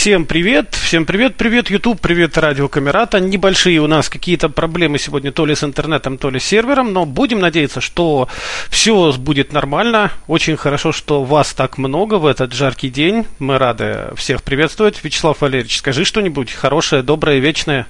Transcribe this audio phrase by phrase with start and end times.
[0.00, 3.20] всем привет, всем привет, привет YouTube, привет Радио Камерата.
[3.20, 7.04] Небольшие у нас какие-то проблемы сегодня то ли с интернетом, то ли с сервером, но
[7.04, 8.26] будем надеяться, что
[8.70, 10.10] все будет нормально.
[10.26, 13.26] Очень хорошо, что вас так много в этот жаркий день.
[13.38, 15.04] Мы рады всех приветствовать.
[15.04, 17.86] Вячеслав Валерьевич, скажи что-нибудь хорошее, доброе, вечное.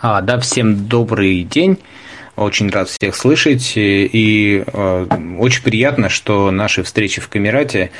[0.00, 1.80] А, да, всем добрый день.
[2.36, 3.72] Очень рад всех слышать.
[3.76, 5.06] И э,
[5.38, 7.90] очень приятно, что наши встречи в Камерате,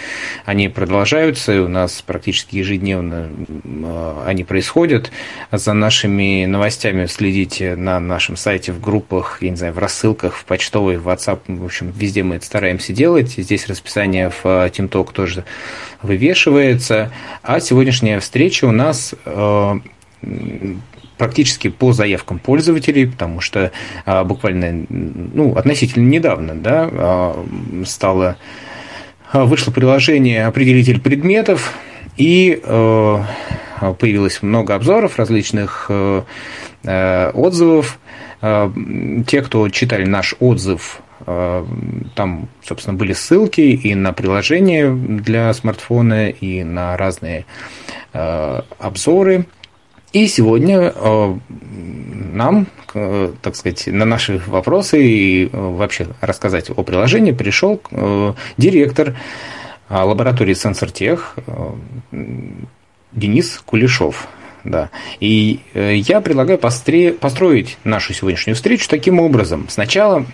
[0.45, 1.63] они продолжаются.
[1.63, 5.11] У нас практически ежедневно э, они происходят.
[5.51, 10.45] За нашими новостями следите на нашем сайте, в группах, я не знаю, в рассылках, в
[10.45, 11.41] почтовой, в WhatsApp.
[11.47, 13.31] В общем, везде мы это стараемся делать.
[13.39, 15.45] Здесь расписание в TeamTalk тоже
[16.03, 17.11] вывешивается.
[17.43, 19.81] А сегодняшняя встреча у нас э,
[21.19, 23.73] практически по заявкам пользователей, потому что
[24.05, 27.47] а, буквально ну, относительно недавно да, а,
[27.85, 28.37] стало,
[29.33, 31.75] а, вышло приложение «Определитель предметов»,
[32.17, 33.23] и э,
[33.99, 36.23] появилось много обзоров, различных э,
[36.85, 37.99] э, отзывов.
[38.43, 46.63] Те, кто читали наш отзыв, там, собственно, были ссылки и на приложение для смартфона, и
[46.63, 47.47] на разные
[48.13, 49.47] обзоры.
[50.17, 51.35] И сегодня э,
[52.33, 57.83] нам, э, так сказать, на наши вопросы и э, вообще рассказать о приложении пришел
[58.57, 59.15] директор
[59.91, 61.37] лаборатории Сенсортех
[63.13, 64.27] Денис Кулешов.
[64.65, 64.89] Да.
[65.21, 69.67] И я предлагаю построить нашу сегодняшнюю встречу таким образом.
[69.69, 70.25] Сначала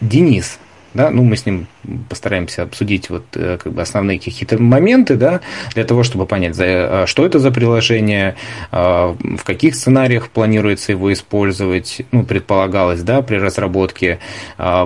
[0.00, 0.60] Денис
[0.98, 1.68] да, ну, мы с ним
[2.08, 5.42] постараемся обсудить вот э, как бы основные какие-то моменты, да,
[5.74, 8.34] для того, чтобы понять, а, что это за приложение,
[8.72, 14.18] а, в каких сценариях планируется его использовать, ну, предполагалось, да, при разработке,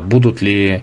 [0.03, 0.83] будут ли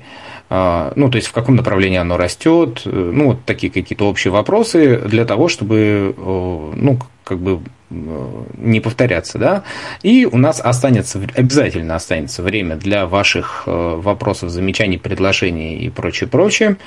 [0.50, 4.98] ну, то есть в каком направлении оно растет, э, ну, вот такие какие-то общие вопросы
[4.98, 9.64] для того, чтобы, ну, как бы не повторяться, да,
[10.04, 16.30] и у нас останется, обязательно останется время для ваших э, вопросов, замечаний, предложений и прочее,
[16.30, 16.78] прочее.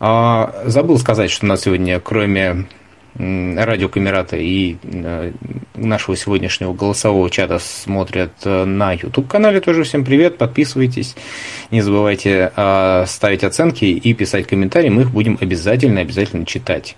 [0.00, 2.66] А, забыл сказать, что у нас сегодня, кроме
[3.20, 5.32] радио Камерата и э,
[5.74, 9.60] нашего сегодняшнего голосового чата смотрят э, на YouTube-канале.
[9.60, 11.14] Тоже всем привет, подписывайтесь.
[11.70, 14.88] Не забывайте э, ставить оценки и писать комментарии.
[14.88, 16.96] Мы их будем обязательно, обязательно читать.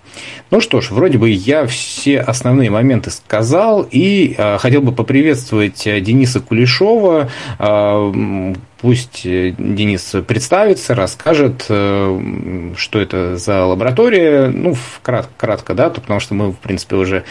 [0.49, 6.39] Ну что ж, вроде бы я все основные моменты сказал и хотел бы поприветствовать Дениса
[6.39, 7.29] Кулешова,
[8.83, 16.19] Пусть э, Денис представится, расскажет, э, что это за лаборатория, ну, кратко, кратко, да, потому
[16.19, 17.23] что мы, в принципе, уже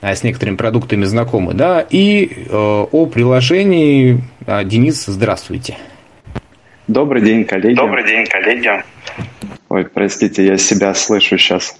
[0.00, 4.20] э, с некоторыми продуктами знакомы, да, и о приложении.
[4.64, 5.76] Денис, здравствуйте.
[6.88, 7.76] Добрый день, коллеги.
[7.76, 8.82] Добрый день, коллеги.
[9.68, 11.78] Ой, простите, я себя слышу сейчас.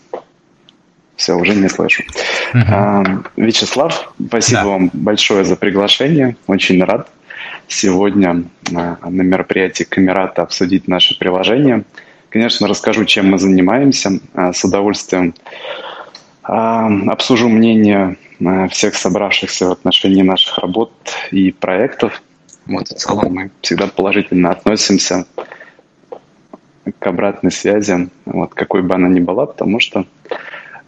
[1.17, 2.05] Все, уже не слышу.
[2.55, 3.27] Uh-huh.
[3.37, 4.67] Вячеслав, спасибо да.
[4.69, 6.37] вам большое за приглашение.
[6.47, 7.09] Очень рад
[7.69, 11.85] сегодня на мероприятии Камерата обсудить наше приложение.
[12.29, 14.21] Конечно, расскажу, чем мы занимаемся.
[14.35, 15.35] А, с удовольствием
[16.43, 20.93] а, обсужу мнение а, всех собравшихся в отношении наших работ
[21.31, 22.23] и проектов.
[22.67, 25.27] Вот, в мы всегда положительно относимся
[26.99, 30.05] к обратной связи, вот, какой бы она ни была, потому что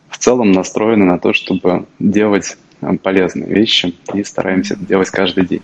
[0.09, 2.57] в целом настроены на то, чтобы делать
[3.03, 5.63] полезные вещи и стараемся это делать каждый день.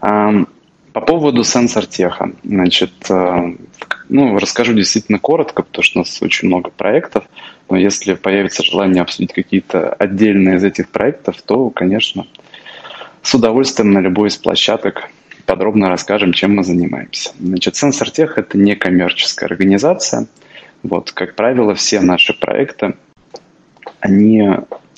[0.00, 2.32] По поводу сенсор-теха.
[2.42, 3.54] Значит, э,
[4.08, 7.24] ну, расскажу действительно коротко, потому что у нас очень много проектов.
[7.68, 12.26] Но если появится желание обсудить какие-то отдельные из этих проектов, то, конечно,
[13.20, 15.10] с удовольствием на любой из площадок
[15.44, 17.30] подробно расскажем, чем мы занимаемся.
[17.38, 20.28] Значит, Сенсортех– это некоммерческая организация.
[20.82, 22.94] Вот, как правило, все наши проекты,
[24.00, 24.48] они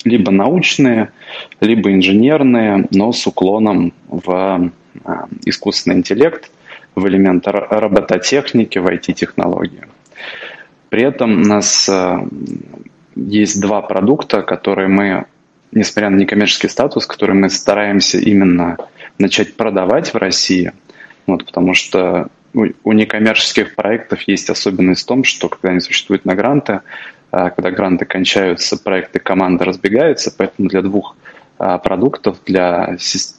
[0.05, 1.11] либо научные,
[1.59, 4.71] либо инженерные, но с уклоном в
[5.45, 6.49] искусственный интеллект,
[6.95, 9.85] в элементы робототехники, в IT-технологии.
[10.89, 12.27] При этом у нас а,
[13.15, 15.25] есть два продукта, которые мы,
[15.71, 18.77] несмотря на некоммерческий статус, которые мы стараемся именно
[19.17, 20.73] начать продавать в России,
[21.27, 26.33] вот, потому что у некоммерческих проектов есть особенность в том, что когда они существуют на
[26.33, 26.81] гранты,
[27.31, 31.15] а, когда гранты кончаются, проекты команды разбегаются, поэтому для двух
[31.59, 32.95] продуктов для,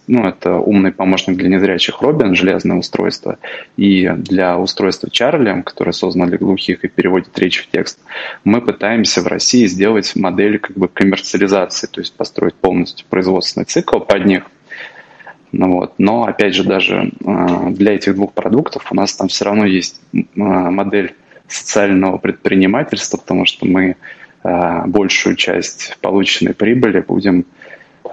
[0.06, 3.38] ну, это умный помощник для незрячих Робин, железное устройство,
[3.78, 7.98] и для устройства Чарли, которое создано для глухих и переводит речь в текст,
[8.44, 14.00] мы пытаемся в России сделать модель как бы коммерциализации, то есть построить полностью производственный цикл
[14.00, 14.44] под них.
[15.52, 15.94] Ну, вот.
[15.96, 19.98] Но, опять же, даже э, для этих двух продуктов у нас там все равно есть
[20.12, 21.14] э, модель
[21.48, 23.96] социального предпринимательства, потому что мы
[24.42, 27.44] большую часть полученной прибыли будем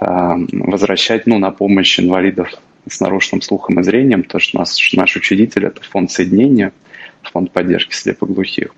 [0.00, 2.50] возвращать ну, на помощь инвалидов
[2.88, 6.72] с нарушенным слухом и зрением, потому что наш, наш учредитель– это фонд соединения,
[7.22, 8.74] фонд поддержки слепоглухих.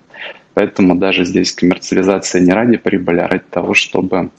[0.53, 4.31] Поэтому даже здесь коммерциализация не ради прибыли, а ради того, чтобы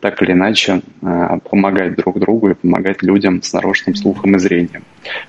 [0.00, 4.84] так или иначе э, помогать друг другу и помогать людям с нарушенным слухом и зрением.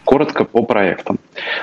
[0.05, 1.19] Коротко по проектам.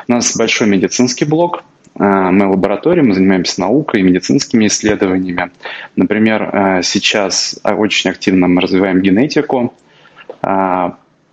[0.09, 1.65] У нас большой медицинский блок.
[1.99, 5.51] Э, мы лаборатория, мы занимаемся наукой, медицинскими исследованиями.
[5.97, 9.75] Например, э, сейчас очень активно мы развиваем генетику,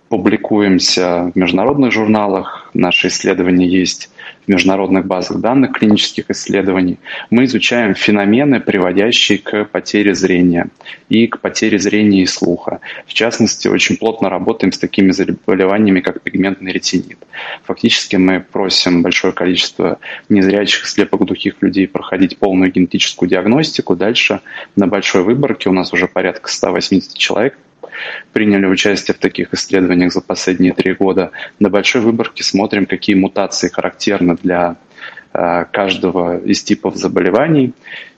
[0.08, 4.10] публикуемся в международных журналах, наши исследования есть
[4.46, 6.98] в международных базах данных клинических исследований.
[7.30, 10.68] Мы изучаем феномены, приводящие к потере зрения
[11.08, 12.80] и к потере зрения и слуха.
[13.06, 17.18] В частности, очень плотно работаем с такими заболеваниями, как пигментный ретинит.
[17.64, 19.98] Фактически мы просим большое количество
[20.28, 23.96] незрячих, слепоглухих людей проходить полную генетическую диагностику.
[23.96, 24.40] Дальше
[24.76, 27.56] на большой выборке у нас уже порядка 180 человек
[28.32, 31.30] приняли участие в таких исследованиях за последние три года.
[31.60, 34.76] На большой выборке смотрим, какие мутации характерны для
[35.32, 37.74] э, каждого из типов заболеваний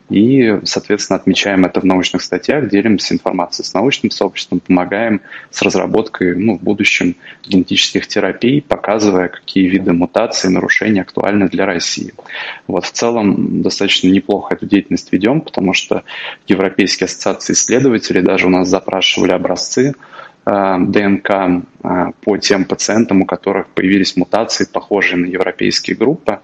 [0.09, 5.21] и, соответственно, отмечаем это в научных статьях, делимся информацией с научным сообществом, помогаем
[5.51, 12.15] с разработкой ну, в будущем генетических терапий, показывая, какие виды мутаций, нарушений актуальны для России.
[12.67, 16.05] Вот в целом достаточно неплохо эту деятельность ведем, потому что
[16.47, 19.95] Европейские ассоциации исследователей даже у нас запрашивали образцы
[20.47, 21.31] Э, ДНК
[21.83, 26.39] э, по тем пациентам, у которых появились мутации, похожие на европейские группы.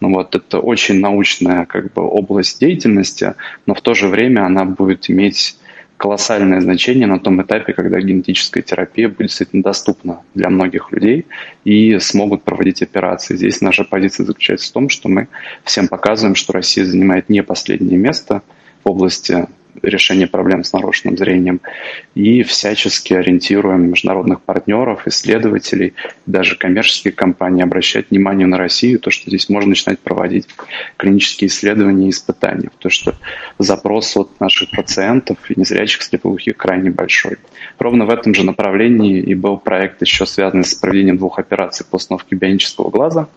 [0.00, 3.34] Ну, вот это очень научная как бы, область деятельности,
[3.66, 5.56] но в то же время она будет иметь
[5.96, 11.26] колоссальное значение на том этапе, когда генетическая терапия будет действительно доступна для многих людей
[11.64, 13.36] и смогут проводить операции.
[13.36, 15.28] Здесь наша позиция заключается в том, что мы
[15.64, 18.42] всем показываем, что Россия занимает не последнее место
[18.84, 19.46] в области
[19.82, 21.60] решения проблем с нарушенным зрением.
[22.14, 25.94] И всячески ориентируем международных партнеров, исследователей,
[26.26, 30.48] даже коммерческие компании обращать внимание на Россию, то, что здесь можно начинать проводить
[30.96, 33.14] клинические исследования и испытания, то, что
[33.58, 37.36] запрос от наших пациентов и незрячих слепоглухих крайне большой.
[37.78, 41.96] Ровно в этом же направлении и был проект еще связанный с проведением двух операций по
[41.96, 43.28] установке бионического глаза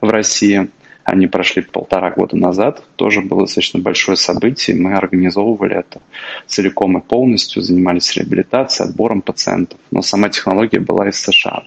[0.00, 0.68] в России–
[1.04, 2.82] они прошли полтора года назад.
[2.96, 4.76] Тоже было достаточно большое событие.
[4.76, 6.00] Мы организовывали это
[6.46, 9.78] целиком и полностью, занимались реабилитацией, отбором пациентов.
[9.90, 11.64] Но сама технология была из США.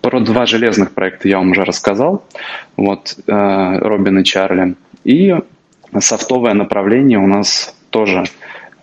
[0.00, 2.24] Про два железных проекта я вам уже рассказал.
[2.76, 4.74] Вот э, Робин и Чарли.
[5.04, 5.34] И
[6.00, 8.24] софтовое направление у нас тоже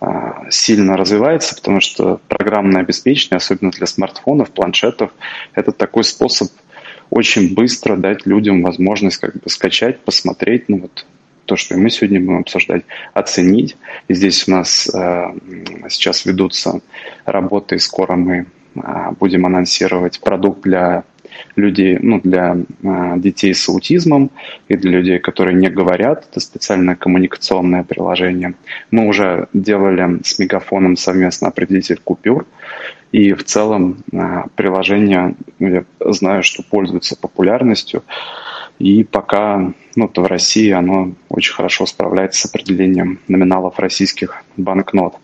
[0.00, 0.06] э,
[0.48, 5.10] сильно развивается, потому что программное обеспечение, особенно для смартфонов, планшетов,
[5.54, 6.50] это такой способ
[7.14, 11.06] очень быстро дать людям возможность как бы скачать, посмотреть, ну вот
[11.44, 12.82] то, что мы сегодня будем обсуждать,
[13.12, 13.76] оценить.
[14.08, 15.34] И здесь у нас э,
[15.88, 16.80] сейчас ведутся
[17.24, 18.80] работы, и скоро мы э,
[19.20, 21.04] будем анонсировать продукт для
[21.54, 24.30] людей, ну, для э, детей с аутизмом
[24.68, 26.26] и для людей, которые не говорят.
[26.30, 28.54] Это специальное коммуникационное приложение.
[28.90, 32.46] Мы уже делали с Мегафоном совместно определитель купюр.
[33.14, 38.02] И в целом а, приложение, я знаю, что пользуется популярностью.
[38.80, 45.14] И пока ну, то в России оно очень хорошо справляется с определением номиналов российских банкнот.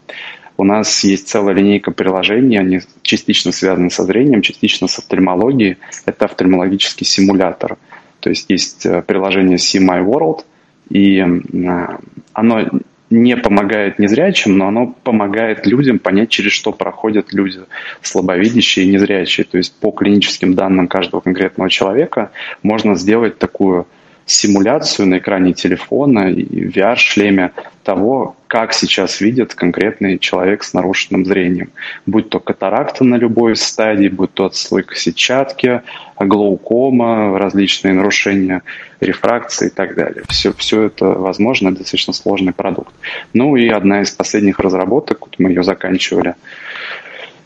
[0.56, 5.78] У нас есть целая линейка приложений, они частично связаны со зрением, частично с офтальмологией.
[6.06, 7.76] Это офтальмологический симулятор.
[8.20, 10.44] То есть есть э, приложение See My World,
[10.90, 11.98] и а,
[12.34, 12.68] оно
[13.10, 17.60] не помогает незрячим, но оно помогает людям понять, через что проходят люди
[18.02, 19.44] слабовидящие и незрячие.
[19.44, 22.30] То есть по клиническим данным каждого конкретного человека
[22.62, 23.86] можно сделать такую
[24.30, 31.70] симуляцию на экране телефона и VR-шлеме того, как сейчас видит конкретный человек с нарушенным зрением.
[32.06, 35.82] Будь то катаракта на любой стадии, будь то отслойка сетчатки,
[36.18, 38.62] глаукома, различные нарушения
[39.00, 40.22] рефракции и так далее.
[40.28, 42.94] Все, все это возможно, достаточно сложный продукт.
[43.32, 46.34] Ну и одна из последних разработок, мы ее заканчивали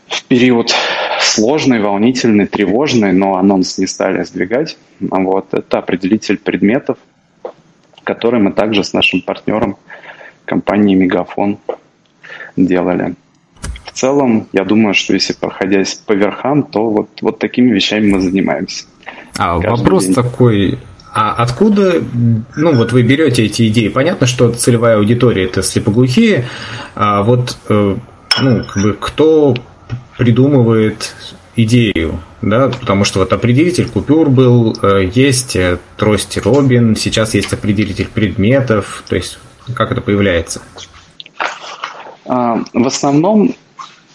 [0.07, 0.73] в период
[1.25, 4.77] сложный, волнительный, тревожный, но анонс не стали сдвигать.
[4.99, 6.97] Вот, это определитель предметов,
[8.03, 9.77] который мы также с нашим партнером
[10.45, 11.57] компанией Мегафон
[12.55, 13.15] делали.
[13.85, 18.21] В целом, я думаю, что если проходясь по верхам, то вот, вот такими вещами мы
[18.21, 18.85] занимаемся.
[19.37, 20.13] А вопрос день.
[20.13, 20.79] такой,
[21.13, 22.03] а откуда,
[22.55, 23.87] ну вот вы берете эти идеи?
[23.87, 26.45] Понятно, что целевая аудитория это слепоглухие,
[26.93, 27.95] а вот, э,
[28.41, 29.55] ну, как бы кто
[30.17, 31.15] придумывает
[31.55, 37.53] идею, да, потому что вот определитель купюр был, э, есть э, трость Робин, сейчас есть
[37.53, 39.39] определитель предметов, то есть
[39.73, 40.61] как это появляется?
[42.25, 43.55] А, в основном,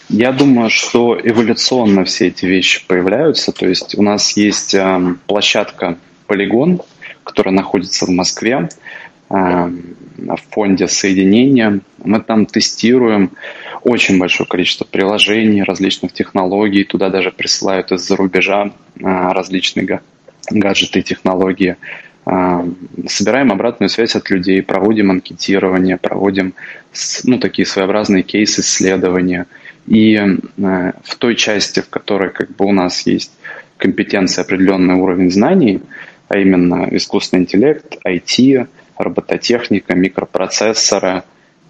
[0.09, 3.51] я думаю, что эволюционно все эти вещи появляются.
[3.51, 6.81] То есть у нас есть а, площадка Полигон,
[7.23, 8.69] которая находится в Москве
[9.29, 9.69] а,
[10.17, 11.79] в фонде соединения.
[12.03, 13.31] Мы там тестируем
[13.83, 16.83] очень большое количество приложений, различных технологий.
[16.83, 20.01] Туда даже присылают из-за рубежа различные
[20.49, 21.77] гаджеты и технологии.
[22.23, 22.63] А,
[23.07, 26.53] собираем обратную связь от людей, проводим анкетирование, проводим
[27.23, 29.47] ну, такие своеобразные кейс-исследования.
[29.87, 33.31] И э, в той части, в которой как бы у нас есть
[33.77, 35.81] компетенция, определенный уровень знаний,
[36.27, 41.23] а именно искусственный интеллект, IT, робототехника, микропроцессоры,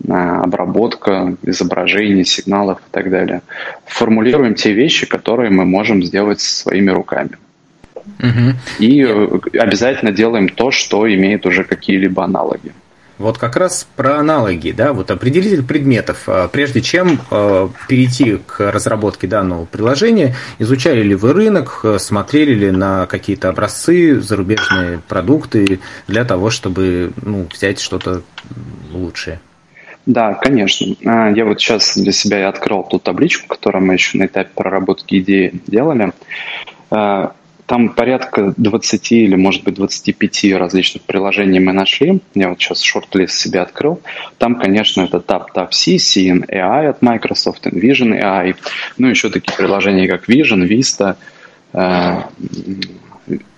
[0.08, 3.42] обработка изображений, сигналов и так далее.
[3.86, 7.32] Формулируем те вещи, которые мы можем сделать своими руками.
[8.20, 8.56] Угу.
[8.80, 9.04] И
[9.58, 12.72] обязательно делаем то, что имеет уже какие-либо аналоги.
[13.18, 16.24] Вот как раз про аналоги, да, вот определитель предметов.
[16.26, 22.72] А, прежде чем э, перейти к разработке данного приложения, изучали ли вы рынок, смотрели ли
[22.72, 28.24] на какие-то образцы, зарубежные продукты для того, чтобы ну, взять что-то
[28.92, 29.40] лучшее?
[30.06, 30.96] Да, конечно.
[31.06, 35.20] А, я вот сейчас для себя открыл ту табличку, которую мы еще на этапе проработки
[35.20, 36.12] идеи делали.
[36.90, 37.34] А,
[37.68, 42.20] там порядка 20 или, может быть, 25 различных приложений мы нашли.
[42.34, 44.02] Я вот сейчас шорт-лист себе открыл.
[44.38, 48.56] Там, конечно, это TapTapC, Scene AI от Microsoft, Envision AI.
[48.98, 51.16] Ну, еще такие приложения, как Vision, Vista,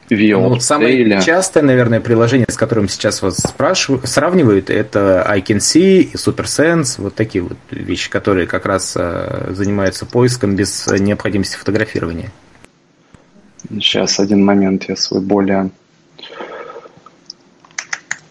[0.09, 6.15] VO, ну, самое частое, наверное, приложение, с которым сейчас вас спрашивают, сравнивают, это iCanSee и
[6.15, 12.31] SuperSense, вот такие вот вещи, которые как раз э, занимаются поиском без необходимости фотографирования.
[13.69, 15.71] Сейчас один момент я свой более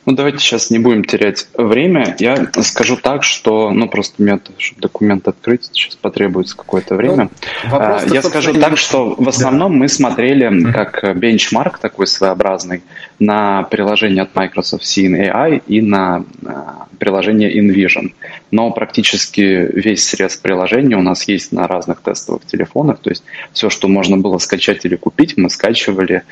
[0.04, 2.16] ну, давайте сейчас не будем терять время.
[2.18, 7.30] Я скажу так, что, ну, просто мне, чтобы документ открыть, сейчас потребуется какое-то время.
[7.70, 7.80] Ну,
[8.12, 9.78] я скажу так, что в основном да.
[9.78, 12.82] мы смотрели как бенчмарк такой своеобразный
[13.20, 18.12] на приложение от Microsoft Scene AI и на а, приложение InVision.
[18.50, 22.98] Но практически весь срез приложения у нас есть на разных тестовых телефонах.
[22.98, 26.24] То есть все, что можно было скачать или купить, мы скачивали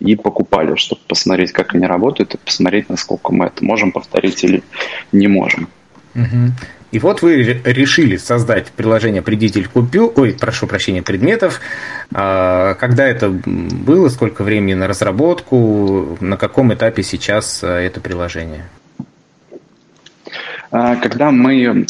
[0.00, 4.62] и покупали, чтобы посмотреть, как они работают, и посмотреть, насколько мы это можем повторить или
[5.12, 5.68] не можем.
[6.90, 11.60] И вот вы решили создать приложение «Предитель купю», ой, прошу прощения, предметов.
[12.14, 18.64] А, когда это было, сколько времени на разработку, на каком этапе сейчас а, это приложение?
[20.70, 21.84] А, когда мы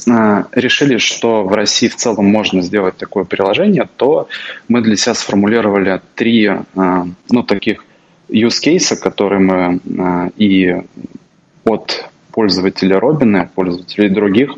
[0.52, 4.28] решили, что в России в целом можно сделать такое приложение, то
[4.66, 7.84] мы для себя сформулировали три ну, таких
[8.28, 10.76] use case, который мы а, и
[11.64, 14.54] от пользователя Робина, пользователей других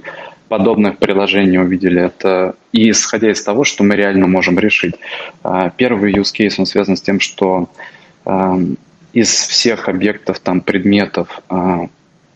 [0.48, 2.02] подобных приложений увидели.
[2.02, 4.94] Это и исходя из того, что мы реально можем решить.
[5.42, 7.70] А, первый use case, он связан с тем, что
[8.24, 8.58] а,
[9.12, 11.42] из всех объектов, там, предметов,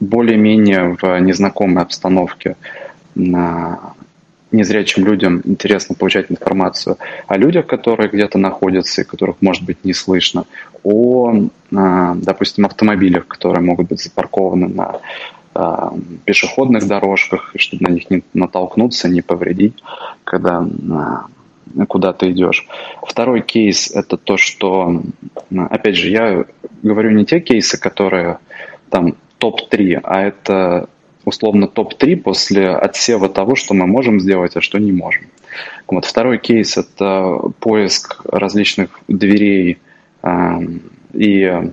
[0.01, 2.57] более-менее в незнакомой обстановке
[4.55, 9.93] незрячим людям интересно получать информацию о людях, которые где-то находятся и которых, может быть, не
[9.93, 10.47] слышно,
[10.85, 15.01] о, а, допустим, автомобилях, которые могут быть запаркованы на
[15.55, 19.83] а, пешеходных дорожках, чтобы на них не натолкнуться, не повредить,
[20.25, 21.27] когда а,
[21.89, 22.67] куда ты идешь.
[23.03, 25.03] Второй кейс– это то, что,
[25.57, 26.45] опять же, я
[26.83, 28.39] говорю не те кейсы, которые
[28.91, 30.89] там топ-3, а это
[31.25, 35.25] условно топ-3 после отсева того, что мы можем сделать, а что не можем.
[35.89, 36.05] Вот.
[36.05, 39.79] Второй кейс– это поиск различных дверей
[41.13, 41.73] и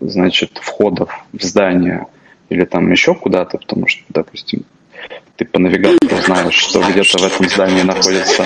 [0.00, 2.06] значит, входов в здание
[2.48, 4.64] или там еще куда-то, потому что, допустим,
[5.36, 8.44] ты по навигатору знаешь, что где-то в этом здании находится,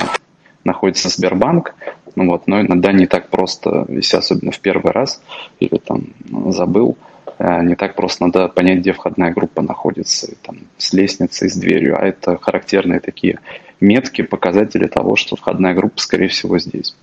[0.65, 1.75] находится Сбербанк,
[2.15, 5.23] ну вот, но иногда не так просто, если особенно в первый раз,
[5.61, 6.07] или там
[6.53, 6.97] забыл–
[7.39, 11.97] Э, не так просто надо понять, где входная группа находится, там, с лестницей, с дверью,
[11.99, 13.39] а это характерные такие
[13.81, 16.97] метки, показатели того, что входная группа, скорее всего, здесь.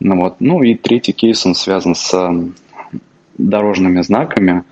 [0.00, 0.36] Ну, вот.
[0.40, 2.14] ну и третий кейс, он связан с
[3.38, 4.64] дорожными знаками,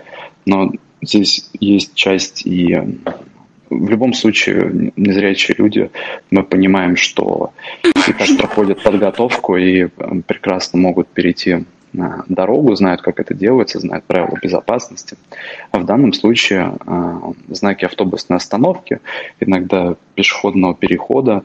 [0.46, 2.98] но здесь есть часть и
[3.70, 5.90] в любом случае незрячие люди,
[6.30, 7.52] мы понимаем, что
[7.82, 9.88] и так проходят подготовку и
[10.26, 11.64] прекрасно могут перейти
[12.28, 15.16] дорогу, знают, как это делается, знают правила безопасности.
[15.70, 18.98] А в данном случае э, знаки автобусной остановки,
[19.38, 21.44] иногда пешеходного перехода,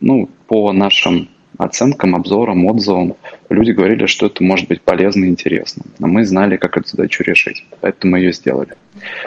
[0.00, 3.16] ну, по нашим оценкам, обзорам, отзывам,
[3.48, 5.84] люди говорили, что это может быть полезно и интересно.
[5.98, 8.74] Но мы знали, как эту задачу решить, поэтому мы ее сделали.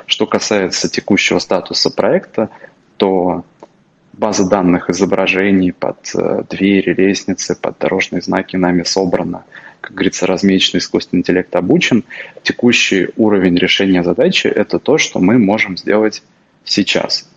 [0.06, 2.50] Что касается текущего статуса проекта,
[2.98, 3.46] то
[4.14, 9.46] база данных изображений под э, двери, лестницы, под дорожные знаки нами собрана.
[9.80, 12.04] Как говорится, размеченный искусственный интеллект обучен.
[12.44, 16.22] Текущий уровень решения задачи– это то, что мы можем сделать
[16.66, 17.30] сейчас.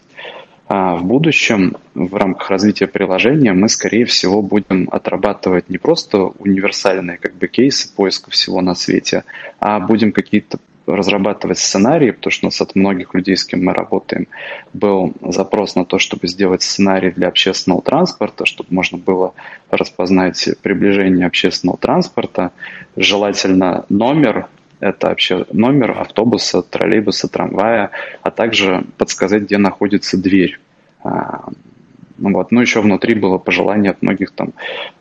[0.75, 7.19] А в будущем в рамках развития приложения мы, скорее всего, будем отрабатывать не просто универсальные
[7.19, 9.25] как бы, кейсы поиска всего на свете,
[9.61, 13.75] а будем какие-то разрабатывать сценарии, потому что у нас от многих людей, с кем мы
[13.75, 14.29] работаем,
[14.73, 19.35] был запрос на то, чтобы сделать сценарий для общественного транспорта, чтобы можно было
[19.71, 22.51] распознать приближение общественного транспорта,
[22.97, 24.49] желательно номер,
[24.83, 27.91] это вообще номер автобуса, троллейбуса, трамвая,
[28.23, 30.59] а также подсказать, где находится дверь
[31.03, 31.49] а,
[32.19, 32.53] ну вот.
[32.53, 34.53] Ну, еще внутри было пожелание от многих там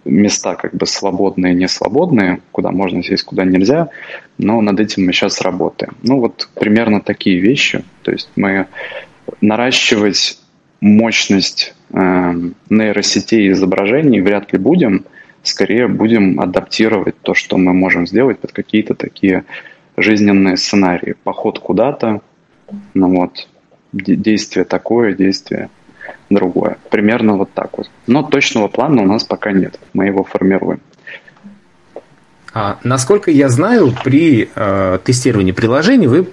[0.06, 3.90] места как бы свободные, не свободные, куда можно сесть, куда нельзя,
[4.38, 5.94] но над этим мы сейчас работаем.
[6.02, 7.84] Ну, вот примерно такие вещи.
[8.02, 8.68] То есть мы
[9.40, 10.40] наращивать
[10.80, 12.34] мощность э,
[12.70, 15.06] нейросетей изображений вряд ли будем,
[15.44, 19.44] скорее будем адаптировать то, что мы можем сделать под какие-то такие
[19.98, 21.15] жизненные сценарии.
[21.24, 22.21] Поход куда-то,
[22.93, 23.48] ну вот,
[23.91, 25.69] действие такое, действие–
[26.29, 26.77] другое.
[26.89, 27.89] Примерно вот так вот.
[28.07, 29.79] Но точного плана у нас пока нет.
[29.93, 30.79] Мы его формируем.
[32.53, 36.29] А, насколько я знаю, при э, тестировании приложений вы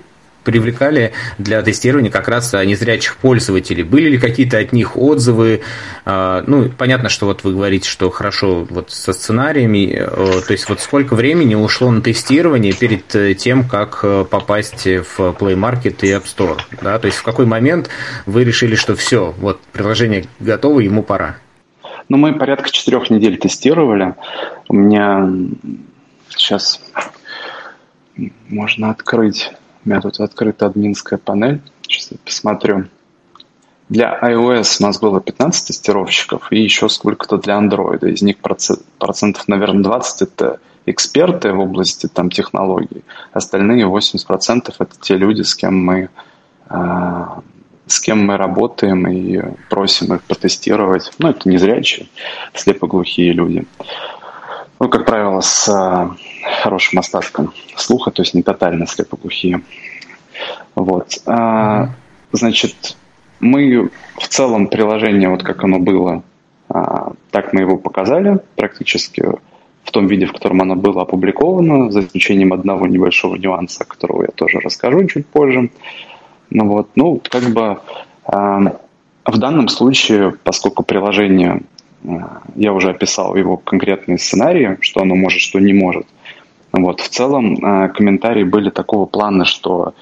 [0.48, 3.82] привлекали для тестирования как раз незрячих пользователей.
[3.82, 5.60] Были ли какие-то от них отзывы?
[6.06, 10.66] А, ну, понятно, что вот вы говорите, что хорошо вот со сценариями, э, то есть
[10.70, 15.96] вот сколько времени ушло на тестирование перед э, тем, как э, попасть в Play Market
[16.00, 16.58] и App Store?
[16.80, 16.98] Да?
[16.98, 17.90] То есть в какой момент
[18.24, 21.36] вы решили, что все, вот приложение готово, ему пора?
[22.08, 24.14] Ну, мы порядка четырех недель тестировали.
[24.70, 25.30] У меня
[26.30, 26.80] сейчас
[28.48, 29.52] можно открыть
[29.84, 31.60] у меня тут открыта админская панель.
[31.82, 32.86] Сейчас я посмотрю.
[33.88, 38.06] Для iOS у нас было 15 тестировщиков и еще сколько-то для Android.
[38.10, 43.02] Из них процентов, наверное, 20 это эксперты в области там, технологий.
[43.32, 46.10] Остальные 80% это те люди, с кем мы
[46.68, 47.24] э,
[47.86, 51.10] с кем мы работаем и просим их протестировать.
[51.18, 52.08] Ну, это незрячие,
[52.54, 53.66] слепоглухие люди.
[54.80, 56.08] Ну, как правило, с э,
[56.62, 59.62] хорошим остатком слуха, то есть не тотально слепоглухие.
[60.76, 61.18] Вот.
[61.26, 61.88] А,
[62.32, 62.96] значит,
[63.40, 66.22] мы в целом приложение, вот как оно было,
[66.68, 69.24] а, так мы его показали практически
[69.82, 74.28] в том виде, в котором оно было опубликовано, за исключением одного небольшого нюанса, которого я
[74.28, 75.70] тоже расскажу чуть позже.
[76.50, 77.78] Ну вот, ну, как бы
[78.24, 78.76] а,
[79.24, 81.62] в данном случае, поскольку приложение
[82.54, 86.06] я уже описал его конкретные сценарии, что оно может, что не может.
[86.72, 87.00] Вот.
[87.00, 89.94] В целом э, комментарии были такого плана, что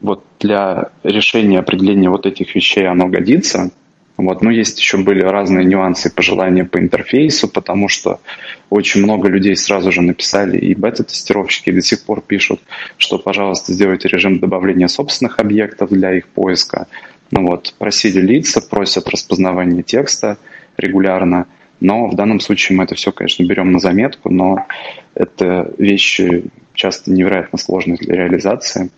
[0.00, 3.70] вот для решения определения вот этих вещей оно годится.
[4.16, 4.42] Вот.
[4.42, 8.20] Но есть еще были разные нюансы и пожелания по интерфейсу, потому что
[8.68, 12.60] очень много людей сразу же написали, и бета-тестировщики до сих пор пишут,
[12.98, 16.88] что, пожалуйста, сделайте режим добавления собственных объектов для их поиска.
[17.30, 20.36] Ну вот, просили лица, просят распознавание текста
[20.76, 21.46] регулярно.
[21.80, 24.66] Но в данном случае мы это все, конечно, берем на заметку, но
[25.14, 28.90] это вещи часто невероятно сложные для реализации.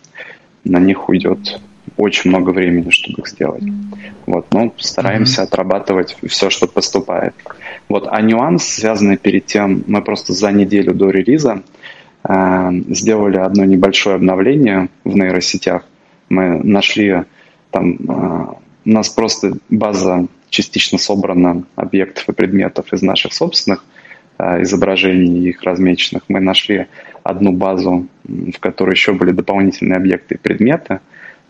[0.63, 1.59] На них уйдет
[1.97, 3.63] очень много времени, чтобы их сделать.
[4.25, 5.45] Вот, но стараемся mm-hmm.
[5.45, 7.33] отрабатывать все, что поступает.
[7.89, 11.63] Вот, а нюанс, связанный перед тем, мы просто за неделю до релиза
[12.27, 15.85] э, сделали одно небольшое обновление в нейросетях.
[16.29, 17.23] Мы нашли
[17.71, 18.45] там, э,
[18.85, 23.83] у нас просто база частично собрана объектов и предметов из наших собственных
[24.37, 26.23] э, изображений, их размеченных.
[26.27, 26.87] Мы нашли
[27.23, 30.99] одну базу, в которой еще были дополнительные объекты и предметы,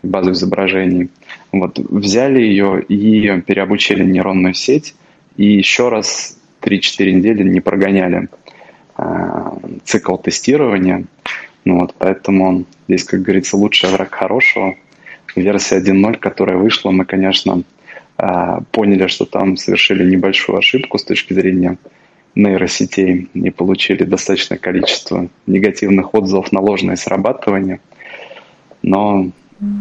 [0.02, 1.10] базу изображений.
[1.52, 4.94] Вот, взяли ее и переобучили нейронную сеть,
[5.36, 8.28] и еще раз 3-4 недели не прогоняли
[8.96, 9.04] э,
[9.84, 11.04] цикл тестирования.
[11.64, 14.76] Ну вот, поэтому здесь, как говорится, лучший враг хорошего.
[15.34, 17.62] Версия 1.0, которая вышла, мы, конечно,
[18.70, 21.76] поняли, что там совершили небольшую ошибку с точки зрения
[22.34, 27.80] нейросетей и получили достаточное количество негативных отзывов на ложное срабатывание.
[28.82, 29.30] Но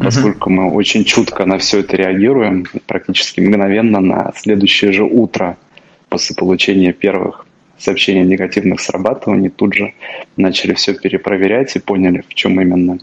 [0.01, 5.57] поскольку мы очень чутко на все это реагируем, практически мгновенно на следующее же утро
[6.09, 7.45] после получения первых
[7.77, 9.93] сообщений о негативных срабатываний тут же
[10.37, 12.99] начали все перепроверять и поняли, в чем именно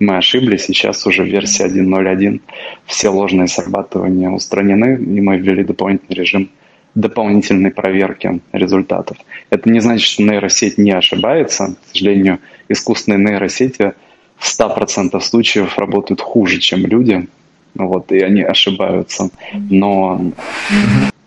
[0.00, 2.40] мы ошиблись, сейчас уже версия 1.0.1
[2.86, 6.50] все ложные срабатывания устранены, и мы ввели дополнительный режим
[6.94, 9.16] дополнительной проверки результатов.
[9.50, 11.76] Это не значит, что нейросеть не ошибается.
[11.80, 13.92] К сожалению, искусственные нейросети
[14.36, 17.28] в 100% случаев работают хуже, чем люди.
[17.74, 19.30] вот, и они ошибаются.
[19.52, 20.32] Но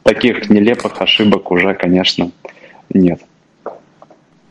[0.04, 2.32] таких нелепых ошибок уже, конечно,
[2.90, 3.22] нет.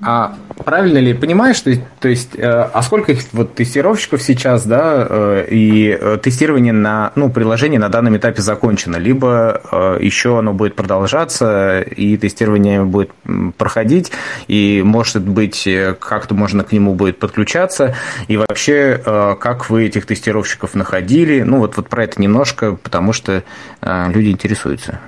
[0.05, 0.35] А
[0.65, 5.47] правильно ли понимаешь, что, то есть, э, а сколько их вот тестировщиков сейчас, да, э,
[5.49, 11.81] и э, тестирование на, ну, приложение на данном этапе закончено, либо еще оно будет продолжаться,
[11.83, 13.11] и тестирование будет
[13.57, 14.11] проходить,
[14.49, 15.69] и, может быть,
[16.01, 17.95] как-то можно к нему будет подключаться,
[18.27, 19.01] и вообще,
[19.41, 23.45] как вы этих тестировщиков находили, ну, вот, вот про это немножко, потому что
[23.83, 25.01] люди интересуются.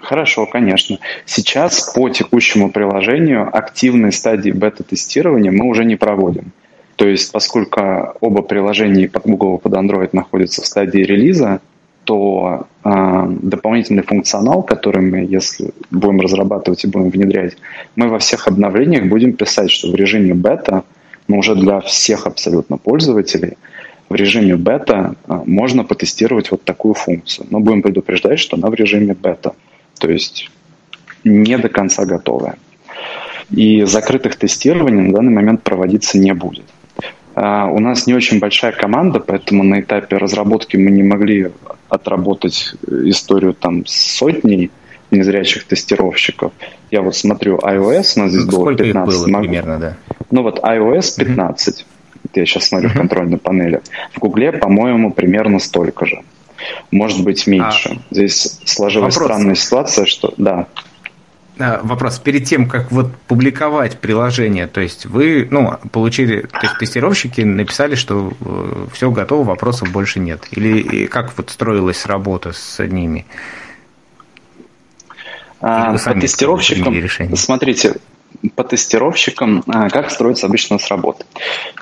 [0.00, 0.98] Хорошо, конечно.
[1.26, 6.52] Сейчас по текущему приложению активной стадии бета-тестирования мы уже не проводим.
[6.96, 11.60] То есть, поскольку оба приложения под Google и под Android находятся в стадии релиза,
[12.04, 17.56] то э, дополнительный функционал, который мы, если будем разрабатывать и будем внедрять,
[17.96, 20.84] мы во всех обновлениях будем писать, что в режиме бета,
[21.28, 23.58] но уже для всех абсолютно пользователей,
[24.08, 27.46] в режиме бета э, можно потестировать вот такую функцию.
[27.50, 29.54] Но будем предупреждать, что она в режиме бета
[29.98, 30.50] то есть
[31.24, 32.56] не до конца готовая.
[33.50, 36.66] И закрытых тестирований на данный момент проводиться не будет.
[37.34, 41.52] А, у нас не очень большая команда, поэтому на этапе разработки мы не могли
[41.88, 44.70] отработать историю там сотней
[45.10, 46.52] незрячих тестировщиков.
[46.90, 49.14] Я вот смотрю iOS, у нас здесь Сколько было 15.
[49.14, 49.96] Их было примерно, да?
[50.30, 51.80] Ну вот iOS 15.
[51.80, 51.84] Uh-huh.
[52.34, 52.92] Я сейчас смотрю uh-huh.
[52.92, 53.80] в контрольной панели.
[54.12, 56.22] В Гугле, по-моему, примерно столько же
[56.90, 58.00] может быть меньше.
[58.10, 59.32] А Здесь сложилась вопрос.
[59.32, 60.66] странная ситуация, что да.
[61.58, 62.20] Вопрос.
[62.20, 67.96] Перед тем, как вот публиковать приложение, то есть вы, ну, получили, то есть тестировщики написали,
[67.96, 70.46] что э, все готово, вопросов больше нет.
[70.52, 73.26] Или как вот строилась работа с ними?
[75.60, 77.96] А, по тестировщикам, смотрите,
[78.54, 81.24] по тестировщикам, а, как строится обычно у нас работа.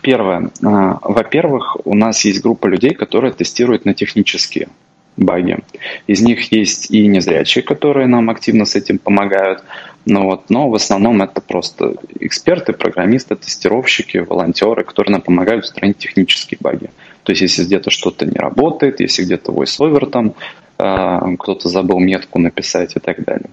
[0.03, 0.51] Первое.
[0.64, 4.69] А, во-первых, у нас есть группа людей, которые тестируют на технические
[5.16, 5.59] баги.
[6.07, 9.64] Из них есть и незрячие, которые нам активно с этим помогают.
[10.05, 15.99] Но, вот, но в основном это просто эксперты, программисты, тестировщики, волонтеры, которые нам помогают устранить
[15.99, 16.90] технические баги.
[17.25, 20.35] То есть если где-то что-то не работает, если где-то voiceover там
[20.79, 23.51] э, кто-то забыл метку написать и так далее.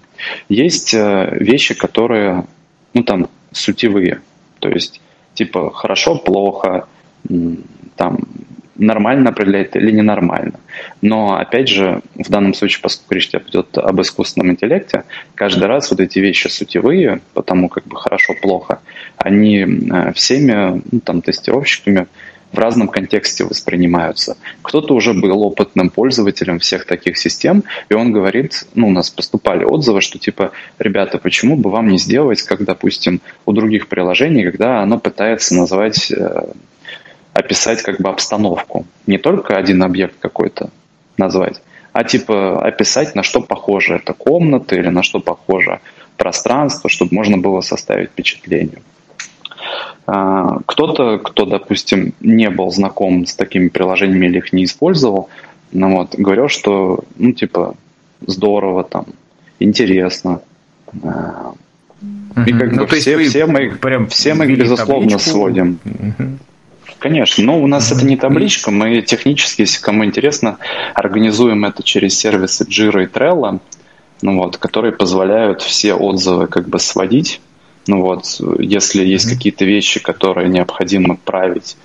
[0.48, 2.44] Есть э, вещи, которые
[2.94, 4.20] ну там сутевые,
[4.60, 5.00] то есть
[5.34, 6.86] типа хорошо, плохо,
[7.96, 8.18] там
[8.76, 10.58] нормально определяет или ненормально.
[11.00, 15.04] Но, опять же, в данном случае, поскольку речь идет об искусственном интеллекте,
[15.34, 18.80] каждый раз вот эти вещи сутевые, потому как бы хорошо-плохо,
[19.16, 22.06] они э, всеми ну, там, тестировщиками
[22.54, 24.36] в разном контексте воспринимаются.
[24.62, 29.64] Кто-то уже был опытным пользователем всех таких систем, и он говорит, ну, у нас поступали
[29.64, 34.80] отзывы, что типа, ребята, почему бы вам не сделать, как, допустим, у других приложений, когда
[34.80, 36.52] оно пытается назвать, э,
[37.32, 38.86] описать как бы обстановку.
[39.06, 40.70] Не только один объект какой-то
[41.16, 41.60] назвать,
[41.92, 45.80] а типа описать, на что похоже эта комната или на что похоже
[46.16, 48.78] пространство, чтобы можно было составить впечатление.
[50.06, 55.28] А, кто-то, кто, допустим, не был знаком с такими приложениями или их не использовал,
[55.72, 57.74] ну вот, говорил, что, ну, типа,
[58.26, 59.06] здорово там,
[59.58, 60.42] интересно.
[61.02, 61.54] А,
[62.46, 65.30] и как ну, бы все, все мы, прям все мы безусловно, табличку.
[65.30, 65.78] сводим.
[66.98, 70.58] Конечно, но у нас это не табличка, мы технически, если кому интересно,
[70.94, 73.60] организуем это через сервисы Jira и Trello,
[74.22, 77.40] ну вот, которые позволяют все отзывы как бы сводить
[77.86, 78.24] ну вот,
[78.58, 81.76] если есть какие-то вещи, которые необходимо править,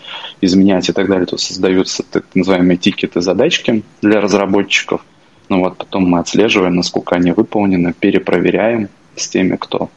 [0.41, 5.01] изменять и так далее, то создаются так называемые тикеты, задачки для разработчиков.
[5.49, 9.89] Ну вот, потом мы отслеживаем, насколько они выполнены, перепроверяем с теми, кто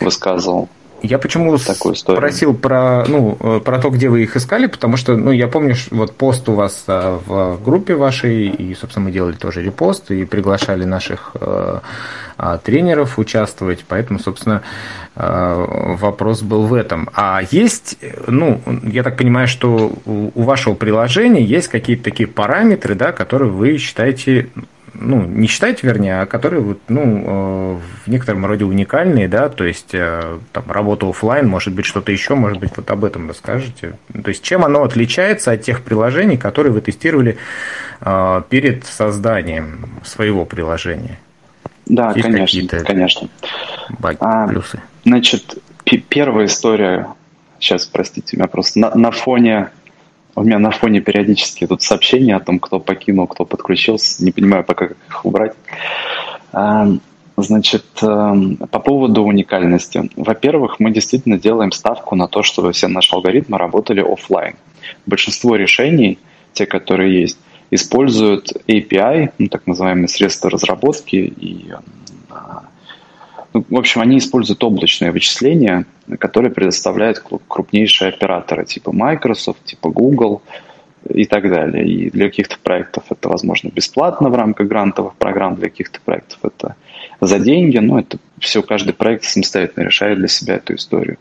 [0.00, 0.68] высказывал
[1.02, 5.16] я почему такую спросил про, ну, э, про то, где вы их искали, потому что,
[5.16, 9.34] ну, я помню, вот пост у вас э, в группе вашей, и, собственно, мы делали
[9.34, 11.80] тоже репост и приглашали наших э,
[12.36, 14.62] а, тренеров участвовать, поэтому, собственно,
[15.14, 17.10] вопрос был в этом.
[17.12, 23.12] А есть, ну, я так понимаю, что у вашего приложения есть какие-то такие параметры, да,
[23.12, 24.48] которые вы считаете
[24.94, 29.64] ну, не считаете, вернее, а которые вот, ну, э, в некотором роде уникальные, да, то
[29.64, 33.94] есть э, там работа офлайн, может быть, что-то еще, может быть, вот об этом расскажете.
[34.12, 37.38] То есть чем оно отличается от тех приложений, которые вы тестировали
[38.00, 41.18] э, перед созданием своего приложения?
[41.86, 43.28] Да, есть конечно, конечно.
[43.98, 44.80] Баги, а, плюсы.
[45.04, 45.58] Значит,
[46.08, 47.08] первая история,
[47.58, 49.70] сейчас, простите меня, просто на, на фоне
[50.34, 54.24] у меня на фоне периодически тут сообщения о том, кто покинул, кто подключился.
[54.24, 55.54] Не понимаю пока, как их убрать.
[56.52, 56.88] А,
[57.36, 60.10] значит, эм, по поводу уникальности.
[60.16, 64.56] Во-первых, мы действительно делаем ставку на то, чтобы все наши алгоритмы работали офлайн.
[65.06, 66.18] Большинство решений,
[66.52, 67.38] те, которые есть,
[67.70, 71.99] используют API, ну, так называемые средства разработки, и, ну,
[73.52, 75.86] в общем, они используют облачные вычисления,
[76.18, 80.42] которые предоставляют крупнейшие операторы типа Microsoft, типа Google
[81.08, 81.86] и так далее.
[81.86, 86.76] И для каких-то проектов это, возможно, бесплатно в рамках грантовых программ, для каких-то проектов это
[87.20, 91.18] за деньги, но это все, каждый проект самостоятельно решает для себя эту историю.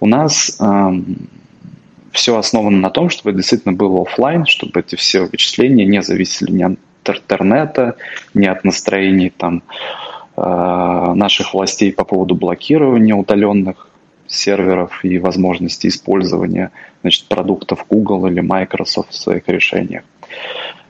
[0.00, 1.28] У нас эм,
[2.12, 6.62] все основано на том, чтобы действительно было офлайн, чтобы эти все вычисления не зависели ни
[6.62, 7.96] от интернета,
[8.34, 9.62] ни от настроений там,
[10.40, 13.88] наших властей по поводу блокирования удаленных
[14.26, 16.70] серверов и возможности использования
[17.02, 20.04] значит, продуктов Google или Microsoft в своих решениях.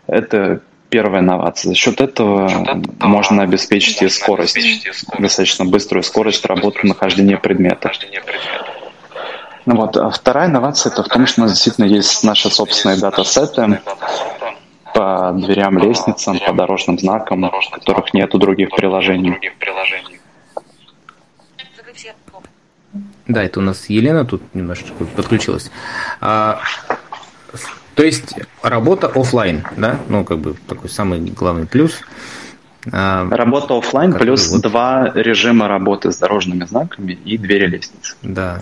[0.07, 0.61] Это
[0.91, 1.71] первая инновация.
[1.71, 6.87] За счет этого, За счет этого можно обеспечить и скорость, скорость, достаточно быструю скорость работы
[6.87, 7.93] нахождения предмета.
[9.67, 9.97] Ну вот.
[9.97, 13.81] А вторая инновация это в том, что у нас действительно есть наши собственные датасеты
[14.95, 19.39] по дверям, лестницам, по дорожным знакам, которых нет у других приложений.
[23.27, 25.71] Да, это у нас Елена тут немножечко подключилась.
[26.21, 26.61] А,
[27.95, 30.01] то есть работа офлайн, да?
[30.09, 32.01] Ну, как бы такой самый главный плюс.
[32.93, 34.63] А, работа офлайн плюс вот...
[34.63, 38.17] два режима работы с дорожными знаками и двери лестницы.
[38.23, 38.61] Да.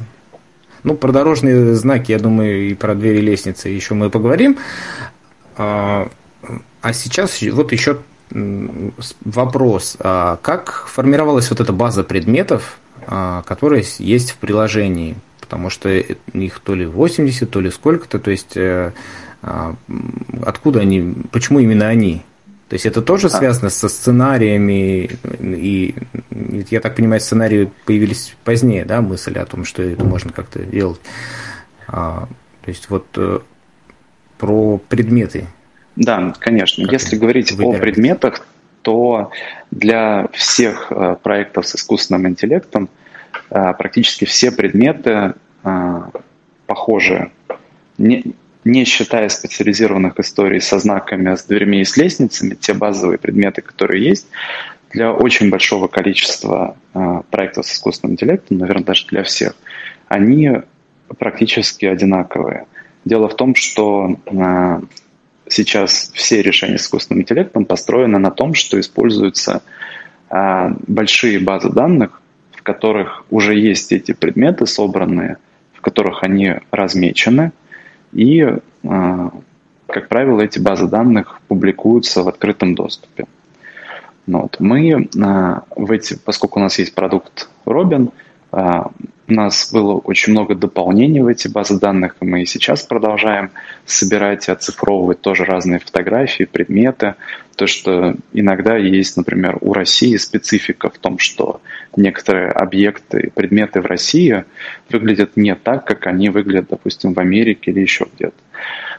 [0.83, 4.59] Ну, про дорожные знаки, я думаю, и про двери лестницы еще мы поговорим.
[5.57, 6.09] А,
[6.81, 7.99] а сейчас вот еще
[8.31, 9.97] вопрос.
[10.01, 16.61] А как формировалась вот эта база предметов, а, которые есть в приложении, потому что их
[16.61, 18.93] то ли 80, то ли сколько-то, то есть э,
[19.41, 19.75] а,
[20.45, 22.23] откуда они, почему именно они?
[22.69, 25.09] То есть это тоже связано со сценариями,
[25.41, 25.95] и,
[26.69, 31.01] я так понимаю, сценарии появились позднее, да, мысль о том, что это можно как-то делать.
[31.87, 32.29] То
[32.67, 33.39] есть вот э,
[34.37, 35.47] про предметы.
[35.99, 36.85] Да, конечно.
[36.85, 37.77] Как Если говорить выбирать?
[37.77, 38.47] о предметах,
[38.83, 39.33] то
[39.73, 42.89] для всех э, проектов с искусственным интеллектом
[43.51, 45.35] э, практически все предметы
[45.65, 46.01] э,
[46.67, 47.33] похожи.
[47.99, 48.33] Не,
[48.65, 54.05] не считая специализированных историй со знаками, с дверьми и с лестницами, те базовые предметы, которые
[54.05, 54.29] есть,
[54.93, 56.77] для очень большого количества
[57.31, 59.55] проектов с искусственным интеллектом, наверное, даже для всех,
[60.07, 60.63] они
[61.19, 62.67] практически одинаковые.
[63.05, 64.17] Дело в том, что
[65.49, 69.63] сейчас все решения с искусственным интеллектом построены на том, что используются
[70.31, 72.21] а, большие базы данных,
[72.53, 75.39] в которых уже есть эти предметы собранные,
[75.73, 77.53] в которых они размечены,
[78.13, 79.31] и, а,
[79.87, 83.27] как правило, эти базы данных публикуются в открытом доступе.
[84.27, 84.57] Вот.
[84.61, 88.13] Мы а, в эти, поскольку у нас есть продукт Robin,
[89.29, 93.51] у нас было очень много дополнений в эти базы данных, и мы и сейчас продолжаем
[93.85, 97.15] собирать и оцифровывать тоже разные фотографии, предметы.
[97.57, 101.61] То, что иногда есть, например, у России специфика в том, что
[101.95, 104.45] некоторые объекты, предметы в России
[104.89, 108.37] выглядят не так, как они выглядят, допустим, в Америке или еще где-то.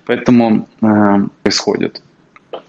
[0.05, 0.85] Поэтому э,
[1.41, 2.03] происходит.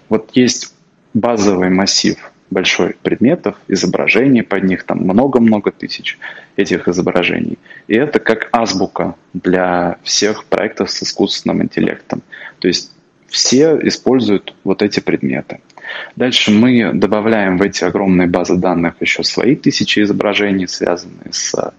[0.09, 0.73] Вот есть
[1.13, 6.19] базовый массив большой предметов, изображений под них, там много-много тысяч
[6.57, 7.57] этих изображений.
[7.87, 12.21] И это как азбука для всех проектов с искусственным интеллектом.
[12.59, 12.91] То есть
[13.27, 15.61] все используют вот эти предметы.
[16.15, 21.73] Дальше мы добавляем в эти огромные базы данных еще свои тысячи изображений, связанные с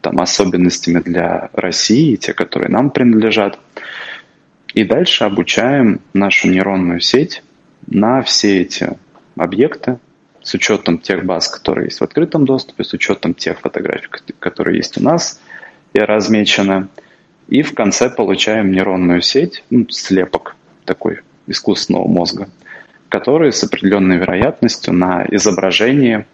[0.00, 3.58] там, особенностями для России, те, которые нам принадлежат.
[4.74, 7.42] И дальше обучаем нашу нейронную сеть
[7.86, 8.96] на все эти
[9.36, 9.98] объекты
[10.42, 14.98] с учетом тех баз, которые есть в открытом доступе, с учетом тех фотографий, которые есть
[14.98, 15.40] у нас
[15.92, 16.88] и размечены.
[17.48, 22.48] И в конце получаем нейронную сеть, ну, слепок такой искусственного мозга,
[23.08, 26.24] который с определенной вероятностью на изображении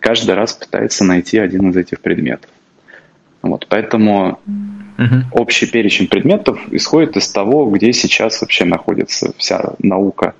[0.00, 2.50] каждый раз пытается найти один из этих предметов.
[3.42, 4.40] Вот, поэтому
[4.98, 5.14] угу.
[5.32, 10.34] общий перечень предметов исходит из того, где сейчас вообще находится вся наука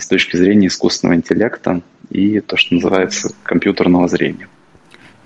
[0.00, 4.48] с точки зрения искусственного интеллекта и то, что называется компьютерного зрения.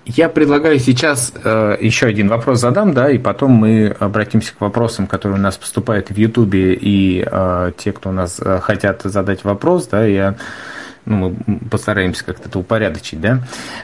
[0.07, 5.07] Я предлагаю сейчас э, еще один вопрос задам, да, и потом мы обратимся к вопросам,
[5.07, 9.45] которые у нас поступают в Ютубе, и э, те, кто у нас э, хотят задать
[9.45, 10.35] вопрос, да, я
[11.07, 13.41] ну, мы постараемся как-то это упорядочить, да.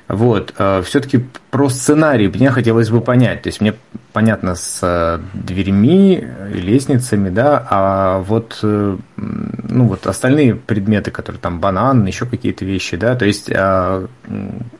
[0.08, 3.42] Вот, э, все-таки про сценарий мне хотелось бы понять.
[3.42, 3.74] То есть мне
[4.12, 11.60] понятно с э, дверьми лестницами, да, а вот, э, ну, вот остальные предметы, которые там
[11.60, 14.06] банан, еще какие-то вещи, да, то есть а,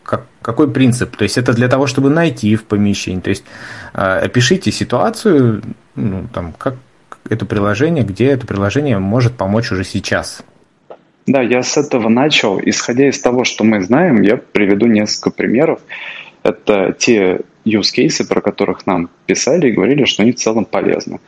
[0.03, 1.17] как, какой принцип?
[1.17, 3.45] То есть это для того, чтобы найти в помещении, то есть
[3.93, 5.63] опишите ситуацию,
[5.95, 6.77] ну, там, как
[7.29, 10.43] это приложение, где это приложение может помочь уже сейчас–
[11.27, 12.61] Да, я с этого начал.
[12.61, 15.81] Исходя из того, что мы знаем, я приведу несколько примеров.
[16.43, 21.21] Это те use cases, про которых нам писали и говорили, что они в целом полезны.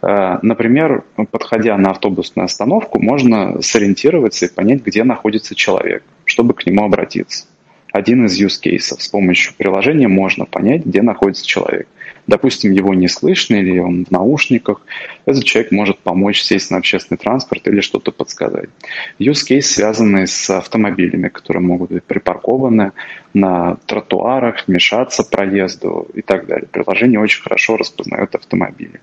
[0.00, 6.64] Э, например, подходя на автобусную остановку, можно сориентироваться и понять, где находится человек, чтобы к
[6.64, 7.46] нему обратиться.
[7.92, 9.00] Один из use cases.
[9.00, 11.88] С помощью приложения можно понять, где находится человек
[12.26, 14.80] допустим, его не слышно или он в наушниках,
[15.24, 18.68] этот человек может помочь сесть на общественный транспорт или что-то подсказать.
[19.18, 22.92] Use case, связанный с автомобилями, которые могут быть припаркованы
[23.34, 26.68] на тротуарах, мешаться проезду и так далее.
[26.70, 29.00] Приложение очень хорошо распознает автомобили.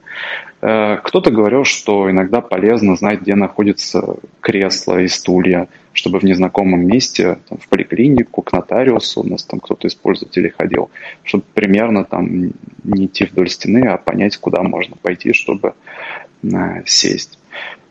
[0.61, 6.85] Э, кто-то говорил, что иногда полезно знать, где находится кресло и стулья, чтобы в незнакомом
[6.85, 10.91] месте, там, в поликлинику, к нотариусу, у нас там кто-то из пользователей ходил,
[11.23, 12.53] чтобы примерно там
[12.83, 15.73] не идти вдоль стены, а понять, куда можно пойти, чтобы
[16.85, 17.39] сесть.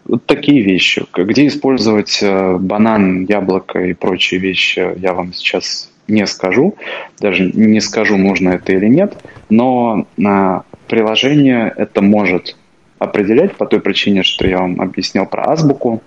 [0.04, 1.04] Вот такие вещи.
[1.14, 6.76] Где использовать э, банан, яблоко и прочие вещи, я вам сейчас не скажу.
[7.20, 9.14] Даже не скажу, нужно это или нет.
[9.50, 12.56] Но э, приложение это может
[12.98, 16.02] определять по той причине, что я вам объяснил про азбуку.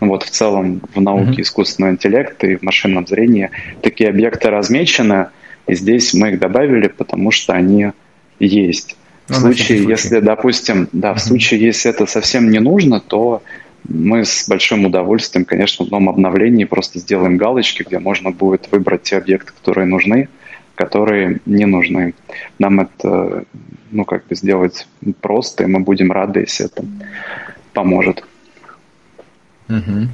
[0.00, 1.42] Вот в целом в науке mm-hmm.
[1.42, 3.50] искусственного интеллекта и в машинном зрении
[3.82, 5.28] такие объекты размечены,
[5.66, 7.90] и здесь мы их добавили, потому что они
[8.38, 8.96] есть.
[9.30, 13.42] В случае, если, допустим, да, в случае, если это совсем не нужно, то
[13.88, 19.04] мы с большим удовольствием, конечно, в новом обновлении просто сделаем галочки, где можно будет выбрать
[19.04, 20.28] те объекты, которые нужны,
[20.74, 22.14] которые не нужны.
[22.58, 23.44] Нам это,
[23.90, 24.88] ну, как бы сделать
[25.20, 26.84] просто, и мы будем рады, если это
[27.72, 28.24] поможет.
[29.68, 30.08] Угу.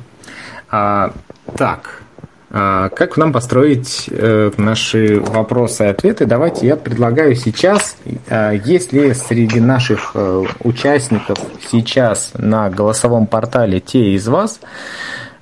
[0.70, 1.14] А,
[1.56, 2.02] так,
[2.56, 6.24] как нам построить э, наши вопросы и ответы?
[6.24, 11.38] Давайте я предлагаю сейчас, э, если среди наших э, участников
[11.70, 14.60] сейчас на голосовом портале те из вас,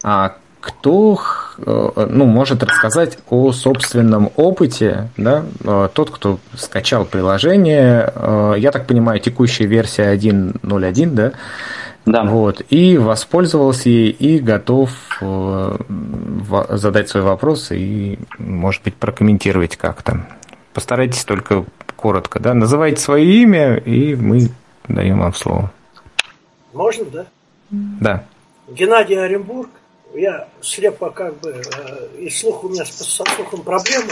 [0.03, 1.20] а, кто
[1.57, 5.44] ну, может рассказать о собственном опыте, да,
[5.92, 8.12] тот, кто скачал приложение,
[8.57, 11.33] я так понимаю, текущая версия 1.0.1, да,
[12.07, 12.25] да.
[12.25, 14.90] Вот, и воспользовался ей и готов
[15.23, 15.77] э,
[16.71, 20.27] задать свой вопрос и, может быть, прокомментировать как-то.
[20.75, 21.64] Постарайтесь только
[21.97, 24.49] коротко, да, называйте свое имя, и мы
[24.87, 25.73] даем вам слово.
[26.75, 27.27] Можно, да?
[27.71, 28.25] Да.
[28.69, 29.71] Геннадий Оренбург.
[30.14, 34.11] Я слепо как бы, э, и слух у меня со слухом проблемы.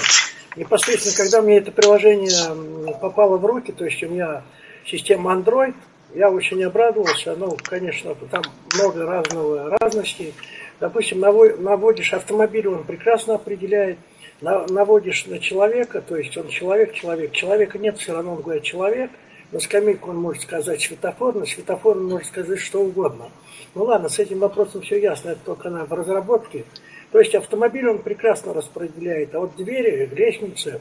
[0.57, 4.43] Непосредственно, когда мне это приложение попало в руки, то есть у меня
[4.85, 5.75] система Android–
[6.15, 7.35] я очень обрадовался.
[7.37, 8.43] Ну, конечно, там
[8.75, 10.35] много разного разностей.
[10.81, 13.99] Допустим, наводишь автомобиль, он прекрасно определяет.
[14.41, 17.33] Наводишь на человека, то есть он человек, человек.
[17.33, 19.11] Человека нет, все равно он говорит человек.
[19.53, 23.29] На скамейку он может сказать светофор, на светофор он может сказать что угодно.
[23.75, 26.65] Ну ладно, с этим вопросом все ясно, это только она в разработке.
[27.13, 30.81] То есть автомобиль он прекрасно распределяет, а вот двери, лестницы,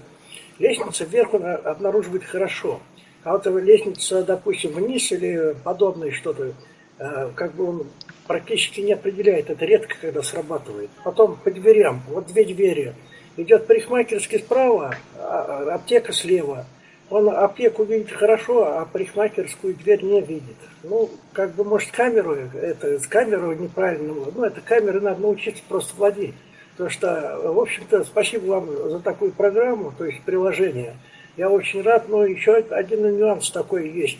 [0.57, 2.79] лестница вверх он обнаруживает хорошо.
[3.23, 6.53] А вот лестница, допустим, вниз или подобное что-то,
[6.97, 7.87] э, как бы он
[8.25, 9.49] практически не определяет.
[9.49, 10.89] Это редко, когда срабатывает.
[11.03, 12.01] Потом по дверям.
[12.07, 12.95] Вот две двери.
[13.37, 16.65] Идет парикмахерский справа, а, а аптека слева.
[17.09, 20.55] Он аптеку видит хорошо, а парикмахерскую дверь не видит.
[20.83, 26.35] Ну, как бы, может, камеру, это камеру неправильно, ну, это камеры надо научиться просто владеть.
[26.71, 30.95] Потому что, в общем-то, спасибо вам за такую программу, то есть приложение–
[31.37, 34.17] я очень рад, но еще один нюанс такой есть.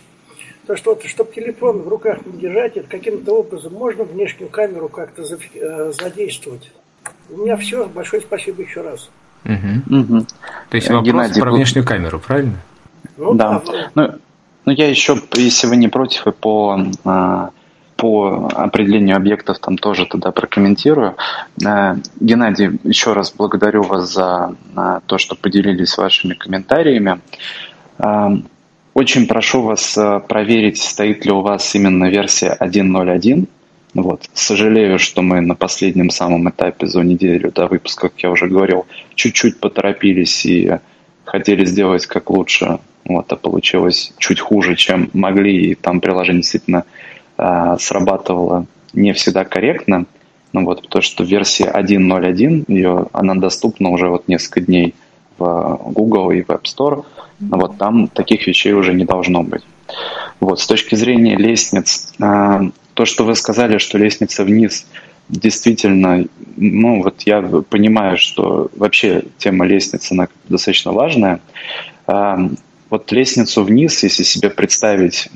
[0.68, 5.24] То, что чтобы телефон в руках не держать, это каким-то образом можно внешнюю камеру как-то
[5.24, 6.72] э, задействовать.
[7.30, 7.88] У меня все.
[7.88, 9.10] Большое спасибо еще раз.
[9.44, 10.00] Угу.
[10.00, 10.26] Угу.
[10.70, 12.60] То есть вопрос Геннадий, про внешнюю камеру, правильно?
[13.18, 13.62] Ну, да.
[13.66, 13.92] да.
[13.96, 14.12] Ну,
[14.66, 17.50] ну, я еще, если вы не против, и по а,
[18.02, 21.18] по определению объектов там тоже тогда прокомментирую.
[21.64, 24.56] Э, Геннадий, еще раз благодарю вас за
[25.06, 27.22] то, что поделились вашими комментариями.
[28.00, 28.30] Э,
[28.96, 33.48] очень прошу вас э, проверить, стоит ли у вас именно версия 1.0.1.
[33.94, 34.24] Вот.
[34.34, 38.88] Сожалею, что мы на последнем самом этапе за неделю до выпуска, как я уже говорил,
[39.14, 40.80] чуть-чуть поторопились и
[41.24, 46.86] хотели сделать как лучше, вот, а получилось чуть хуже, чем могли, и там приложение действительно
[47.80, 50.06] срабатывала не всегда корректно.
[50.54, 54.96] Ну вот, потому что версия 1.0.1, ее, она доступна уже вот несколько дней
[55.38, 57.06] в Google и в App Store.
[57.40, 59.64] Но вот там таких вещей уже не должно быть.
[60.40, 62.62] Вот, с точки зрения лестниц, а,
[62.94, 64.86] то, что вы сказали, что лестница вниз,
[65.30, 66.26] действительно,
[66.58, 71.40] ну вот я понимаю, что вообще тема лестницы, она достаточно важная.
[72.92, 75.30] Вот лестницу вниз, если себе представить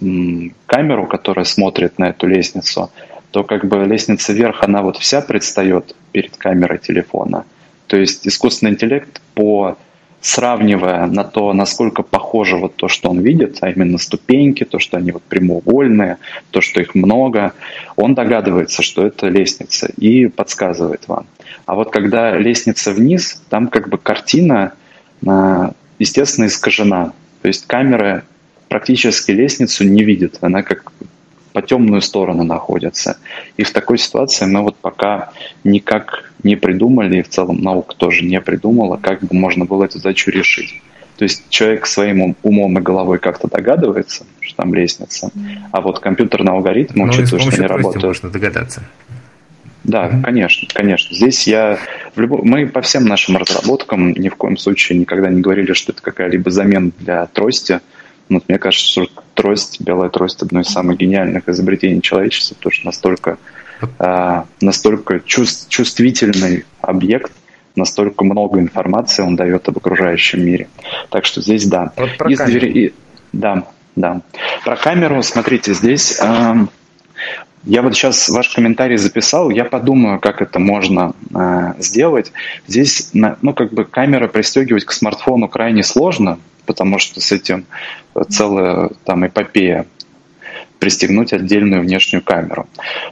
[0.66, 2.92] камеру, которая смотрит на эту лестницу,
[3.32, 7.46] то как бы лестница вверх, она вот вся предстает перед камерой телефона.
[7.88, 9.78] То есть искусственный интеллект по
[10.20, 14.98] сравнивая на то, насколько похоже вот то, что он видит, а именно ступеньки, то, что
[14.98, 16.18] они вот прямоугольные,
[16.52, 17.54] то, что их много,
[17.96, 21.28] он догадывается, что это лестница и подсказывает вам.
[21.66, 24.74] А вот когда лестница вниз, там как бы картина,
[25.26, 27.14] а, естественно, искажена.
[27.46, 28.24] То есть камера
[28.70, 30.92] практически лестницу не видит, она как
[31.54, 33.18] по темную сторону находится.
[33.56, 35.30] И в такой ситуации мы вот пока
[35.64, 40.00] никак не придумали, и в целом наука тоже не придумала, как бы можно было эту
[40.00, 40.82] задачу решить.
[41.18, 45.30] То есть человек своим умом и головой как-то догадывается, что там лестница,
[45.72, 48.06] а вот компьютерный алгоритм, ну, учитывая, что они работают...
[48.06, 48.82] можно догадаться.
[49.86, 50.24] Да, mm-hmm.
[50.24, 51.16] конечно, конечно.
[51.16, 51.78] Здесь я
[52.16, 55.92] в любом, мы по всем нашим разработкам ни в коем случае никогда не говорили, что
[55.92, 57.82] это какая-либо замена для трости.
[58.28, 62.86] Вот мне кажется, что трость, белая трость одно из самых гениальных изобретений человечества, потому что
[62.88, 63.38] настолько,
[64.00, 67.32] а, настолько чувств, чувствительный объект,
[67.76, 70.68] настолько много информации он дает об окружающем мире.
[71.12, 71.92] Так что здесь да.
[71.96, 72.96] Вот про Из двери,
[73.34, 74.22] да, да.
[74.64, 76.56] Про камеру, смотрите, здесь э,
[77.66, 82.32] я вот сейчас ваш комментарий записал, я подумаю, как это можно э, сделать.
[82.68, 87.66] Здесь, ну, как бы камера пристегивать к смартфону крайне сложно, потому что с этим
[88.30, 89.88] целая там эпопея
[90.78, 92.68] пристегнуть отдельную внешнюю камеру.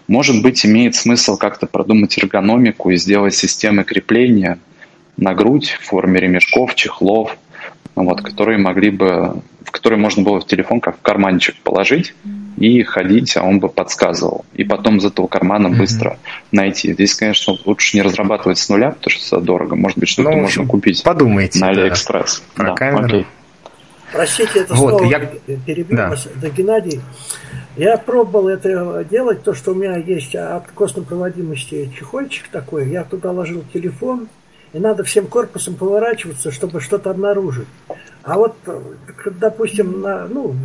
[0.08, 4.60] Может быть, имеет смысл как-то продумать эргономику и сделать системы крепления
[5.18, 7.36] на грудь в форме ремешков, чехлов,
[7.96, 12.14] вот, которые могли бы, в которые можно было в телефон как в карманчик положить
[12.58, 14.46] и ходить, а он бы подсказывал.
[14.54, 15.78] И потом из этого кармана mm-hmm.
[15.78, 16.18] быстро
[16.52, 16.94] найти.
[16.94, 19.76] Здесь, конечно, лучше не разрабатывать с нуля, потому что это дорого.
[19.76, 22.44] Может быть, что-то ну, можно купить подумайте, на Алиэкспресс.
[22.56, 22.64] Да.
[22.64, 23.06] да, камеру.
[23.06, 23.26] окей.
[24.12, 25.20] Простите, это вот, снова я...
[25.66, 26.10] перебью да.
[26.10, 27.02] вас, да, Геннадий.
[27.76, 33.04] Я пробовал это делать, то, что у меня есть от костной проводимости чехольчик такой, я
[33.04, 34.28] туда ложил телефон,
[34.74, 37.68] и надо всем корпусом поворачиваться, чтобы что-то обнаружить.
[38.24, 38.56] А вот,
[39.40, 40.56] допустим, на, ну,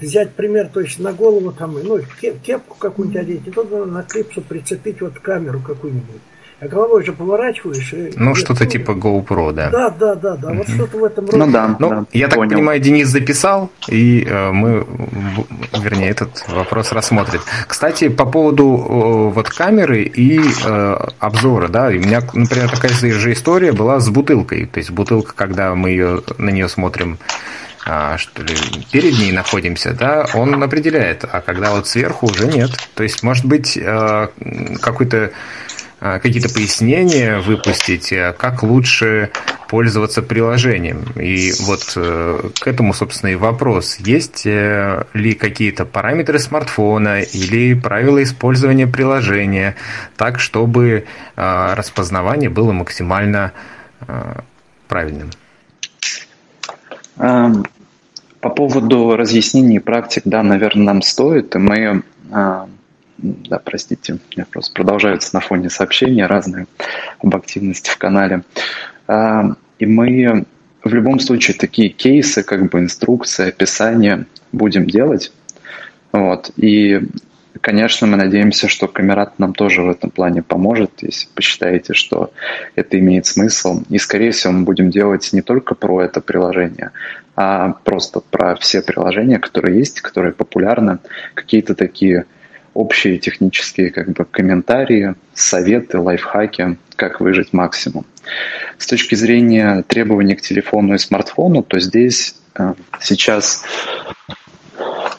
[0.00, 1.98] взять пример, то есть на голову там, ну,
[2.42, 6.20] кепку какую-нибудь одеть, и туда на клипсу прицепить вот камеру какую-нибудь
[6.60, 7.92] а головой же поворачиваешь.
[7.92, 9.70] И, ну, что-то ну, типа GoPro, да.
[9.70, 10.52] Да, да, да, да.
[10.52, 11.38] Вот что-то в этом роде.
[11.38, 11.76] Ну да.
[11.78, 12.48] Ну, да, я понял.
[12.48, 14.86] так понимаю, Денис записал, и э, мы,
[15.82, 17.40] вернее, этот вопрос рассмотрим.
[17.66, 23.32] Кстати, по поводу э, вот камеры и э, обзора, да, у меня, например, такая же
[23.32, 24.66] история была с бутылкой.
[24.66, 27.18] То есть бутылка, когда мы ее, на нее смотрим
[27.86, 28.54] а, что ли,
[28.92, 32.70] перед ней находимся, да, он определяет, а когда вот сверху уже нет.
[32.94, 34.28] То есть, может быть, э,
[34.82, 35.32] какой-то
[36.00, 39.30] какие-то пояснения выпустить, а как лучше
[39.68, 41.04] пользоваться приложением.
[41.14, 43.98] И вот э, к этому, собственно, и вопрос.
[44.00, 49.76] Есть э, ли какие-то параметры смартфона или правила использования приложения
[50.16, 51.04] так, чтобы
[51.36, 53.52] а, распознавание было максимально
[54.88, 55.30] правильным?
[57.18, 57.64] Эм,
[58.40, 61.54] по поводу разъяснений практик, да, наверное, нам стоит.
[61.54, 62.02] Мы
[63.22, 66.66] да, простите, мне просто продолжаются на фоне сообщения разные
[67.18, 68.42] об активности в канале.
[69.06, 70.44] А, и мы
[70.82, 75.32] в любом случае такие кейсы, как бы инструкции, описания будем делать.
[76.12, 76.50] Вот.
[76.56, 77.00] И,
[77.60, 82.32] конечно, мы надеемся, что Камерат нам тоже в этом плане поможет, если посчитаете, что
[82.74, 83.82] это имеет смысл.
[83.90, 86.90] И, скорее всего, мы будем делать не только про это приложение,
[87.36, 90.98] а просто про все приложения, которые есть, которые популярны,
[91.34, 92.24] какие-то такие
[92.74, 98.06] общие технические как бы, комментарии, советы, лайфхаки, как выжить максимум.
[98.78, 103.64] С точки зрения требований к телефону и смартфону, то здесь э, сейчас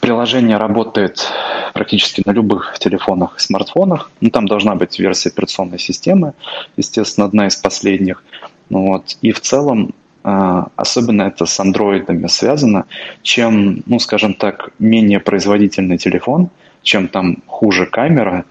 [0.00, 1.26] приложение работает
[1.74, 4.10] практически на любых телефонах и смартфонах.
[4.20, 6.34] Ну, там должна быть версия операционной системы,
[6.76, 8.24] естественно, одна из последних.
[8.68, 9.16] Ну, вот.
[9.20, 9.94] И в целом
[10.24, 12.86] э, особенно это с андроидами связано.
[13.22, 16.50] Чем, ну, скажем так, менее производительный телефон–
[16.82, 18.44] чем там хуже камера,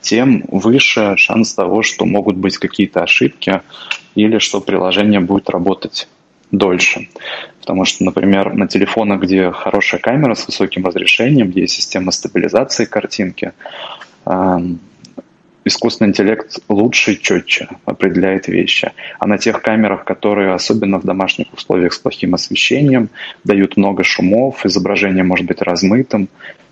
[0.00, 3.60] тем выше шанс того, что могут быть какие-то ошибки
[4.14, 6.08] или что приложение будет работать
[6.50, 7.08] дольше.
[7.60, 12.86] Потому что, например, на телефонах, где хорошая камера с высоким разрешением, где есть система стабилизации
[12.86, 13.52] картинки,
[14.24, 14.80] эм,
[15.64, 18.92] искусственный интеллект лучше и четче определяет вещи.
[19.18, 23.10] А на тех камерах, которые особенно в домашних условиях с плохим освещением,
[23.44, 26.28] дают много шумов, изображение может быть размытым,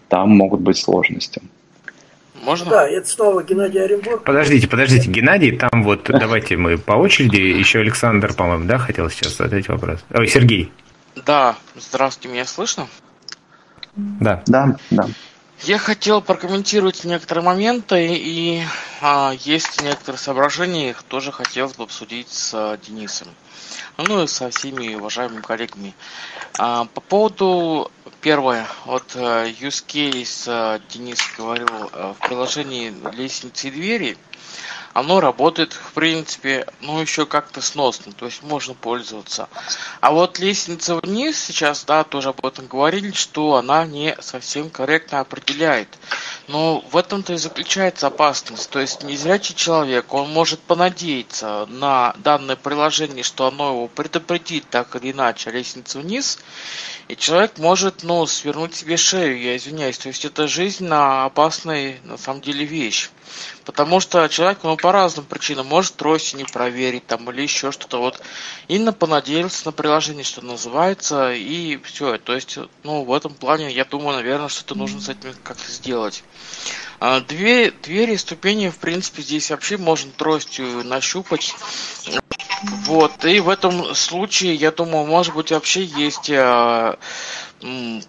[0.09, 1.42] там могут быть сложности.
[2.42, 2.70] Можно?
[2.70, 4.22] Да, это снова Геннадий Оренбург.
[4.24, 7.36] Подождите, подождите, Геннадий, там вот давайте мы по очереди.
[7.36, 10.04] Еще Александр, по-моему, да, хотел сейчас задать вопрос.
[10.14, 10.72] Ой, Сергей.
[11.24, 12.86] Да, здравствуйте, меня слышно?
[13.96, 14.42] Да.
[14.46, 15.09] Да, да.
[15.62, 18.62] Я хотел прокомментировать некоторые моменты и
[19.00, 23.28] а, есть некоторые соображения, их тоже хотелось бы обсудить с а, Денисом.
[23.96, 25.94] Ну и со всеми уважаемыми коллегами.
[26.59, 27.90] А, по поводу
[28.27, 34.16] первое, вот а, use case а, Денис говорил а, в приложении лестницы и двери–
[34.97, 39.51] оно работает, в принципе, ну, еще как-то сносно, то есть можно пользоваться.
[40.01, 45.20] А вот лестница вниз сейчас, да, тоже об этом говорили, что она не совсем корректно
[45.20, 45.88] определяет.
[46.49, 48.70] Но в этом-то и заключается опасность.
[48.70, 54.97] То есть незрячий человек, он может понадеяться на данное приложение, что оно его предупредит так
[54.97, 56.38] или иначе лестницу вниз,
[57.09, 59.99] и человек может, ну, свернуть себе шею, я извиняюсь.
[59.99, 63.11] То есть это жизненно опасная, на самом деле, вещь.
[63.64, 67.99] Потому что человек, ну, по разным причинам, может трости не проверить там или еще что-то.
[67.99, 68.20] Вот
[68.68, 72.18] Инна понадеялся на приложение, что называется, и все.
[72.18, 76.22] То есть, ну, в этом плане, я думаю, наверное, что-то нужно с этим как-то сделать.
[76.99, 81.55] А, две, двери и ступени, в принципе, здесь вообще можно тростью нащупать.
[82.62, 86.99] Вот, и в этом случае, я думаю, может быть, вообще есть а,
[87.62, 88.03] м,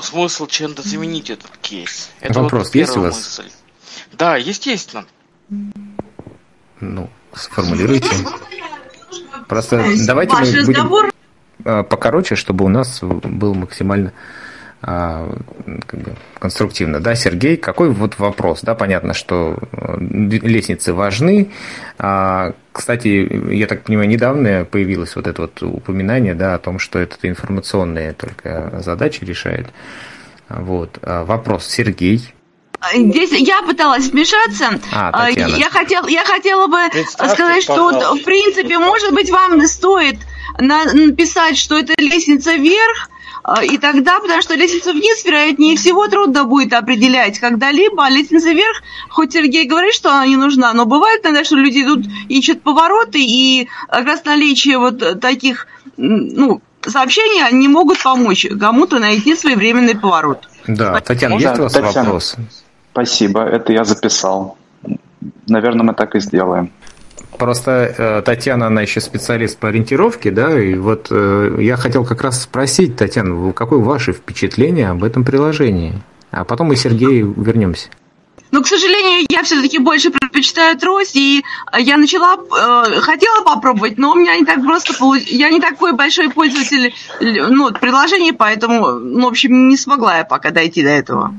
[0.00, 2.10] смысл чем-то заменить этот кейс.
[2.20, 3.14] Это Вопрос вот есть у вас?
[3.14, 3.50] Мысль.
[4.12, 5.04] Да, естественно.
[6.80, 8.08] Ну, сформулируйте.
[9.48, 11.04] Просто давайте Ваш мы разговор...
[11.04, 11.12] будем
[11.64, 14.12] а, покороче, чтобы у нас был максимально
[14.80, 15.38] а,
[15.86, 17.00] как бы, конструктивно.
[17.00, 18.62] Да, Сергей, какой вот вопрос?
[18.62, 21.52] Да, понятно, что э, лестницы важны.
[21.98, 26.98] А, кстати, я так понимаю, недавно появилось вот это вот упоминание да, о том, что
[26.98, 29.68] это информационные только задачи решает.
[30.48, 30.98] Вот.
[31.02, 32.34] Вопрос, Сергей,
[32.94, 34.80] Здесь я пыталась вмешаться.
[34.92, 39.66] А, я, хотел, я хотела бы Представьте, сказать, что вот, в принципе, может быть, вам
[39.66, 40.16] стоит
[40.58, 43.08] написать, что это лестница вверх,
[43.44, 48.50] а, и тогда, потому что лестница вниз, вероятнее всего, трудно будет определять когда-либо, а лестница
[48.50, 52.62] вверх, хоть Сергей говорит, что она не нужна, но бывает иногда, что люди идут, ищут
[52.62, 55.66] повороты, и как раз наличие вот таких,
[55.96, 60.48] ну, сообщений, они могут помочь кому-то найти своевременный поворот.
[60.66, 62.04] Да, Татьяна, есть у вас Татьяна.
[62.04, 62.36] вопрос?
[62.92, 64.56] Спасибо, это я записал.
[65.48, 66.70] Наверное, мы так и сделаем.
[67.38, 72.20] Просто э, Татьяна, она еще специалист по ориентировке, да, и вот э, я хотел как
[72.20, 75.94] раз спросить, Татьяна, какое ваше впечатление об этом приложении?
[76.30, 77.88] А потом мы, Сергей, вернемся.
[78.50, 81.42] Но, к сожалению, я все-таки больше предпочитаю трость, и
[81.78, 84.92] я начала, э, хотела попробовать, но у меня не так просто,
[85.26, 90.50] я не такой большой пользователь ну, приложений, поэтому, ну, в общем, не смогла я пока
[90.50, 91.34] дойти до этого.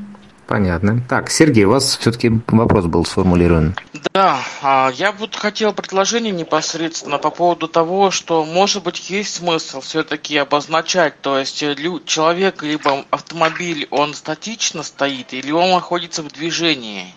[0.47, 1.01] Понятно.
[1.07, 3.75] Так, Сергей, у вас все-таки вопрос был сформулирован.
[4.13, 9.81] Да, а, я вот хотел предложение непосредственно по поводу того, что, может быть, есть смысл
[9.81, 11.63] все-таки обозначать, то есть
[12.05, 17.13] человек либо автомобиль, он статично стоит или он находится в движении.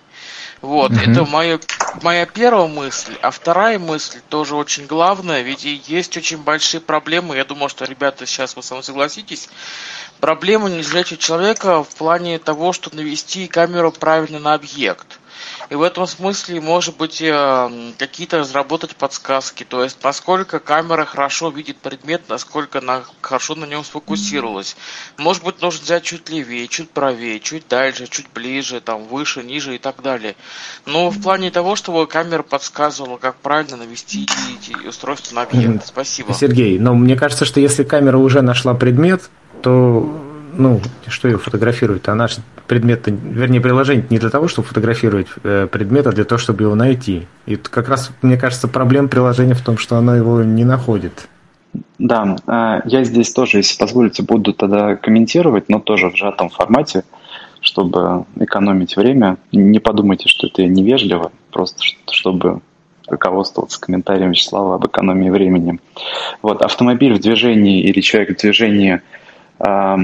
[0.66, 0.98] Вот, угу.
[0.98, 1.60] это моя,
[2.02, 3.16] моя первая мысль.
[3.22, 7.36] А вторая мысль тоже очень главная, ведь есть очень большие проблемы.
[7.36, 9.48] Я думаю, что ребята сейчас вы со мной согласитесь.
[10.18, 15.20] Проблема незрячего человека в плане того, что навести камеру правильно на объект.
[15.70, 19.64] И в этом смысле, может быть, э, какие-то разработать подсказки.
[19.64, 24.76] То есть, насколько камера хорошо видит предмет, насколько она хорошо на нем сфокусировалась.
[25.16, 29.74] Может быть, нужно взять чуть левее, чуть правее, чуть дальше, чуть ближе, там, выше, ниже
[29.74, 30.36] и так далее.
[30.84, 34.28] Но в плане того, чтобы камера подсказывала, как правильно навести
[34.86, 35.86] устройство на объект.
[35.86, 36.32] Спасибо.
[36.34, 39.30] Сергей, но мне кажется, что если камера уже нашла предмет,
[39.62, 42.08] то ну, что ее фотографирует?
[42.08, 42.36] Она же
[42.66, 46.74] предмет, вернее, приложение не для того, чтобы фотографировать э, предмет, а для того, чтобы его
[46.74, 47.26] найти.
[47.46, 51.28] И как раз, мне кажется, проблема приложения в том, что оно его не находит.
[51.98, 57.04] Да, э, я здесь тоже, если позволите, буду тогда комментировать, но тоже в сжатом формате,
[57.60, 59.36] чтобы экономить время.
[59.52, 62.60] Не подумайте, что это невежливо, просто чтобы
[63.08, 65.78] руководствоваться комментарием Вячеслава об экономии времени.
[66.42, 69.00] Вот автомобиль в движении или человек в движении
[69.58, 69.96] э,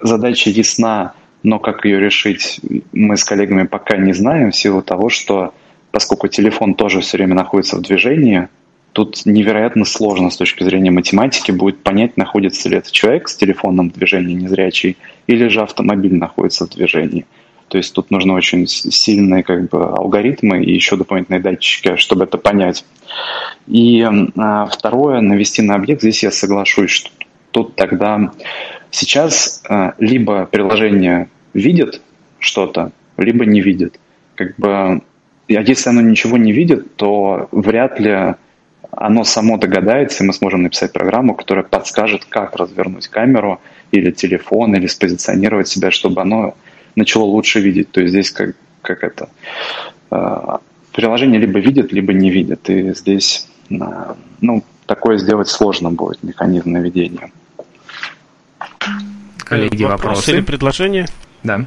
[0.00, 2.60] задача ясна, но как ее решить,
[2.92, 5.54] мы с коллегами пока не знаем, в силу того, что
[5.90, 8.48] поскольку телефон тоже все время находится в движении,
[8.92, 13.90] тут невероятно сложно с точки зрения математики будет понять, находится ли это человек с телефоном
[13.90, 17.26] в движении незрячий, или же автомобиль находится в движении.
[17.68, 22.36] То есть тут нужны очень сильные как бы, алгоритмы и еще дополнительные датчики, чтобы это
[22.36, 22.84] понять.
[23.68, 24.04] И
[24.36, 27.10] а, второе, навести на объект, здесь я соглашусь, что
[27.52, 28.32] тут тогда
[28.90, 32.00] Сейчас э, либо приложение видит
[32.38, 34.00] что-то, либо не видит.
[34.34, 35.02] Как бы, а
[35.48, 38.34] если оно ничего не видит, то вряд ли
[38.90, 43.60] оно само догадается, и мы сможем написать программу, которая подскажет, как развернуть камеру
[43.92, 46.54] или телефон, или спозиционировать себя, чтобы оно
[46.96, 47.90] начало лучше видеть.
[47.90, 49.28] То есть здесь как, как это...
[50.10, 50.58] Э,
[50.92, 52.68] приложение либо видит, либо не видит.
[52.68, 53.74] И здесь, э,
[54.40, 57.30] ну, такое сделать сложно будет, механизм наведения.
[59.50, 61.08] Коллеги, вопросы, вопросы или предложения?
[61.42, 61.64] Да.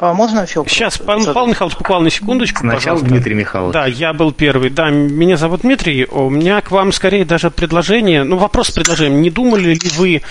[0.00, 0.64] А можно еще?
[0.66, 3.06] Сейчас, Павел, Павел Михайлович, буквально на секундочку, Сначала пожалуйста.
[3.08, 3.72] Дмитрий Михайлович.
[3.74, 4.70] Да, я был первый.
[4.70, 6.06] Да, меня зовут Дмитрий.
[6.06, 9.22] У меня к вам скорее даже предложение, ну, вопрос с предложением.
[9.22, 10.22] Не думали ли вы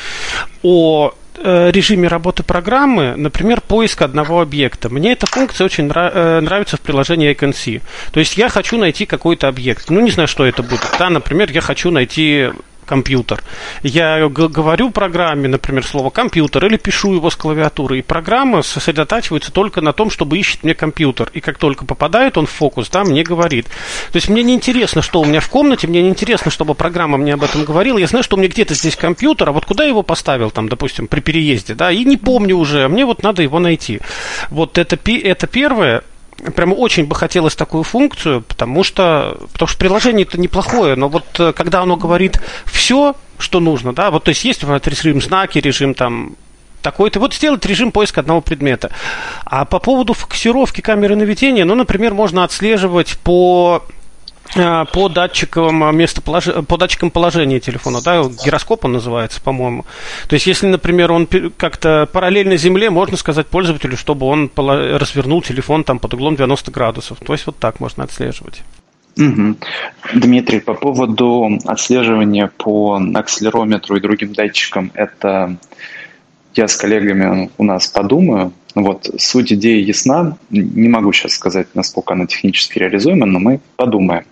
[0.63, 4.89] о э, режиме работы программы, например, поиск одного объекта.
[4.89, 7.81] Мне эта функция очень э, нравится в приложении IconC.
[8.11, 9.89] То есть я хочу найти какой-то объект.
[9.89, 10.81] Ну, не знаю, что это будет.
[10.99, 12.49] Да, например, я хочу найти
[12.87, 13.43] компьютер.
[13.83, 19.81] Я говорю программе, например, слово компьютер, или пишу его с клавиатуры, и программа сосредотачивается только
[19.81, 21.29] на том, чтобы ищет мне компьютер.
[21.33, 23.67] И как только попадает он в фокус, да, мне говорит.
[24.11, 27.17] То есть мне не интересно, что у меня в комнате, мне не интересно, чтобы программа
[27.17, 27.97] мне об этом говорила.
[27.99, 30.69] Я знаю, что у меня где-то здесь компьютер, а вот куда я его поставил, там,
[30.69, 33.99] допустим, при переезде, да, и не помню уже, а мне вот надо его найти.
[34.49, 36.03] Вот это, это первое
[36.55, 41.25] прямо очень бы хотелось такую функцию, потому что, потому что приложение это неплохое, но вот
[41.39, 45.93] э, когда оно говорит все, что нужно, да, вот то есть есть режим знаки, режим
[45.93, 46.35] там
[46.81, 47.19] такой-то.
[47.19, 48.91] Вот сделать режим поиска одного предмета.
[49.45, 53.83] А по поводу фокусировки камеры наведения, ну, например, можно отслеживать по
[54.53, 56.45] по датчикам местополож...
[56.67, 59.85] по датчикам положения телефона, да, гироскоп он называется, по-моему.
[60.27, 61.27] То есть, если, например, он
[61.57, 67.17] как-то параллельно Земле, можно сказать пользователю, чтобы он развернул телефон там под углом 90 градусов.
[67.25, 68.63] То есть, вот так можно отслеживать.
[69.17, 69.55] Угу.
[70.13, 75.57] Дмитрий, по поводу отслеживания по акселерометру и другим датчикам, это
[76.57, 80.37] я с коллегами у нас подумаю, вот, суть идеи ясна.
[80.51, 84.23] Не могу сейчас сказать, насколько она технически реализуема, но мы подумаем.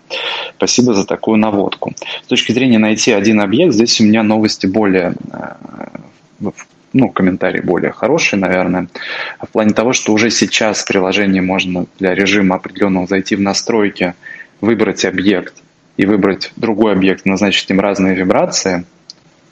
[0.57, 1.93] Спасибо за такую наводку.
[2.23, 6.49] С точки зрения найти один объект, здесь у меня новости более э,
[6.93, 8.87] ну, комментарии более хорошие, наверное,
[9.41, 14.13] в плане того, что уже сейчас в приложении можно для режима определенного зайти в настройки,
[14.61, 15.55] выбрать объект
[15.97, 18.85] и выбрать другой объект, назначить им разные вибрации.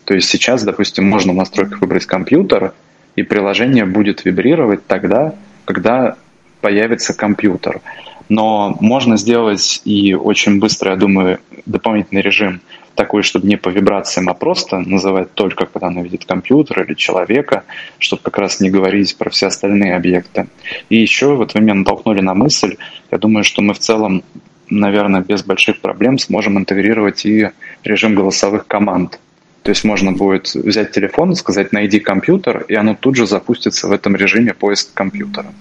[0.06, 2.74] То есть сейчас, допустим, можно в настройках выбрать компьютер,
[3.16, 5.36] и приложение будет вибрировать тогда,
[5.66, 6.16] когда
[6.62, 7.82] появится компьютер.
[8.30, 12.62] Но можно сделать и очень быстро, я думаю, дополнительный режим
[12.96, 17.64] такой, чтобы не по вибрациям, а просто называть только, когда оно видит компьютер или человека,
[18.00, 20.48] чтобы как раз не говорить про все остальные объекты.
[20.90, 22.78] И еще вот вы меня натолкнули на мысль,
[23.12, 24.24] я думаю, что мы в целом,
[24.70, 27.50] наверное, без больших проблем сможем интегрировать и
[27.84, 29.20] режим голосовых команд.
[29.64, 33.88] То есть можно будет взять телефон и сказать «найди компьютер», и оно тут же запустится
[33.88, 35.54] в этом режиме поиск компьютера.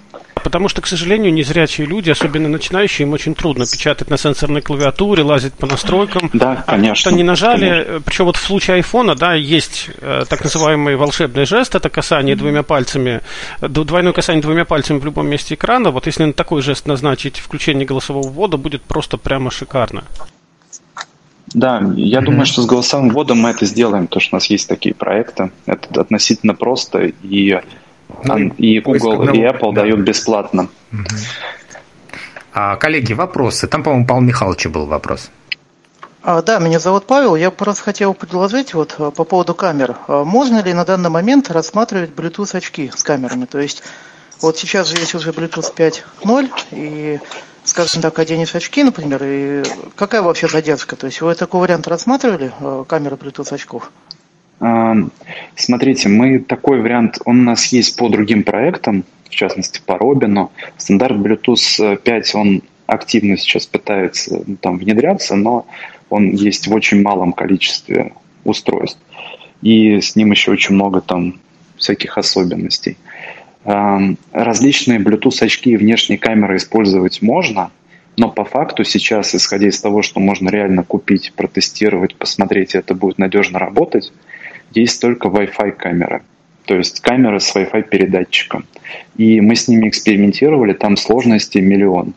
[0.42, 5.22] Потому что, к сожалению, незрячие люди, особенно начинающие, им очень трудно печатать на сенсорной клавиатуре,
[5.22, 6.30] лазить по настройкам.
[6.32, 7.10] Да, конечно.
[7.10, 8.00] А они нажали, конечно.
[8.04, 12.64] причем вот в случае айфона, да, есть э, так называемый волшебный жест, это касание двумя
[12.64, 13.20] пальцами,
[13.60, 15.92] двойное касание двумя пальцами в любом месте экрана.
[15.92, 20.02] Вот если на такой жест назначить включение голосового ввода, будет просто прямо шикарно.
[21.54, 22.24] Да, я mm-hmm.
[22.24, 25.50] думаю, что с голосовым вводом мы это сделаем, потому что у нас есть такие проекты.
[25.66, 27.60] Это относительно просто, и,
[28.24, 29.82] ну, и Google, и Apple да.
[29.82, 30.68] дают бесплатно.
[30.92, 31.26] Mm-hmm.
[32.54, 33.66] А, коллеги, вопросы.
[33.66, 35.30] Там, по-моему, Павел Михайлович был вопрос.
[36.22, 37.34] А, да, меня зовут Павел.
[37.34, 39.96] Я просто хотел предложить вот а, по поводу камер.
[40.06, 43.46] А, можно ли на данный момент рассматривать Bluetooth очки с камерами?
[43.46, 43.82] То есть
[44.40, 47.20] вот сейчас же есть уже Bluetooth 5.0, и
[47.64, 49.62] скажем так, оденешь очки, например, и
[49.96, 50.96] какая вообще задержка?
[50.96, 53.90] То есть вы такой вариант рассматривали, э, камера Bluetooth очков?
[55.56, 60.52] Смотрите, мы такой вариант, он у нас есть по другим проектам, в частности по Робину.
[60.76, 65.66] Стандарт Bluetooth 5, он активно сейчас пытается ну, там внедряться, но
[66.10, 68.12] он есть в очень малом количестве
[68.44, 69.00] устройств.
[69.62, 71.40] И с ним еще очень много там
[71.76, 72.96] всяких особенностей.
[73.64, 77.70] Различные Bluetooth очки и внешние камеры использовать можно,
[78.16, 83.18] но по факту сейчас, исходя из того, что можно реально купить, протестировать, посмотреть, это будет
[83.18, 84.12] надежно работать,
[84.72, 86.22] есть только Wi-Fi камеры.
[86.64, 88.64] То есть камеры с Wi-Fi передатчиком.
[89.16, 92.14] И мы с ними экспериментировали, там сложности миллион.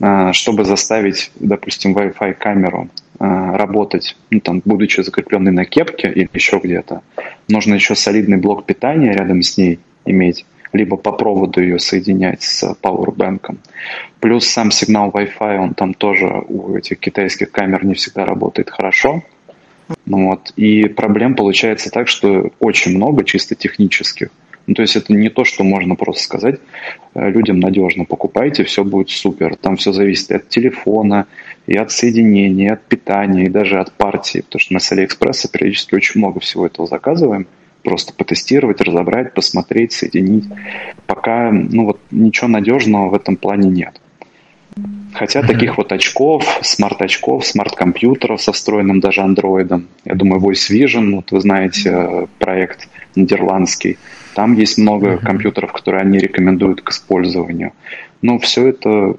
[0.00, 2.88] А, чтобы заставить, допустим, Wi-Fi камеру
[3.18, 7.02] а, работать, ну, там, будучи закрепленной на кепке или еще где-то,
[7.48, 10.44] нужно еще солидный блок питания рядом с ней иметь
[10.74, 13.56] либо по проводу ее соединять с Powerbank.
[14.20, 19.22] Плюс сам сигнал Wi-Fi, он там тоже у этих китайских камер не всегда работает хорошо.
[20.04, 20.52] Ну вот.
[20.56, 24.30] И проблем получается так, что очень много чисто технических.
[24.66, 26.58] Ну, то есть это не то, что можно просто сказать
[27.14, 29.56] э, людям надежно, покупайте, все будет супер.
[29.56, 31.26] Там все зависит от телефона,
[31.66, 34.40] и от соединения, и от питания, и даже от партии.
[34.40, 37.46] Потому что мы с Алиэкспресса периодически очень много всего этого заказываем
[37.84, 40.46] просто потестировать, разобрать, посмотреть, соединить.
[41.06, 44.00] Пока ну вот ничего надежного в этом плане нет.
[45.12, 45.46] Хотя mm-hmm.
[45.46, 51.40] таких вот очков, смарт-очков, смарт-компьютеров со встроенным даже андроидом, я думаю, Voice Vision, вот вы
[51.40, 53.98] знаете, проект нидерландский,
[54.34, 55.24] там есть много mm-hmm.
[55.24, 57.72] компьютеров, которые они рекомендуют к использованию.
[58.22, 59.14] Но все это,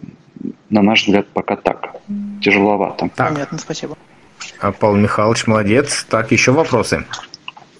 [0.69, 1.95] на наш взгляд, пока так.
[2.41, 3.09] Тяжеловато.
[3.15, 3.33] Так.
[3.33, 3.97] Понятно, спасибо.
[4.59, 6.05] А Павел Михайлович, молодец.
[6.09, 7.05] Так, еще вопросы?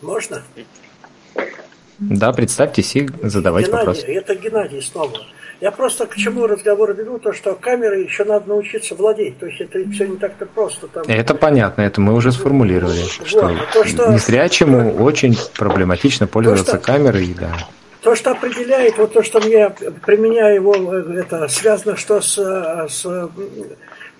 [0.06, 0.44] Можно?
[1.98, 4.04] Да, представьтесь и задавайте Геннадий, вопрос.
[4.06, 5.18] Это Геннадий снова.
[5.62, 9.40] Я просто к чему разговор веду, то что камеры еще надо научиться владеть.
[9.40, 10.88] То есть это все не так-то просто.
[10.88, 11.04] Там...
[11.08, 13.00] Это понятно, это мы уже сформулировали.
[13.02, 16.86] Вот, что, то, что незрячему очень проблематично пользоваться то, что...
[16.86, 17.58] камерой, да.
[18.02, 19.70] То, что определяет, вот то, что мне
[20.06, 22.38] применяю его, это связано что с,
[22.90, 23.30] с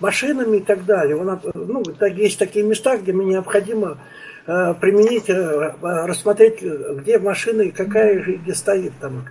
[0.00, 1.16] машинами и так далее.
[1.16, 1.84] Он, ну,
[2.16, 3.98] есть такие места, где мне необходимо
[4.46, 9.24] применить, э, рассмотреть, где машина и какая же где стоит там.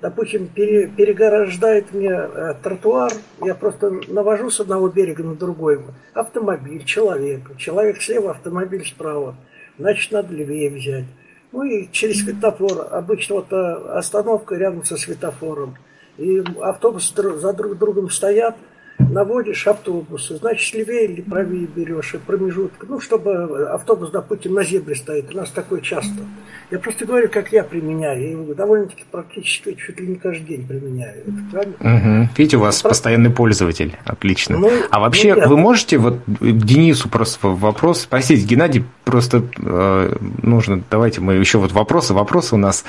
[0.00, 3.12] Допустим, пере, переграждает мне э, тротуар,
[3.44, 5.80] я просто навожу с одного берега на другой.
[6.14, 7.56] Автомобиль, человек.
[7.58, 9.36] Человек слева, автомобиль справа.
[9.78, 11.04] Значит, надо левее взять.
[11.52, 12.88] Ну и через светофор.
[12.90, 15.76] Обычно вот остановка рядом со светофором.
[16.16, 18.56] И автобусы за друг другом стоят–
[19.10, 24.94] наводишь автобусы, значит, левее или правее берешь, и промежуток, ну, чтобы автобус, допустим, на зебре
[24.94, 26.22] стоит, у нас такое часто.
[26.70, 30.66] Я просто говорю, как я применяю, я его довольно-таки практически чуть ли не каждый день
[30.66, 31.22] применяю.
[31.26, 32.30] Угу.
[32.36, 32.88] Видите, у вас просто...
[32.88, 34.58] постоянный пользователь, отлично.
[34.58, 40.82] Ну, а вообще, ну, вы можете, вот Денису просто вопрос, спросить, Геннадий, просто э, нужно,
[40.90, 42.84] давайте мы еще вот вопросы, вопросы у нас,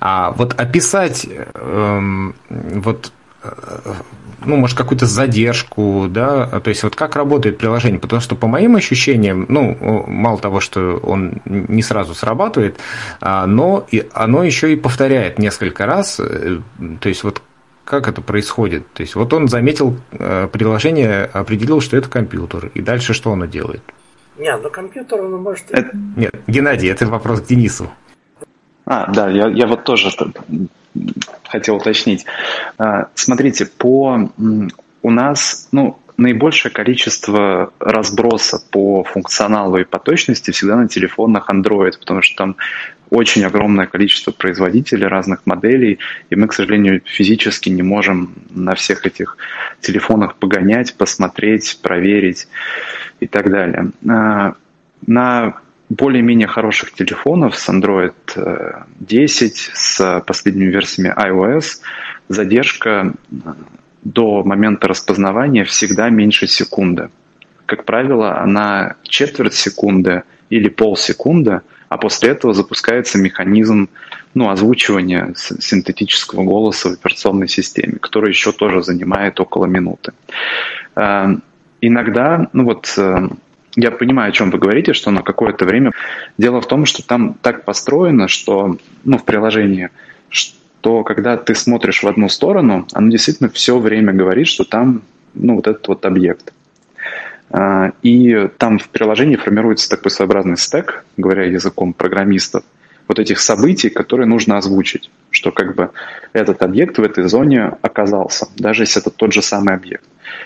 [0.00, 3.12] а вот описать э, вот
[4.44, 8.76] ну, может, какую-то задержку, да, то есть вот как работает приложение, потому что по моим
[8.76, 12.78] ощущениям, ну, мало того, что он не сразу срабатывает,
[13.20, 16.60] а, но и оно еще и повторяет несколько раз, э,
[17.00, 17.42] то есть вот
[17.84, 18.92] как это происходит?
[18.92, 23.46] То есть вот он заметил э, приложение, определил, что это компьютер, и дальше что оно
[23.46, 23.82] делает?
[24.38, 25.64] Нет, ну компьютер он может...
[25.70, 25.96] Это...
[26.16, 27.90] Нет, Геннадий, это вопрос к Денису.
[28.86, 30.10] А, да, я, я вот тоже
[31.44, 32.24] хотел уточнить.
[32.78, 34.30] А, смотрите, по
[35.02, 41.98] у нас, ну, наибольшее количество разброса по функционалу и по точности всегда на телефонах Android,
[41.98, 42.56] потому что там
[43.10, 45.98] очень огромное количество производителей разных моделей,
[46.30, 49.36] и мы, к сожалению, физически не можем на всех этих
[49.80, 52.48] телефонах погонять, посмотреть, проверить
[53.20, 53.90] и так далее.
[54.08, 54.54] А,
[55.06, 58.14] на более-менее хороших телефонов с Android
[59.00, 61.80] 10, э, с последними версиями iOS
[62.28, 63.34] задержка э,
[64.02, 67.10] до момента распознавания всегда меньше секунды.
[67.66, 73.88] Как правило, она четверть секунды или полсекунды, а после этого запускается механизм
[74.34, 80.12] ну, озвучивания синтетического голоса в операционной системе, который еще тоже занимает около минуты.
[80.96, 81.36] Э,
[81.80, 82.92] иногда, ну вот
[83.76, 85.92] я понимаю, о чем вы говорите, что на какое-то время.
[86.38, 89.90] Дело в том, что там так построено, что, ну, в приложении,
[90.28, 95.02] что когда ты смотришь в одну сторону, оно действительно все время говорит, что там,
[95.34, 96.52] ну, вот этот вот объект.
[97.50, 102.64] А, и там в приложении формируется такой своеобразный стек, говоря языком программистов,
[103.08, 105.90] вот этих событий, которые нужно озвучить, что как бы
[106.32, 110.04] этот объект в этой зоне оказался, даже если это тот же самый объект.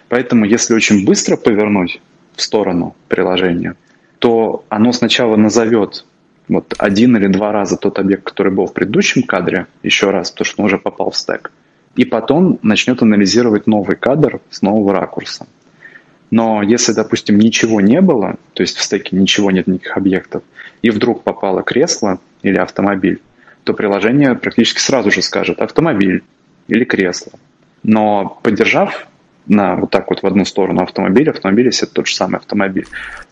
[0.08, 2.00] Поэтому если очень быстро повернуть
[2.34, 3.74] в сторону приложения,
[4.18, 6.04] то оно сначала назовет
[6.48, 10.46] вот один или два раза тот объект, который был в предыдущем кадре, еще раз, потому
[10.46, 11.52] что он уже попал в стек,
[11.96, 15.46] и потом начнет анализировать новый кадр с нового ракурса.
[16.30, 20.42] Но если, допустим, ничего не было, то есть в стеке ничего нет, никаких объектов,
[20.82, 23.20] и вдруг попало кресло или автомобиль,
[23.64, 26.22] то приложение практически сразу же скажет автомобиль
[26.68, 27.32] или кресло.
[27.82, 29.06] Но поддержав
[29.46, 32.86] на вот так вот в одну сторону автомобиля, автомобиль, если это тот же самый автомобиль,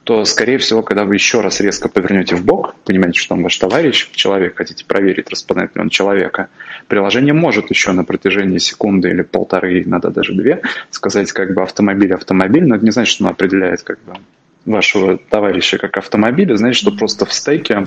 [0.04, 3.56] то, скорее всего, когда вы еще раз резко повернете в бок, понимаете, что он ваш
[3.56, 6.48] товарищ, человек, хотите проверить, распознать ли он человека,
[6.88, 12.14] приложение может еще на протяжении секунды или полторы, иногда даже две, сказать как бы автомобиль,
[12.14, 14.14] автомобиль, но это не значит, что он определяет как бы
[14.64, 17.86] вашего товарища как автомобиль, значит, что просто в стеке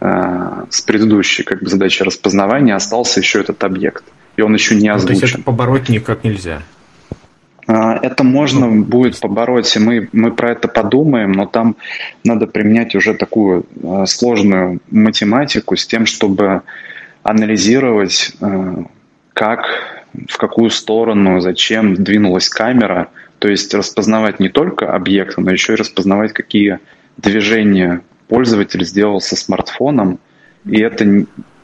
[0.00, 4.04] э, с предыдущей как бы задачей распознавания остался еще этот объект,
[4.36, 5.14] и он еще не озвучен.
[5.14, 6.62] Ну, то есть это побороть никак нельзя?
[7.66, 11.76] А, это можно будет побороть, и мы, мы про это подумаем, но там
[12.24, 16.62] надо применять уже такую а, сложную математику с тем, чтобы
[17.22, 18.84] анализировать, а,
[19.32, 19.66] как,
[20.28, 23.08] в какую сторону, зачем двинулась камера,
[23.38, 26.78] то есть распознавать не только объекты, но еще и распознавать, какие
[27.16, 30.20] движения пользователь сделал со смартфоном,
[30.66, 31.04] И это,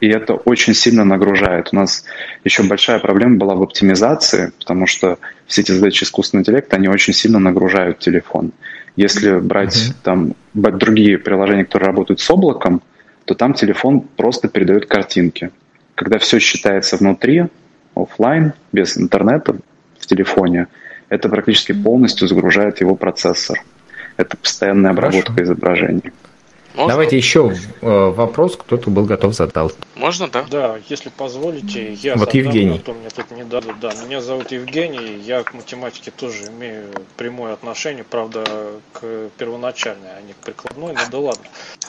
[0.01, 1.69] и это очень сильно нагружает.
[1.73, 2.05] У нас
[2.45, 7.13] еще большая проблема была в оптимизации, потому что все эти задачи искусственного интеллекта, они очень
[7.13, 8.53] сильно нагружают телефон.
[8.95, 9.95] Если брать mm-hmm.
[10.03, 12.83] там другие приложения, которые работают с облаком,
[13.25, 15.51] то там телефон просто передает картинки.
[15.95, 17.47] Когда все считается внутри,
[17.95, 19.57] офлайн, без интернета
[19.99, 20.67] в телефоне,
[21.09, 23.63] это практически полностью загружает его процессор.
[24.17, 25.45] Это постоянная обработка Хорошо.
[25.45, 26.13] изображений.
[26.75, 26.89] Можно?
[26.89, 29.71] Давайте еще э, вопрос, кто-то был готов задал.
[29.95, 30.45] Можно, да?
[30.51, 32.77] Да, если позволите, я вот задам, Евгений.
[32.77, 33.79] А то мне тут не дадут.
[33.81, 38.45] Да, меня зовут Евгений, я к математике тоже имею прямое отношение, правда,
[38.93, 41.45] к первоначальной, а не к прикладной, но да ладно.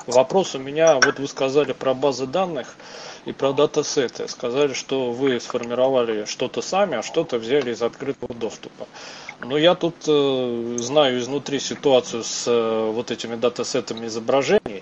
[0.05, 2.75] Вопрос у меня, вот вы сказали про базы данных
[3.25, 4.27] и про датасеты.
[4.27, 8.86] Сказали, что вы сформировали что-то сами, а что-то взяли из открытого доступа.
[9.45, 14.72] Но я тут э, знаю изнутри ситуацию с э, вот этими датасетами изображений.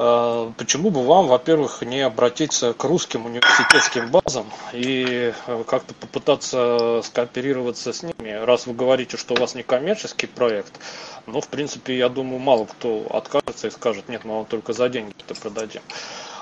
[0.00, 7.00] Э, почему бы вам, во-первых, не обратиться к русским университетским базам и э, как-то попытаться
[7.02, 10.72] скооперироваться с ними, раз вы говорите, что у вас не коммерческий проект,
[11.26, 14.88] но, в принципе, я думаю, мало кто откажется и скажет, нет, мы вам только за
[14.88, 15.82] деньги это продадим.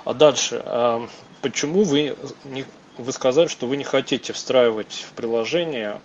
[0.04, 1.06] А дальше, э,
[1.40, 2.14] почему вы,
[2.44, 2.66] не,
[2.98, 6.02] вы сказали, что вы не хотите встраивать в приложение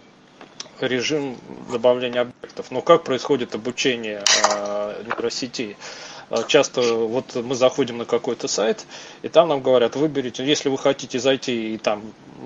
[0.80, 1.38] режим
[1.70, 2.72] добавления объектов.
[2.72, 5.76] Но как происходит обучение э, нейросетей?
[5.76, 6.11] А,
[6.48, 8.86] часто вот мы заходим на какой-то сайт,
[9.22, 12.02] и там нам говорят, выберите, если вы хотите зайти и там,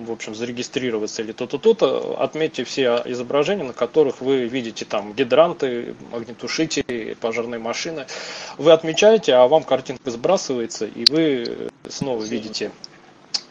[0.05, 5.95] в общем, зарегистрироваться или то-то, то-то, отметьте все изображения, на которых вы видите там гидранты,
[6.11, 8.07] огнетушители, пожарные машины.
[8.57, 12.71] Вы отмечаете, а вам картинка сбрасывается, и вы снова видите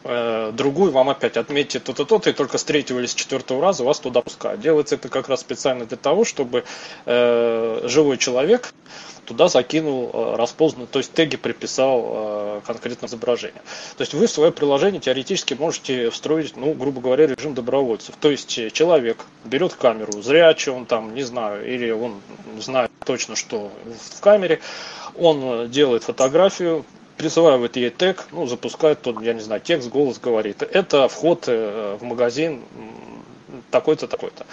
[0.07, 3.83] Э, другую вам опять отметьте то-то, то-то, и только с третьего или с четвертого раза
[3.83, 4.61] вас туда пускают.
[4.61, 6.63] Делается это как раз специально для того, чтобы
[7.07, 8.71] э, живой человек
[9.25, 13.63] туда закинул э, распознанный, то есть теги приписал э, конкретное изображение.
[13.97, 18.13] То есть вы в свое приложение теоретически можете встроить, ну, грубо говоря, режим добровольцев.
[18.19, 22.21] То есть человек берет камеру, зрячий он там, не знаю, или он
[22.59, 23.71] знает точно, что
[24.13, 24.61] в камере,
[25.15, 26.85] он делает фотографию,
[27.17, 30.61] присваивает ей тег, ну, запускает тот, я не знаю, текст, голос говорит.
[30.63, 32.61] Это вход э, в магазин
[33.71, 34.45] такой-то, такой-то.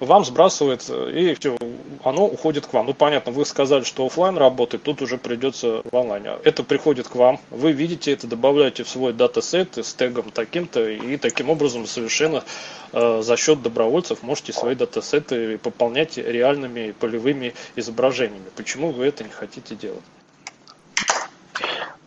[0.00, 1.56] Вам сбрасывает, и все,
[2.02, 2.86] оно уходит к вам.
[2.86, 6.32] Ну, понятно, вы сказали, что офлайн работает, тут уже придется в онлайне.
[6.44, 11.16] Это приходит к вам, вы видите это, добавляете в свой датасет с тегом таким-то, и
[11.16, 12.44] таким образом совершенно
[12.92, 18.50] э, за счет добровольцев можете свои датасеты пополнять реальными полевыми изображениями.
[18.56, 20.02] Почему вы это не хотите делать?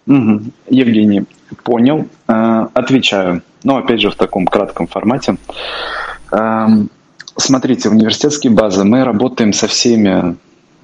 [0.08, 0.42] Угу.
[0.70, 1.26] Евгений,
[1.64, 2.08] понял.
[2.28, 3.44] Э, отвечаю.
[3.64, 5.36] Но опять же в таком кратком формате.
[6.32, 6.90] Эм,
[7.36, 8.86] смотрите, университетские базы.
[8.86, 10.38] Мы работаем со всеми,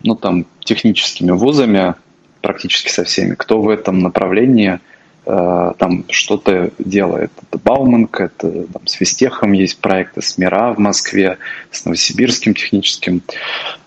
[0.03, 1.95] ну там, техническими вузами,
[2.41, 4.79] практически со всеми, кто в этом направлении
[5.25, 7.31] э, там что-то делает.
[7.47, 11.37] Это Бауманка, это там, с Вестехом есть проекты, с МИРА в Москве,
[11.71, 13.21] с Новосибирским техническим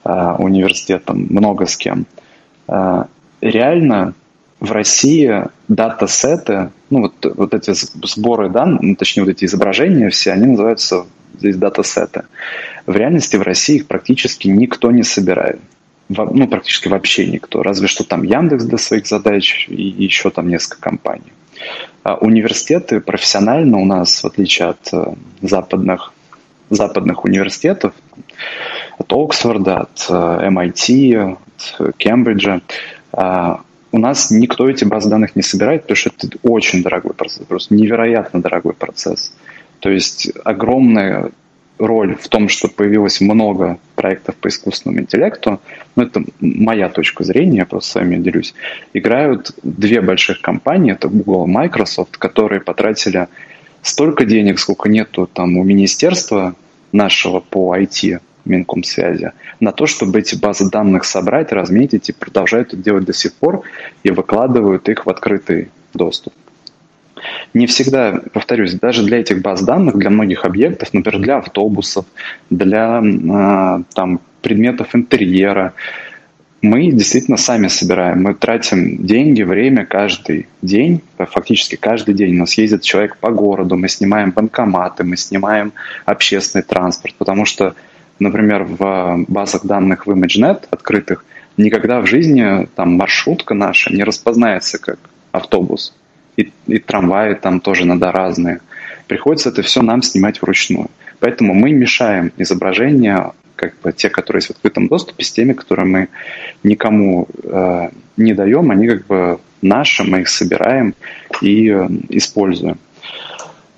[0.04, 2.06] э, университетом, много с кем.
[3.42, 4.14] Реально
[4.60, 10.32] в России дата-сеты, ну вот, вот эти сборы данных, ну, точнее вот эти изображения все,
[10.32, 11.06] они называются
[11.38, 12.24] здесь дата-сеты.
[12.86, 15.60] В реальности в России их практически никто не собирает.
[16.08, 17.62] Ну, практически вообще никто.
[17.62, 21.32] Разве что там Яндекс для своих задач и еще там несколько компаний.
[22.04, 26.12] А университеты профессионально у нас, в отличие от э, западных,
[26.70, 27.92] западных университетов,
[28.98, 31.36] от Оксфорда, от MIT, э,
[31.80, 32.60] от Кембриджа,
[33.12, 33.62] а,
[33.96, 37.74] у нас никто эти базы данных не собирает, потому что это очень дорогой процесс, просто
[37.74, 39.32] невероятно дорогой процесс.
[39.80, 41.30] То есть огромная
[41.78, 45.60] роль в том, что появилось много проектов по искусственному интеллекту,
[45.94, 48.54] ну это моя точка зрения, я просто с вами делюсь,
[48.92, 53.28] играют две больших компании, это Google и Microsoft, которые потратили
[53.80, 56.54] столько денег, сколько нету там у министерства
[56.92, 62.76] нашего по IT, Минкомсвязи, на то, чтобы эти базы данных собрать, разметить и продолжают это
[62.76, 63.62] делать до сих пор
[64.02, 66.32] и выкладывают их в открытый доступ.
[67.54, 72.04] Не всегда, повторюсь, даже для этих баз данных, для многих объектов, например, для автобусов,
[72.50, 75.72] для э, там, предметов интерьера,
[76.62, 78.22] мы действительно сами собираем.
[78.22, 82.36] Мы тратим деньги, время каждый день, фактически каждый день.
[82.36, 85.72] У нас ездит человек по городу, мы снимаем банкоматы, мы снимаем
[86.04, 87.74] общественный транспорт, потому что
[88.18, 91.24] например, в базах данных в ImageNet открытых,
[91.56, 94.98] никогда в жизни там маршрутка наша не распознается как
[95.32, 95.94] автобус.
[96.36, 98.60] И, и трамваи там тоже надо разные.
[99.06, 100.90] Приходится это все нам снимать вручную.
[101.20, 105.86] Поэтому мы мешаем изображение как бы те, которые есть в открытом доступе, с теми, которые
[105.86, 106.08] мы
[106.62, 107.88] никому э,
[108.18, 110.94] не даем, они как бы наши, мы их собираем
[111.40, 112.78] и э, используем.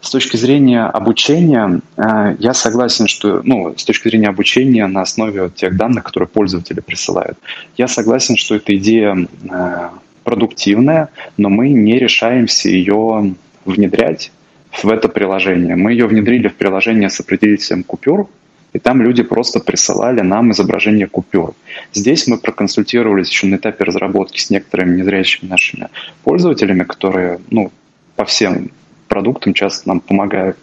[0.00, 5.50] С точки зрения обучения, э, я согласен, что, ну, с точки зрения обучения на основе
[5.50, 7.36] тех данных, которые пользователи присылают,
[7.76, 9.16] я согласен, что эта идея
[9.50, 9.88] э,
[10.22, 13.34] продуктивная, но мы не решаемся ее
[13.64, 14.30] внедрять
[14.82, 15.74] в это приложение.
[15.74, 18.28] Мы ее внедрили в приложение с определителем купюр,
[18.72, 21.54] и там люди просто присылали нам изображение купюр.
[21.92, 25.88] Здесь мы проконсультировались еще на этапе разработки с некоторыми незрячими нашими
[26.22, 27.72] пользователями, которые ну,
[28.14, 28.70] по всем
[29.08, 30.56] продуктам часто нам помогают.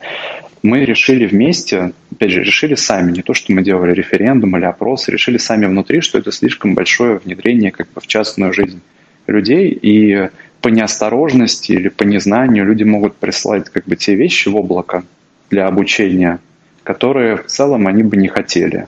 [0.64, 5.08] Мы решили вместе, опять же, решили сами, не то, что мы делали референдум или опрос,
[5.10, 8.82] решили сами внутри, что это слишком большое внедрение как бы в частную жизнь
[9.28, 10.30] людей, и
[10.62, 15.04] по неосторожности или по незнанию люди могут присылать как бы те вещи в облако
[15.52, 16.40] для обучения,
[16.84, 18.88] которые в целом они бы не хотели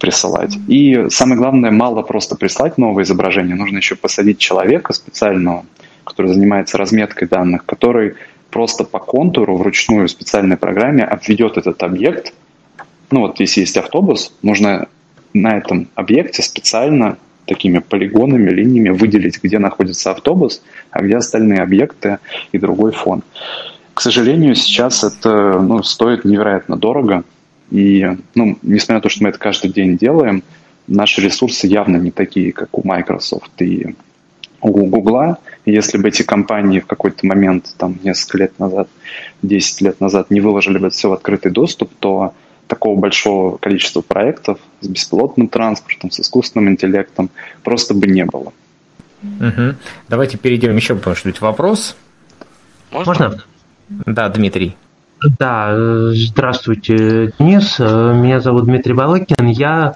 [0.00, 0.56] присылать.
[0.66, 5.64] И самое главное, мало просто прислать новое изображение, нужно еще посадить человека специального,
[6.02, 8.14] который занимается разметкой данных, который
[8.50, 12.32] просто по контуру вручную в специальной программе обведет этот объект.
[13.10, 14.88] Ну вот если есть автобус, нужно
[15.32, 22.18] на этом объекте специально такими полигонами, линиями выделить, где находится автобус, а где остальные объекты
[22.52, 23.22] и другой фон.
[23.94, 27.24] К сожалению, сейчас это ну, стоит невероятно дорого.
[27.70, 30.42] И, ну, несмотря на то, что мы это каждый день делаем,
[30.86, 33.94] наши ресурсы явно не такие, как у Microsoft и
[34.60, 35.36] у Google.
[35.66, 38.88] Если бы эти компании в какой-то момент, там, несколько лет назад,
[39.42, 42.34] 10 лет назад не выложили бы все в открытый доступ, то
[42.66, 47.30] такого большого количества проектов с беспилотным транспортом, с искусственным интеллектом
[47.64, 48.52] просто бы не было.
[49.22, 49.74] Угу.
[50.08, 51.96] Давайте перейдем еще, потому что ведь вопрос.
[52.90, 53.12] Можно?
[53.12, 53.42] Можно?
[54.06, 54.76] Да, Дмитрий.
[55.38, 55.74] Да,
[56.12, 57.78] здравствуйте, Денис.
[57.78, 59.48] Меня зовут Дмитрий Балыкин.
[59.48, 59.94] Я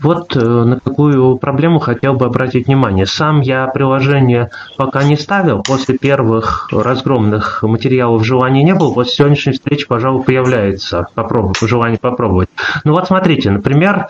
[0.00, 3.06] вот э, на какую проблему хотел бы обратить внимание.
[3.06, 5.62] Сам я приложение пока не ставил.
[5.62, 8.92] После первых разгромных материалов желания не было.
[8.92, 12.48] После сегодняшней встречи, пожалуй, появляется попробовать, желание попробовать.
[12.84, 14.08] Ну вот смотрите, например,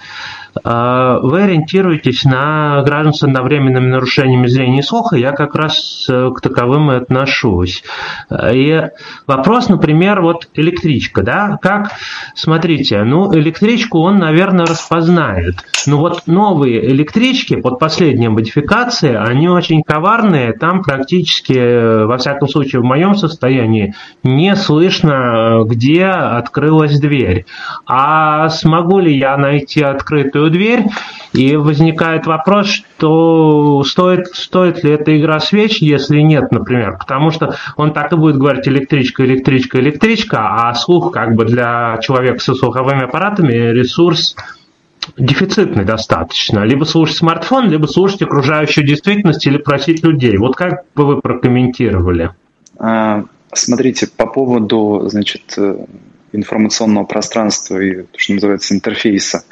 [0.62, 6.40] вы ориентируетесь на граждан с одновременными нарушениями зрения и слуха, я как раз э, к
[6.40, 7.82] таковым и отношусь.
[8.52, 8.82] И
[9.26, 11.92] вопрос, например, вот электричка, да, как,
[12.34, 15.56] смотрите, ну, электричку он, наверное, распознает.
[15.86, 22.80] Ну, вот новые электрички, вот последние модификации, они очень коварные, там практически, во всяком случае,
[22.80, 27.46] в моем состоянии, не слышно, где открылась дверь.
[27.86, 30.84] А смогу ли я найти открытую открытую дверь,
[31.32, 37.56] и возникает вопрос, что стоит, стоит ли эта игра свеч, если нет, например, потому что
[37.76, 42.54] он так и будет говорить электричка, электричка, электричка, а слух как бы для человека со
[42.54, 44.36] слуховыми аппаратами ресурс
[45.18, 46.60] дефицитный достаточно.
[46.60, 50.36] Либо слушать смартфон, либо слушать окружающую действительность или просить людей.
[50.38, 52.30] Вот как бы вы прокомментировали?
[52.78, 55.84] А, смотрите, по поводу, значит, э,
[56.32, 59.44] информационного пространства и, то, что называется, интерфейса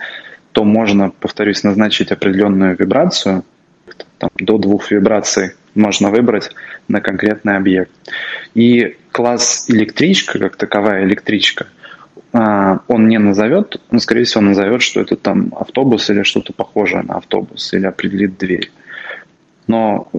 [0.53, 3.45] то можно, повторюсь, назначить определенную вибрацию,
[4.19, 6.51] там, до двух вибраций можно выбрать
[6.89, 7.91] на конкретный объект.
[8.55, 11.67] И класс электричка, как таковая электричка,
[12.33, 17.03] а, он не назовет, но, скорее всего, назовет, что это там автобус или что-то похожее
[17.03, 18.71] на автобус, или определит дверь.
[19.67, 20.11] Но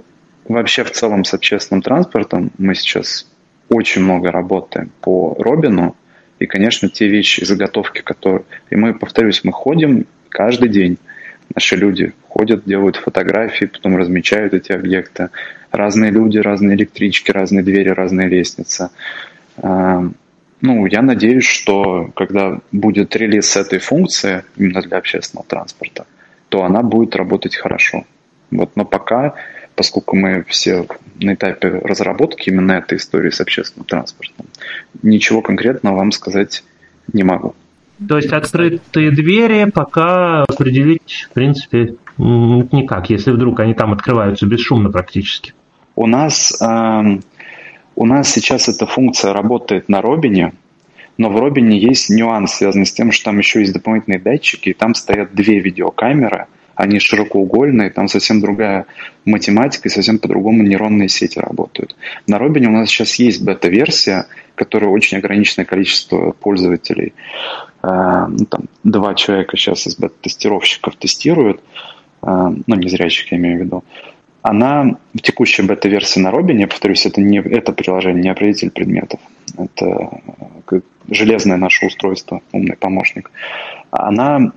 [0.45, 3.27] вообще в целом с общественным транспортом мы сейчас
[3.69, 5.95] очень много работаем по Робину,
[6.39, 8.43] и, конечно, те вещи, заготовки, которые...
[8.69, 10.97] И мы, повторюсь, мы ходим каждый день
[11.55, 15.29] наши люди ходят, делают фотографии, потом размечают эти объекты.
[15.71, 18.89] Разные люди, разные электрички, разные двери, разные лестницы.
[19.57, 20.03] А,
[20.61, 26.05] ну, я надеюсь, что когда будет релиз этой функции именно для общественного транспорта,
[26.49, 28.05] то она будет работать хорошо.
[28.49, 29.35] Вот, но пока,
[29.75, 30.87] поскольку мы все
[31.19, 34.47] на этапе разработки именно этой истории с общественным транспортом,
[35.01, 36.63] ничего конкретного вам сказать
[37.11, 37.55] не могу.
[38.07, 44.89] То есть открытые двери пока определить, в принципе, никак, если вдруг они там открываются бесшумно
[44.89, 45.53] практически.
[45.95, 47.19] У нас, э,
[47.95, 50.53] у нас сейчас эта функция работает на Робине,
[51.17, 54.73] но в Робине есть нюанс, связанный с тем, что там еще есть дополнительные датчики, и
[54.73, 58.87] там стоят две видеокамеры, они широкоугольные, там совсем другая
[59.25, 61.95] математика и совсем по-другому нейронные сети работают.
[62.27, 64.25] На Робине у нас сейчас есть бета-версия,
[64.55, 67.13] которая очень ограниченное количество пользователей.
[67.83, 71.61] Э, ну, там, два человека сейчас из бета-тестировщиков тестируют,
[72.21, 73.83] э, ну, зрячих я имею в виду.
[74.41, 79.19] Она в текущей бета-версии на Робине, повторюсь, это не это приложение, не определитель предметов.
[79.57, 80.21] Это
[81.09, 83.31] железное наше устройство, умный помощник,
[83.91, 84.51] она,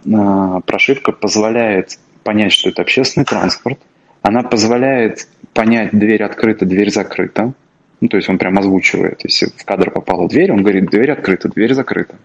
[0.66, 3.79] прошивка позволяет понять, что это общественный транспорт,
[4.22, 7.53] она позволяет понять, дверь открыта, дверь закрыта,
[8.01, 11.49] ну, то есть он прям озвучивает, если в кадр попала дверь, он говорит, дверь открыта,
[11.49, 12.16] дверь закрыта.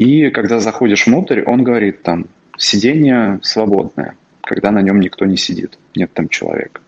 [0.00, 5.78] И когда заходишь внутрь, он говорит там, сиденье свободное, когда на нем никто не сидит,
[5.94, 6.80] нет там человека.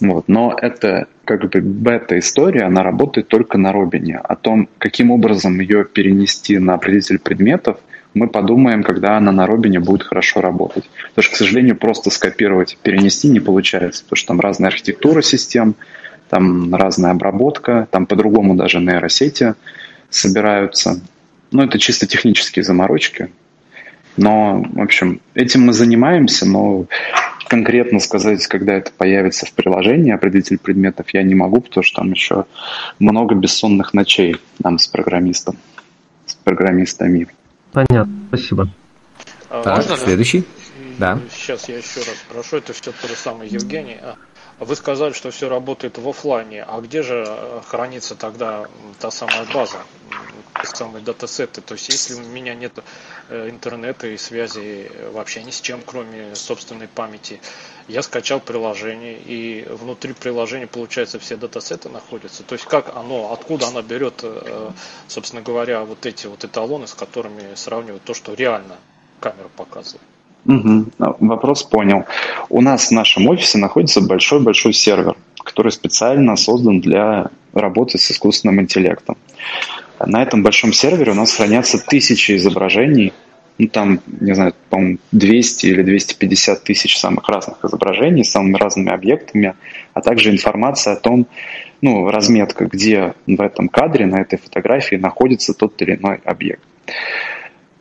[0.00, 0.28] Вот.
[0.28, 4.18] Но это как бы бета-история, она работает только на Робине.
[4.18, 7.78] О том, каким образом ее перенести на определитель предметов,
[8.14, 10.88] мы подумаем, когда она на Робине будет хорошо работать.
[11.08, 15.74] Потому что, к сожалению, просто скопировать, перенести не получается, потому что там разная архитектура систем,
[16.28, 19.54] там разная обработка, там по-другому даже нейросети
[20.08, 21.00] собираются.
[21.52, 23.30] Ну, это чисто технические заморочки.
[24.16, 26.86] Но, в общем, этим мы занимаемся, но
[27.48, 32.10] конкретно сказать, когда это появится в приложении, определитель предметов, я не могу, потому что там
[32.10, 32.46] еще
[32.98, 35.58] много бессонных ночей нам с программистом,
[36.26, 37.28] с программистами.
[37.72, 38.68] Понятно, спасибо.
[39.50, 40.44] А, так, Можно, следующий?
[40.98, 41.18] Да.
[41.34, 43.98] Сейчас я еще раз спрошу, это все то же самое, Евгений.
[44.58, 48.68] Вы сказали, что все работает в офлайне, а где же э, хранится тогда
[49.00, 49.78] та самая база,
[50.60, 51.60] те самые датасеты?
[51.62, 52.78] То есть если у меня нет
[53.28, 57.40] э, интернета и связи вообще ни с чем, кроме собственной памяти,
[57.88, 62.42] я скачал приложение, и внутри приложения, получается, все датасеты находятся.
[62.44, 64.70] То есть как оно, откуда оно берет, э,
[65.08, 68.76] собственно говоря, вот эти вот эталоны, с которыми сравнивать то, что реально
[69.18, 70.11] камера показывает?
[70.44, 70.86] Угу.
[70.98, 72.04] Вопрос понял.
[72.48, 78.60] У нас в нашем офисе находится большой-большой сервер, который специально создан для работы с искусственным
[78.60, 79.16] интеллектом.
[80.04, 83.12] На этом большом сервере у нас хранятся тысячи изображений,
[83.58, 88.90] ну, там, не знаю, по-моему, 200 или 250 тысяч самых разных изображений с самыми разными
[88.90, 89.54] объектами,
[89.94, 91.26] а также информация о том,
[91.80, 96.62] ну, разметка, где в этом кадре, на этой фотографии находится тот или иной объект.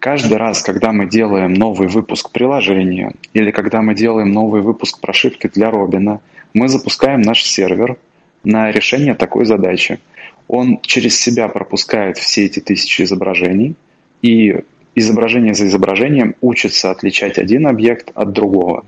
[0.02, 5.48] Каждый раз, когда мы делаем новый выпуск приложения или когда мы делаем новый выпуск прошивки
[5.54, 6.22] для Робина,
[6.56, 8.00] мы запускаем наш сервер
[8.44, 10.00] на решение такой задачи.
[10.48, 13.76] Он через себя пропускает все эти тысячи изображений
[14.24, 14.62] и
[14.96, 18.88] изображение за изображением учится отличать один объект от другого.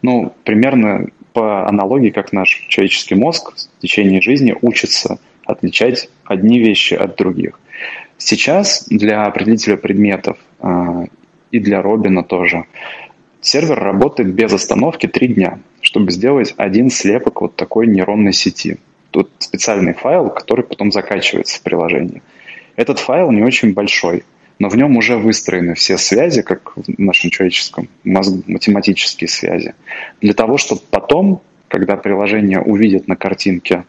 [0.00, 6.94] Ну, примерно по аналогии, как наш человеческий мозг в течение жизни учится отличать одни вещи
[6.94, 7.60] от других.
[8.16, 10.38] Сейчас для определителя предметов
[11.50, 12.64] и для Робина тоже
[13.40, 18.78] сервер работает без остановки три дня, чтобы сделать один слепок вот такой нейронной сети.
[19.10, 22.22] Тут специальный файл, который потом закачивается в приложение.
[22.76, 24.24] Этот файл не очень большой,
[24.58, 29.74] но в нем уже выстроены все связи, как в нашем человеческом математические связи.
[30.20, 33.84] Для того, чтобы потом, когда приложение увидит на картинке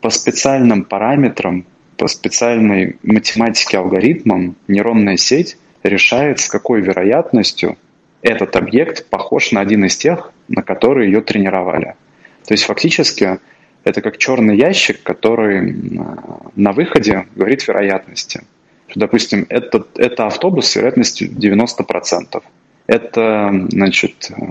[0.00, 1.64] по специальным параметрам
[1.98, 7.76] по специальной математике алгоритмам нейронная сеть решает, с какой вероятностью
[8.22, 11.94] этот объект похож на один из тех, на которые ее тренировали.
[12.46, 13.38] То есть фактически
[13.84, 15.74] это как черный ящик, который
[16.54, 18.42] на выходе говорит вероятности.
[18.94, 22.42] Допустим, это, это автобус с вероятностью 90%.
[22.86, 24.42] Это, значит, э,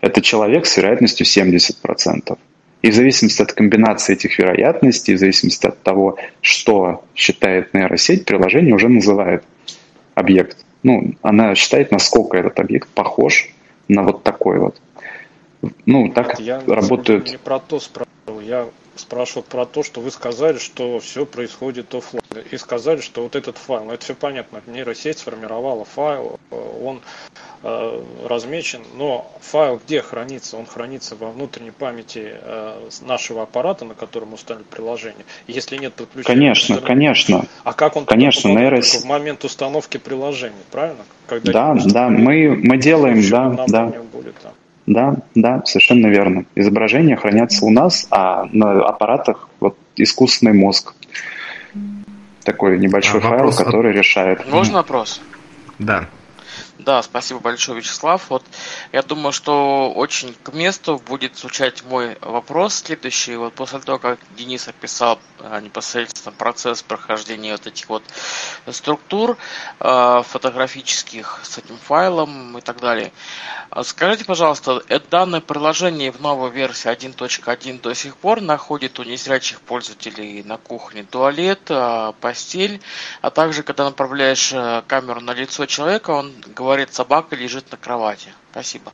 [0.00, 2.38] это человек с вероятностью 70%.
[2.82, 8.74] И в зависимости от комбинации этих вероятностей, в зависимости от того, что считает нейросеть, приложение
[8.74, 9.42] уже называет
[10.14, 10.58] объект.
[10.82, 13.50] Ну, она считает, насколько этот объект похож
[13.88, 14.80] на вот такой вот.
[15.86, 17.30] Ну, так я работают...
[17.30, 18.66] Не про то спрашивал, я
[19.00, 22.22] спрашивал про то, что вы сказали, что все происходит офлайн.
[22.50, 27.00] И сказали, что вот этот файл, ну это все понятно, нейросеть сформировала файл, он
[27.62, 30.56] э, размечен, но файл где хранится?
[30.56, 35.24] Он хранится во внутренней памяти э, нашего аппарата, на котором установлено приложение.
[35.46, 36.34] Если нет подключения...
[36.34, 37.46] Конечно, конечно.
[37.64, 39.02] А как он конечно, нейросеть...
[39.02, 41.04] в момент установки приложения, правильно?
[41.26, 43.86] Когда да, да, мы, мы делаем, да, да.
[44.12, 44.52] Будет, там.
[44.88, 46.46] Да, да, совершенно верно.
[46.54, 50.94] Изображения хранятся у нас, а на аппаратах вот искусственный мозг.
[52.42, 54.50] Такой небольшой а, файл, который решает.
[54.50, 55.20] Можно вопрос?
[55.78, 56.08] Да.
[56.78, 58.30] Да, спасибо большое, Вячеслав.
[58.30, 58.44] Вот
[58.92, 63.34] я думаю, что очень к месту будет звучать мой вопрос следующий.
[63.34, 68.04] Вот после того, как Денис описал а, непосредственно процесс прохождения вот этих вот
[68.70, 69.36] структур
[69.80, 73.12] э, фотографических с этим файлом и так далее.
[73.82, 79.60] Скажите, пожалуйста, это данное приложение в новой версии 1.1 до сих пор находит у незрячих
[79.60, 81.60] пользователей на кухне туалет,
[82.20, 82.80] постель,
[83.20, 84.54] а также когда направляешь
[84.86, 88.28] камеру на лицо человека, он говорит говорит, собака лежит на кровати.
[88.52, 88.92] Спасибо.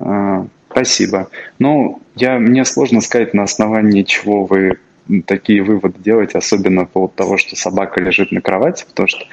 [0.00, 1.28] А, спасибо.
[1.58, 4.78] Ну, я, мне сложно сказать, на основании чего вы
[5.26, 9.24] такие выводы делать, особенно по поводу того, что собака лежит на кровати, потому что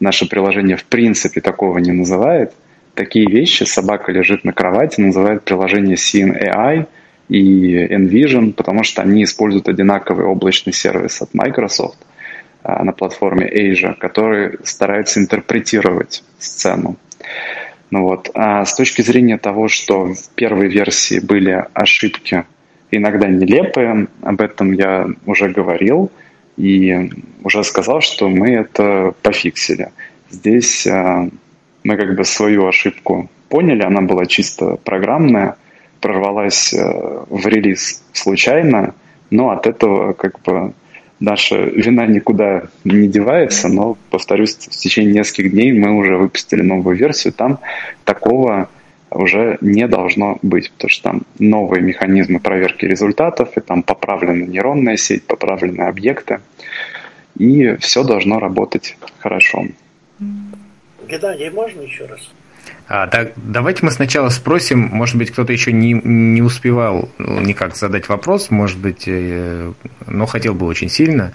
[0.00, 2.52] наше приложение в принципе такого не называет.
[2.94, 6.86] Такие вещи «собака лежит на кровати» называет приложение Scene AI
[7.28, 11.98] и Envision, потому что они используют одинаковый облачный сервис от Microsoft
[12.62, 16.96] а, на платформе Asia, который старается интерпретировать сцену.
[17.90, 18.30] Ну вот.
[18.34, 22.44] А с точки зрения того, что в первой версии были ошибки,
[22.90, 26.10] иногда нелепые, об этом я уже говорил
[26.56, 27.10] и
[27.44, 29.90] уже сказал, что мы это пофиксили.
[30.30, 31.28] Здесь а,
[31.84, 35.56] мы как бы свою ошибку поняли, она была чисто программная,
[36.00, 38.94] прорвалась а, в релиз случайно,
[39.30, 40.72] но от этого как бы
[41.22, 46.96] наша вина никуда не девается, но, повторюсь, в течение нескольких дней мы уже выпустили новую
[46.96, 47.60] версию, там
[48.04, 48.68] такого
[49.10, 54.96] уже не должно быть, потому что там новые механизмы проверки результатов, и там поправлена нейронная
[54.96, 56.40] сеть, поправлены объекты,
[57.38, 59.66] и все должно работать хорошо.
[61.08, 62.32] Геннадий, можно еще раз?
[62.88, 67.76] А, так, давайте мы сначала спросим, может быть, кто-то еще не, не успевал ну, никак
[67.76, 69.72] задать вопрос, может быть, э,
[70.06, 71.32] но хотел бы очень сильно.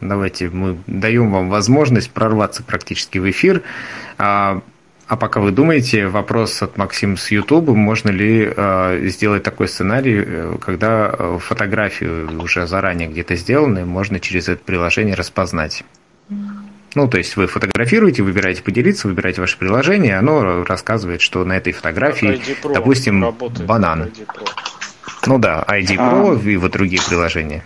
[0.00, 3.62] Давайте мы даем вам возможность прорваться практически в эфир.
[4.18, 4.60] А,
[5.06, 10.22] а пока вы думаете, вопрос от Максима с YouTube, можно ли э, сделать такой сценарий,
[10.24, 15.84] э, когда фотографию уже заранее где-то сделанные можно через это приложение распознать?
[16.94, 21.72] Ну, то есть вы фотографируете, выбираете поделиться, выбираете ваше приложение, оно рассказывает, что на этой
[21.72, 24.12] фотографии, допустим, работает, банан.
[25.26, 26.48] Ну да, ID Pro а...
[26.48, 27.64] и вот другие приложения.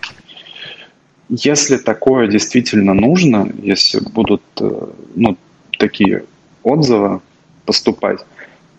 [1.28, 5.36] Если такое действительно нужно, если будут э, ну,
[5.78, 6.24] такие
[6.62, 7.20] отзывы
[7.66, 8.20] поступать,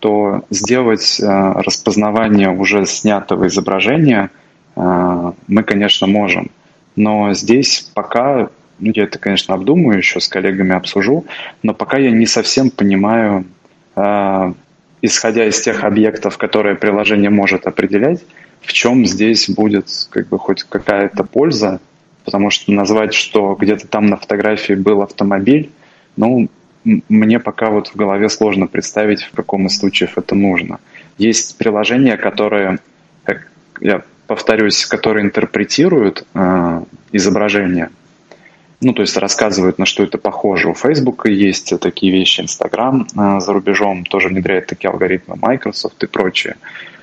[0.00, 4.30] то сделать э, распознавание уже снятого изображения
[4.74, 6.50] э, мы, конечно, можем.
[6.96, 8.50] Но здесь пока
[8.80, 11.26] ну, я это, конечно, обдумаю еще с коллегами обсужу,
[11.62, 13.44] но пока я не совсем понимаю,
[13.96, 14.52] э,
[15.02, 18.24] исходя из тех объектов, которые приложение может определять,
[18.60, 21.80] в чем здесь будет как бы хоть какая-то польза,
[22.24, 25.70] потому что назвать, что где-то там на фотографии был автомобиль,
[26.16, 26.48] ну,
[26.84, 30.80] мне пока вот в голове сложно представить, в каком из случаев это нужно.
[31.18, 32.78] Есть приложения, которые,
[33.24, 33.50] как
[33.80, 36.82] я повторюсь, которые интерпретируют э,
[37.12, 37.90] изображение,
[38.80, 40.70] ну, то есть рассказывают, на что это похоже.
[40.70, 46.06] У Facebook есть такие вещи, Instagram а, за рубежом тоже внедряет такие алгоритмы, Microsoft и
[46.06, 46.56] прочее.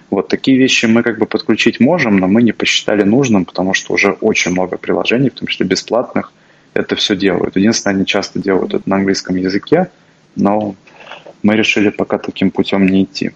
[0.09, 3.93] Вот такие вещи мы как бы подключить можем, но мы не посчитали нужным, потому что
[3.93, 6.33] уже очень много приложений, в том числе бесплатных,
[6.73, 7.55] это все делают.
[7.55, 9.89] Единственное, они часто делают это на английском языке,
[10.35, 10.75] но
[11.43, 13.31] мы решили пока таким путем не идти.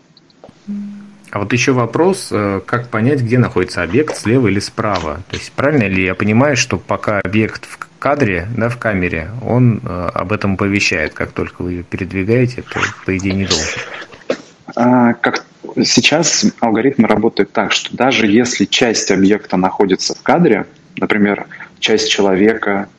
[1.32, 5.22] А вот еще вопрос, э, как понять, где находится объект, слева или справа?
[5.30, 9.80] То есть правильно ли я понимаю, что пока объект в кадре, да, в камере, он
[9.82, 13.80] э, об этом повещает, как только вы ее передвигаете, то по идее не должен.
[14.76, 15.46] А, как
[15.82, 20.66] сейчас алгоритм работает так, что даже если часть объекта находится в кадре,
[20.98, 21.48] например,
[21.80, 22.90] часть человека,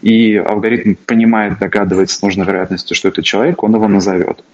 [0.00, 4.44] и алгоритм понимает, догадывается с нужной вероятностью, что это человек, он его назовет.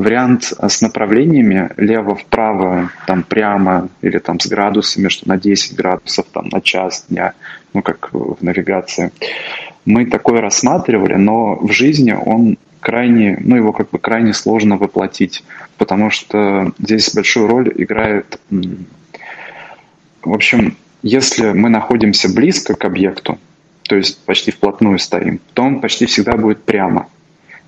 [0.00, 6.48] Вариант с направлениями лево-вправо, там прямо или там с градусами, что на 10 градусов, там
[6.48, 7.34] на час дня,
[7.74, 9.12] ну как в навигации.
[9.84, 15.44] Мы такое рассматривали, но в жизни он крайне, ну его как бы крайне сложно воплотить,
[15.76, 18.40] потому что здесь большую роль играет,
[20.22, 23.38] в общем, если мы находимся близко к объекту,
[23.82, 27.06] то есть почти вплотную стоим, то он почти всегда будет прямо.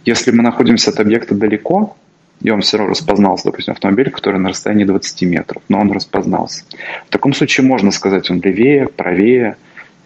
[0.07, 1.95] Если мы находимся от объекта далеко,
[2.43, 6.64] и он все равно распознался, допустим, автомобиль, который на расстоянии 20 метров, но он распознался.
[7.06, 9.56] В таком случае можно сказать, он левее, правее,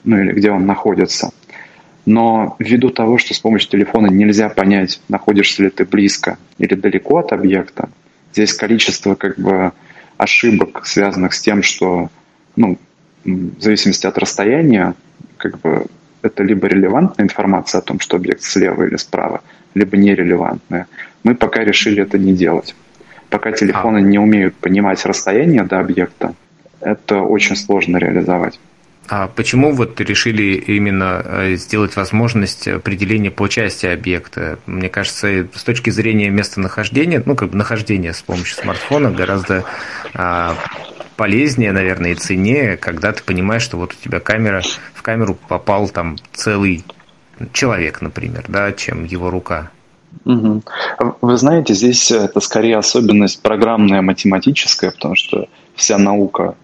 [0.04, 1.30] ну или где он находится.
[2.04, 7.18] Но ввиду того, что с помощью телефона нельзя понять, находишься ли ты близко или далеко
[7.18, 7.88] от объекта,
[8.32, 9.72] здесь количество как бы
[10.16, 12.10] ошибок, связанных с тем, что
[12.54, 12.78] ну,
[13.24, 14.94] в зависимости от расстояния,
[15.36, 15.86] как бы
[16.22, 19.42] это либо релевантная информация о том, что объект слева или справа,
[19.74, 20.86] либо нерелевантная.
[21.26, 22.76] Мы пока решили это не делать.
[23.30, 24.00] Пока телефоны а.
[24.00, 26.36] не умеют понимать расстояние до объекта,
[26.80, 28.60] это очень сложно реализовать.
[29.08, 34.60] А почему вот решили именно э, сделать возможность определения по части объекта?
[34.66, 39.64] Мне кажется, с точки зрения местонахождения, ну, как бы нахождения с помощью смартфона гораздо
[40.14, 40.54] а,
[41.16, 44.62] полезнее, наверное, и ценнее, когда ты понимаешь, что вот у тебя камера,
[44.94, 46.84] в камеру попал там целый
[47.52, 49.72] человек, например, да, чем его рука.
[50.24, 50.62] Угу.
[51.20, 56.56] Вы знаете, здесь это скорее особенность программная, математическая, потому что вся наука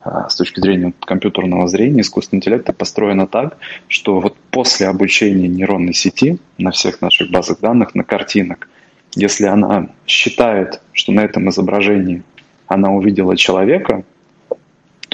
[0.00, 3.56] а, с точки зрения компьютерного зрения, искусственного интеллекта построена так,
[3.88, 8.68] что вот после обучения нейронной сети на всех наших базах данных, на картинок,
[9.14, 12.22] если она считает, что на этом изображении
[12.66, 14.04] она увидела человека,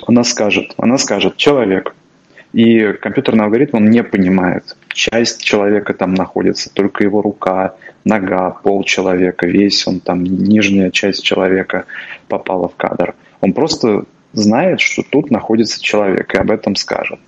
[0.07, 1.95] она скажет, она скажет «человек».
[2.53, 8.85] И компьютерный алгоритм, он не понимает, часть человека там находится, только его рука, нога, пол
[8.85, 11.85] человека, весь он там, нижняя часть человека
[12.29, 13.15] попала в кадр.
[13.41, 17.21] Он просто знает, что тут находится человек, и об этом скажет.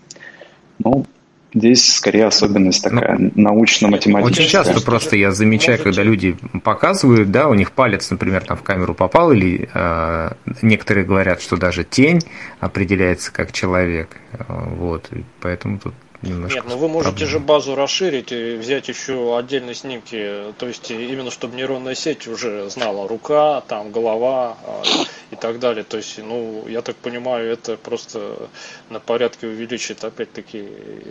[0.79, 1.05] Ну,
[1.53, 4.45] Здесь скорее особенность такая ну, научно-математическая.
[4.45, 8.63] Очень часто просто я замечаю, когда люди показывают, да, у них палец, например, там в
[8.63, 10.31] камеру попал, или э,
[10.63, 12.21] некоторые говорят, что даже тень
[12.61, 14.17] определяется как человек.
[14.49, 15.11] Вот,
[15.41, 16.57] поэтому тут немножко.
[16.57, 17.31] Нет, ну вы можете проблема.
[17.31, 22.69] же базу расширить и взять еще отдельные снимки, то есть именно чтобы нейронная сеть уже
[22.71, 24.83] знала рука, там голова а,
[25.31, 25.85] и так далее.
[25.85, 28.49] То есть, ну, я так понимаю, это просто
[28.89, 30.59] на порядке увеличит опять-таки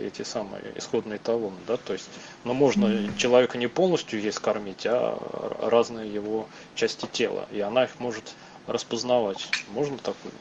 [0.06, 2.08] эти самые исходные талоны, да, то есть,
[2.44, 5.18] но ну, можно человека не полностью есть кормить, а
[5.60, 8.34] разные его части тела, и она их может
[8.66, 9.48] распознавать.
[9.72, 10.32] Можно такое?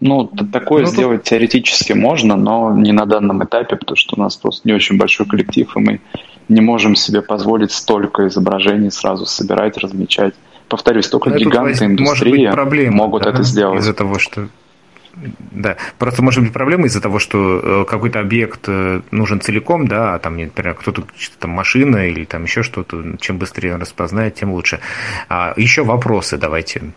[0.00, 4.36] Ну, такое ну, сделать теоретически можно, но не на данном этапе, потому что у нас
[4.36, 6.00] просто не очень большой коллектив, и мы
[6.48, 10.34] не можем себе позволить столько изображений сразу собирать, размечать.
[10.68, 13.80] Повторюсь, только но гиганты индустрии проблема, могут да, это сделать.
[13.80, 14.48] Из-за того, что
[15.50, 20.14] да, просто может быть проблема из-за того, что э, какой-то объект э, нужен целиком, да,
[20.14, 21.02] а там, например, кто-то
[21.38, 24.80] там машина или там еще что-то, чем быстрее он распознает, тем лучше.
[25.28, 26.92] А еще вопросы давайте.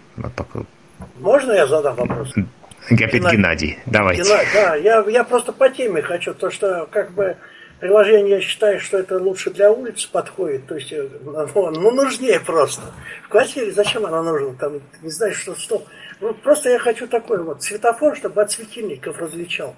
[1.20, 2.34] Можно я задам вопрос?
[2.90, 3.80] Опять Геннадий, Геннадий.
[3.86, 4.24] давайте.
[4.24, 7.38] Геннадий, да, я, я просто по теме хочу, то что как бы
[7.80, 12.40] приложение, я считаю, что это лучше для улиц подходит, то есть э, ну, ну нужнее
[12.40, 12.82] просто.
[13.26, 15.86] В квартире зачем оно нужно, там, не знаю, что, что.
[16.20, 19.76] Ну, просто я хочу такой вот светофор, чтобы от светильников различал.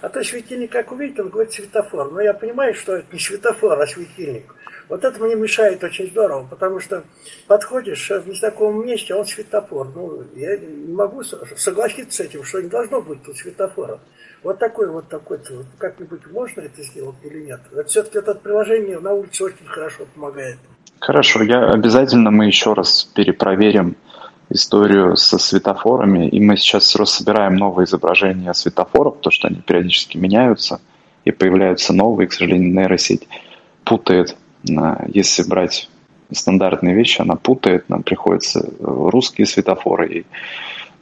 [0.00, 2.10] А то светильник, как увидит, он говорит светофор.
[2.10, 4.54] Но я понимаю, что это не светофор, а светильник.
[4.88, 7.02] Вот это мне мешает очень здорово, потому что
[7.48, 9.88] подходишь в незнакомом месте, а он светофор.
[9.94, 13.98] Ну, я не могу согласиться с этим, что не должно быть тут светофора.
[14.44, 17.60] Вот такой вот такой, вот как-нибудь можно это сделать или нет?
[17.72, 20.58] Вот все-таки это приложение на улице очень хорошо помогает.
[21.00, 23.96] Хорошо, я обязательно мы еще раз перепроверим
[24.50, 30.80] историю со светофорами, и мы сейчас собираем новые изображения светофоров, потому что они периодически меняются,
[31.24, 33.26] и появляются новые, к сожалению, нейросеть
[33.84, 34.36] путает
[35.08, 35.88] если брать
[36.32, 40.26] стандартные вещи, она путает, нам приходится русские светофоры и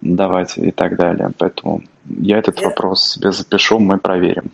[0.01, 1.31] давать и так далее.
[1.39, 2.69] Поэтому я этот я...
[2.69, 4.51] вопрос себе запишу, мы проверим.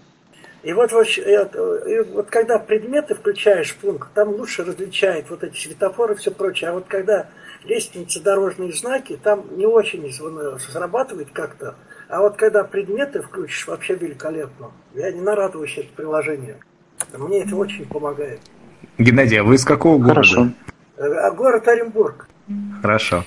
[0.62, 5.56] И вот, вот, и вот когда предметы включаешь в пункт, там лучше различает вот эти
[5.56, 6.70] светофоры и все прочее.
[6.70, 7.28] А вот когда
[7.64, 10.04] лестницы, дорожные знаки, там не очень
[10.60, 11.76] срабатывает как-то.
[12.08, 14.70] А вот когда предметы включишь, вообще великолепно.
[14.94, 16.58] Я не нарадуюсь это приложение.
[17.16, 18.40] Мне это очень помогает.
[18.98, 20.14] Геннадий, а вы из какого города?
[20.14, 20.50] Хорошо.
[20.98, 22.28] А город Оренбург.
[22.82, 23.24] Хорошо.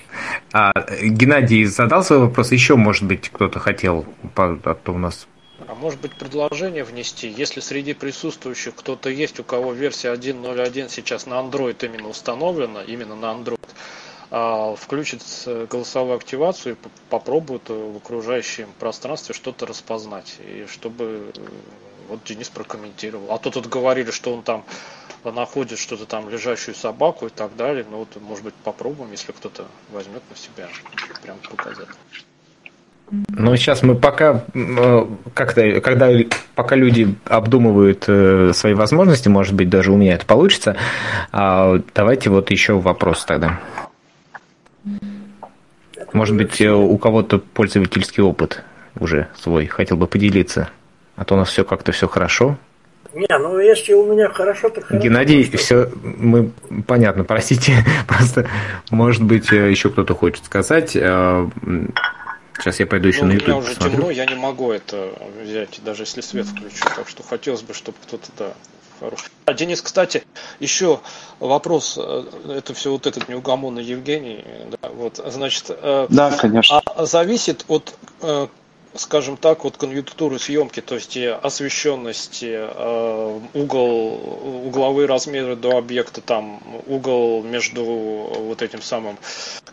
[0.52, 0.72] А,
[1.02, 4.04] Геннадий задал свой вопрос, еще, может быть, кто-то хотел,
[4.36, 5.26] а то у нас
[5.66, 11.26] а может быть предложение внести, если среди присутствующих кто-то есть, у кого версия 1.0.1 сейчас
[11.26, 13.68] на Android именно установлена, именно на Android,
[14.30, 15.22] а, включит
[15.70, 20.38] голосовую активацию и попробует в окружающем пространстве что-то распознать.
[20.40, 21.40] И чтобы э,
[22.08, 23.32] вот Денис прокомментировал.
[23.32, 24.64] А то тут говорили, что он там
[25.24, 27.84] находит что-то там, лежащую собаку и так далее.
[27.90, 30.68] Ну вот, может быть, попробуем, если кто-то возьмет на себя,
[31.22, 31.88] прям показать.
[33.28, 36.10] Ну, сейчас мы пока э, как-то, когда
[36.54, 40.76] пока люди обдумывают э, свои возможности, может быть, даже у меня это получится.
[41.30, 43.60] А давайте вот еще вопрос тогда.
[46.12, 48.62] Может быть, э, у кого-то пользовательский опыт
[48.98, 50.70] уже свой, хотел бы поделиться.
[51.16, 52.56] А то у нас все как-то все хорошо.
[53.14, 55.02] Не, ну если у меня хорошо, то хорошо.
[55.02, 56.50] Геннадий, все, мы,
[56.86, 58.48] понятно, простите, просто,
[58.90, 60.96] может быть, э, еще кто-то хочет сказать.
[60.96, 61.48] Э,
[62.58, 63.48] сейчас я пойду еще ну, на YouTube.
[63.48, 63.92] У меня уже посмотрю.
[63.92, 65.10] темно, я не могу это
[65.40, 66.84] взять, даже если свет включу.
[66.96, 68.52] Так что хотелось бы, чтобы кто-то, да,
[68.98, 69.28] хороший.
[69.44, 70.24] А, Денис, кстати,
[70.58, 70.98] еще
[71.38, 71.96] вопрос.
[72.02, 74.44] Э, это все вот этот неугомонный Евгений.
[74.82, 75.70] Да, вот, значит,
[76.08, 76.80] да, конечно.
[76.84, 77.94] А зависит от
[78.96, 86.62] скажем так, вот конъюнктуры съемки, то есть освещенности, э, угол, угловые размеры до объекта, там
[86.86, 89.18] угол между вот этим самым,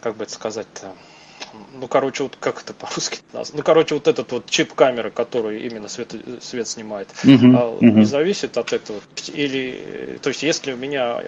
[0.01, 0.93] как бы это сказать-то,
[1.73, 3.19] ну, короче, вот как это по-русски?
[3.53, 7.91] Ну, короче, вот этот вот чип камеры, который именно свет, свет снимает, uh-huh, uh-huh.
[7.91, 9.01] не зависит от этого.
[9.33, 11.21] Или, то есть, если у меня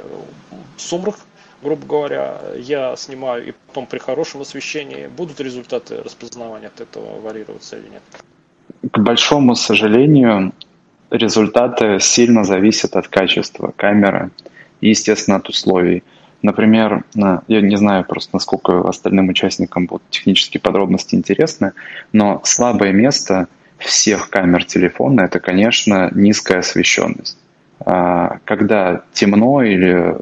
[0.77, 1.17] сумрак
[1.63, 7.77] грубо говоря, я снимаю и потом при хорошем освещении, будут результаты распознавания от этого варьироваться
[7.77, 8.03] или нет?
[8.91, 10.53] К большому сожалению,
[11.09, 14.31] результаты сильно зависят от качества камеры
[14.81, 16.03] и, естественно, от условий.
[16.41, 21.71] Например, я не знаю просто, насколько остальным участникам будут технические подробности интересны,
[22.11, 27.37] но слабое место всех камер телефона– это, конечно, низкая освещенность.
[27.85, 30.17] А, когда темно или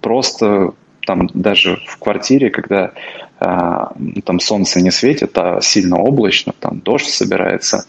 [0.00, 0.74] просто
[1.12, 2.92] там даже в квартире, когда
[3.38, 3.92] а,
[4.24, 7.84] там солнце не светит, а сильно облачно, там дождь собирается,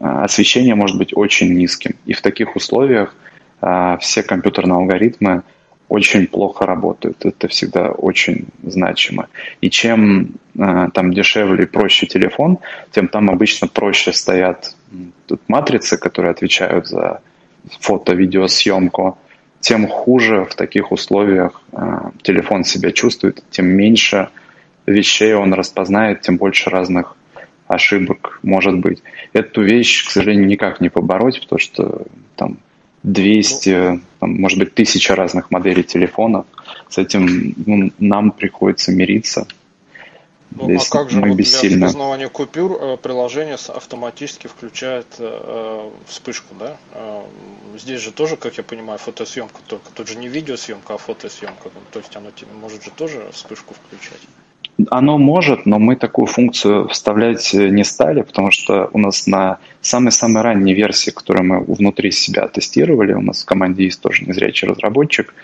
[0.00, 1.96] а, освещение может быть очень низким.
[2.06, 3.14] И в таких условиях
[4.00, 5.42] все компьютерные алгоритмы
[5.88, 7.24] очень плохо работают.
[7.24, 9.28] Это всегда очень значимо.
[9.62, 12.58] И чем там дешевле и проще телефон,
[12.92, 14.76] тем там обычно проще стоят
[15.26, 17.22] тут матрицы, которые отвечают за
[17.80, 19.18] фото-видеосъемку,
[19.66, 24.28] тем хуже в таких условиях э, телефон себя чувствует, тем меньше
[24.86, 27.16] вещей он распознает, тем больше разных
[27.66, 29.02] ошибок может быть.
[29.32, 32.02] Эту вещь, к сожалению, никак не побороть, потому что
[32.36, 32.58] там
[33.02, 36.46] 200, там, может быть, тысяча разных моделей телефонов.
[36.88, 39.48] С этим ну, нам приходится мириться.
[40.56, 41.76] Ну, а Здесь а как же мы вот бессильны.
[41.76, 46.78] для распознавания купюр э, приложение автоматически включает э, вспышку, да?
[46.92, 47.22] Э,
[47.76, 51.70] здесь же тоже, как я понимаю, фотосъемка, только тут же не видеосъемка, а фотосъемка.
[51.92, 54.20] То есть оно может же тоже вспышку включать.
[54.90, 60.42] Оно может, но мы такую функцию вставлять не стали, потому что у нас на самой-самой
[60.42, 65.34] ранней версии, которую мы внутри себя тестировали, у нас в команде есть тоже незрячий разработчик,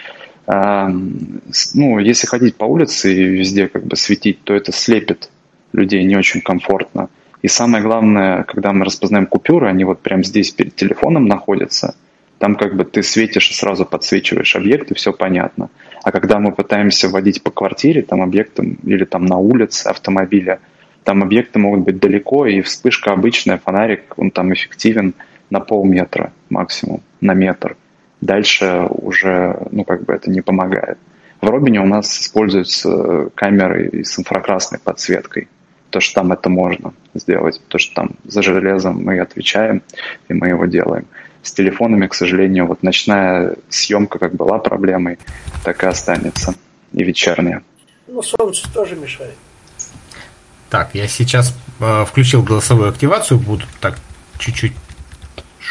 [0.47, 5.31] ну, если ходить по улице и везде как бы светить, то это слепит
[5.73, 7.09] людей не очень комфортно.
[7.43, 11.95] И самое главное, когда мы распознаем купюры, они вот прямо здесь перед телефоном находятся,
[12.39, 15.71] там как бы ты светишь и сразу подсвечиваешь объект, и все понятно.
[16.03, 20.59] А когда мы пытаемся водить по квартире, там объектом или там на улице автомобиля,
[21.05, 25.15] там объекты могут быть далеко, и вспышка обычная, фонарик, он там эффективен
[25.51, 27.77] на полметра максимум, на метр.
[28.23, 30.97] Дальше уже, ну, как бы это не помогает.
[31.41, 35.49] В Робине у нас используются камеры с инфракрасной подсветкой.
[35.91, 39.83] То, что там это можно сделать, то, что там за железом мы отвечаем,
[40.29, 41.07] и мы его делаем.
[41.43, 45.19] С телефонами, к сожалению, вот ночная съемка как была проблемой,
[45.65, 46.55] так и останется.
[46.93, 47.63] И вечерняя.
[48.07, 49.35] Ну, солнце тоже мешает.
[50.71, 53.99] Так, я сейчас э, включил голосовую активацию, буду так
[54.39, 54.73] чуть-чуть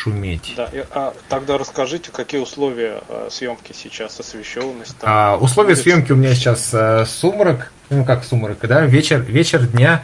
[0.01, 0.53] шуметь.
[0.57, 4.97] Да, а тогда расскажите, какие условия э, съемки сейчас, освещенность?
[4.97, 5.83] Там, а, условия улица?
[5.83, 10.03] съемки у меня сейчас э, сумрак, ну как сумрак, да, вечер, вечер дня,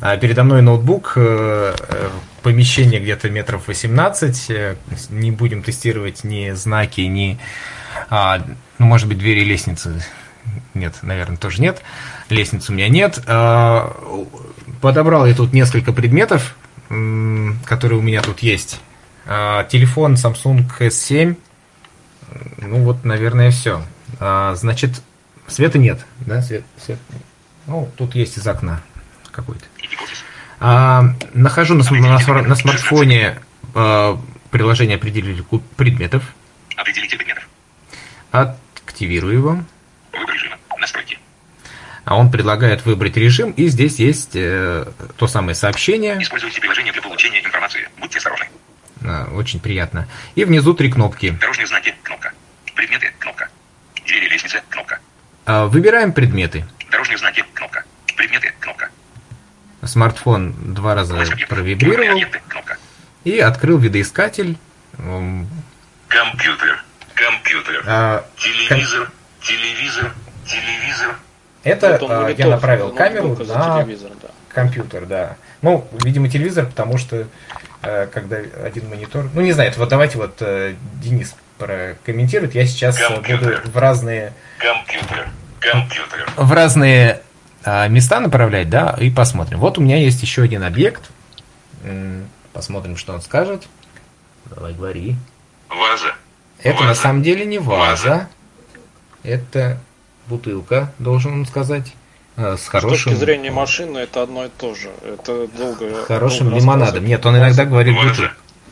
[0.00, 2.08] а передо мной ноутбук, э, э
[2.42, 4.76] помещение где-то метров 18, э,
[5.10, 7.38] не будем тестировать ни знаки, ни,
[8.10, 8.42] а,
[8.78, 10.02] ну может быть двери лестницы,
[10.72, 11.82] нет, наверное, тоже нет,
[12.30, 13.18] лестницы у меня нет.
[13.26, 13.94] А,
[14.80, 16.54] подобрал я тут несколько предметов,
[17.66, 18.80] которые у меня тут есть.
[19.26, 21.36] А, телефон Samsung S7.
[22.58, 23.82] Ну вот, наверное, все.
[24.20, 25.02] А, значит,
[25.46, 26.42] света нет, да?
[26.42, 26.98] Свет, свет.
[27.66, 28.82] Ну, тут есть из окна
[29.30, 29.64] какой-то.
[30.60, 33.38] А, нахожу на, на, на смартфоне
[33.74, 34.18] а,
[34.50, 35.44] приложение определитель
[35.76, 36.22] предметов.
[36.76, 37.48] Определитель предметов.
[38.30, 39.58] Активирую его.
[40.12, 40.56] Выбор режима.
[40.78, 41.18] Настройки.
[42.04, 44.86] А он предлагает выбрать режим, и здесь есть э,
[45.16, 46.20] то самое сообщение.
[46.20, 47.88] Используйте приложение для получения информации.
[47.98, 48.46] Будьте осторожны.
[49.04, 50.08] А, очень приятно.
[50.34, 51.30] И внизу три кнопки.
[51.40, 52.32] Дорожные знаки, кнопка.
[52.74, 53.48] Предметы, кнопка.
[54.06, 54.98] Двери, лестница, кнопка.
[55.44, 56.64] А, выбираем предметы.
[56.90, 57.84] Дорожные знаки, кнопка.
[58.16, 58.88] Предметы, кнопка.
[59.84, 61.16] Смартфон два раза
[61.48, 62.20] провибрировал.
[62.48, 62.78] кнопка.
[63.24, 64.56] И открыл видоискатель.
[66.08, 69.14] Компьютер, компьютер, а, телевизор, ком...
[69.40, 70.14] телевизор,
[70.46, 71.16] телевизор.
[71.64, 73.86] Это вот а, я направил камеру на да.
[74.48, 75.36] компьютер, да.
[75.62, 77.26] Ну, видимо, телевизор, потому что Э,
[78.12, 79.28] когда один монитор.
[79.34, 82.54] Ну, не знаю, вот давайте вот э, Денис прокомментирует.
[82.54, 83.60] Я сейчас компьютер.
[83.60, 84.32] буду в разные...
[84.58, 85.28] Компьютер.
[85.60, 86.32] Компьютер.
[86.36, 87.22] В разные
[87.64, 89.58] а, места направлять, да, и посмотрим.
[89.58, 91.10] Вот у меня есть еще один объект.
[92.52, 93.66] Посмотрим, что он скажет.
[94.46, 95.16] Давай, говори.
[95.68, 96.14] Ваза.
[96.60, 96.88] Это ваза.
[96.88, 98.08] на самом деле не ваза.
[98.08, 98.28] ваза.
[99.22, 99.78] Это
[100.26, 101.94] бутылка, должен он сказать.
[102.36, 102.96] Э, с хорошим...
[102.98, 104.90] С точки зрения машины это одно и то же.
[105.04, 106.04] Это долго.
[106.04, 107.04] Хорошим долго лимонадом.
[107.04, 108.22] Нет, он иногда говорит бутылку.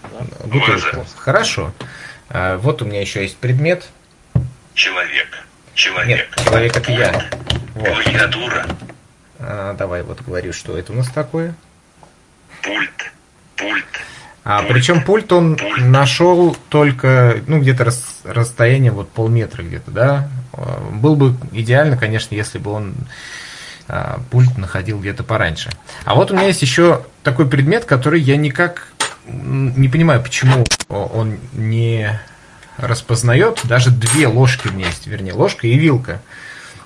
[0.02, 0.46] Да?
[0.46, 1.06] Бутылку.
[1.16, 1.72] Хорошо.
[2.28, 3.88] А, вот у меня еще есть предмет.
[4.74, 5.28] Человек.
[5.74, 6.28] Человек.
[6.36, 7.24] Нет, человек это я.
[7.74, 8.02] Вот.
[8.02, 8.66] Клавиатура.
[9.38, 11.54] А, давай вот говорю, что это у нас такое.
[12.62, 13.12] Пульт.
[13.56, 13.84] Пульт.
[14.44, 14.72] А пульт.
[14.72, 15.84] причем пульт он пульт.
[15.84, 20.28] нашел только, ну, где-то рас, расстояние вот полметра где-то, да?
[20.90, 22.94] был бы идеально, конечно, если бы он
[24.30, 25.70] пульт находил где-то пораньше.
[26.04, 28.88] А вот у меня есть еще такой предмет, который я никак
[29.26, 32.20] не понимаю, почему он не
[32.76, 33.60] распознает.
[33.64, 36.20] Даже две ложки у меня есть, вернее, ложка и вилка.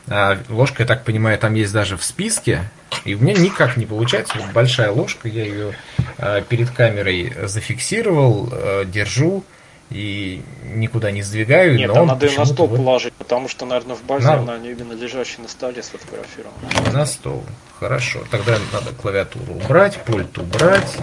[0.09, 2.63] А ложка, я так понимаю, там есть даже в списке.
[3.05, 4.39] И у меня никак не получается.
[4.39, 5.73] Вот большая ложка, я ее
[6.19, 9.45] а, перед камерой зафиксировал, а, держу
[9.91, 11.77] и никуда не сдвигаю.
[11.77, 12.77] Нет, но надо ее на стол вот...
[12.79, 14.35] положить, потому что, наверное, в базе на...
[14.35, 16.57] она именно лежащая на столе сфотографирована.
[16.93, 17.45] На стол.
[17.79, 18.25] Хорошо.
[18.31, 20.97] Тогда надо клавиатуру убрать, пульт убрать,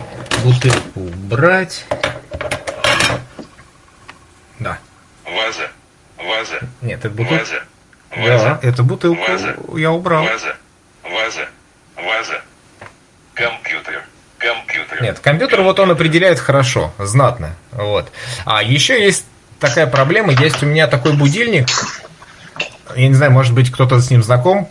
[0.43, 1.85] бутылку убрать.
[4.59, 4.79] Да.
[5.25, 5.69] Ваза.
[6.17, 6.59] Ваза.
[6.81, 7.39] Нет, это бутылка.
[7.39, 7.63] Ваза.
[8.15, 8.59] Ваза.
[8.61, 9.55] Да, это бутылку Ваза.
[9.75, 10.23] я убрал.
[10.23, 10.55] Ваза.
[11.03, 11.47] Ваза.
[11.95, 12.41] Ваза.
[13.33, 14.03] Компьютер.
[14.43, 15.01] Компьютер.
[15.01, 17.55] Нет, компьютер вот он определяет хорошо, знатно.
[17.71, 18.11] Вот.
[18.45, 19.25] А еще есть
[19.59, 21.67] такая проблема, есть у меня такой будильник,
[22.95, 24.69] я не знаю, может быть, кто-то с ним знаком,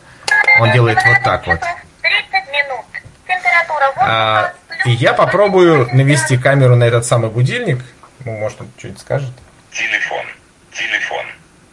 [0.60, 1.60] он делает вот так вот.
[1.60, 2.84] 30 минут.
[3.26, 4.52] Температура а,
[4.84, 7.82] и я попробую навести камеру на этот самый будильник.
[8.24, 9.30] Ну, может, он что-нибудь скажет.
[9.70, 10.24] Телефон,
[10.72, 11.24] телефон,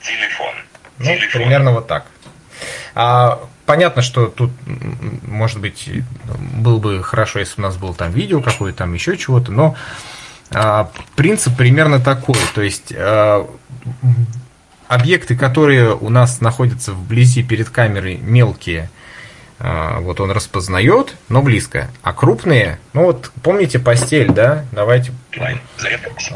[0.01, 0.55] телефон.
[0.99, 1.41] Ну, телефон.
[1.41, 2.05] примерно вот так.
[2.95, 3.39] А,
[3.69, 4.49] понятно, что тут,
[5.27, 5.87] может быть,
[6.55, 9.75] было бы хорошо, если у нас было там видео какое-то, там еще чего-то, но
[10.51, 12.39] а, принцип примерно такой.
[12.55, 13.47] То есть а,
[14.87, 18.89] объекты, которые у нас находятся вблизи перед камерой, мелкие,
[19.59, 21.91] а, вот он распознает, но близко.
[22.01, 24.65] А крупные, ну вот помните постель, да?
[24.71, 25.11] Давайте.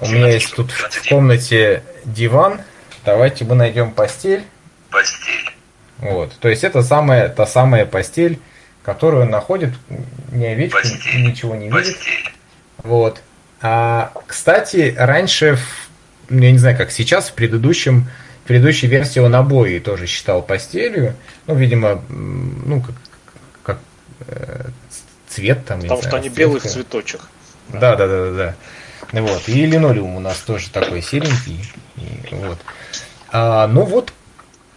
[0.03, 2.61] У меня есть тут в комнате диван.
[3.03, 4.43] Давайте мы найдем постель.
[4.91, 5.53] Постель.
[5.99, 6.34] Вот.
[6.40, 8.40] То есть это самая, та самая постель,
[8.84, 9.74] которую находит
[10.32, 11.24] не овечка, постель.
[11.24, 11.95] ничего не видит.
[11.95, 12.34] Постель.
[12.84, 13.22] Вот.
[13.61, 15.57] А, кстати, раньше,
[16.30, 18.10] я не знаю, как сейчас, в предыдущем
[18.44, 21.15] в предыдущей версии он обои тоже считал постелью.
[21.48, 22.95] Ну, видимо, ну, как,
[23.64, 23.80] как
[24.28, 24.65] э,
[25.30, 25.80] цвет там.
[25.80, 27.22] Потому что знаю, они белый в цветочек.
[27.70, 28.32] Да, да, да, да,
[29.11, 29.22] да.
[29.22, 29.48] Вот.
[29.48, 31.72] И линолеум у нас тоже такой серенький.
[31.95, 32.57] И, вот.
[33.32, 34.11] А, ну вот,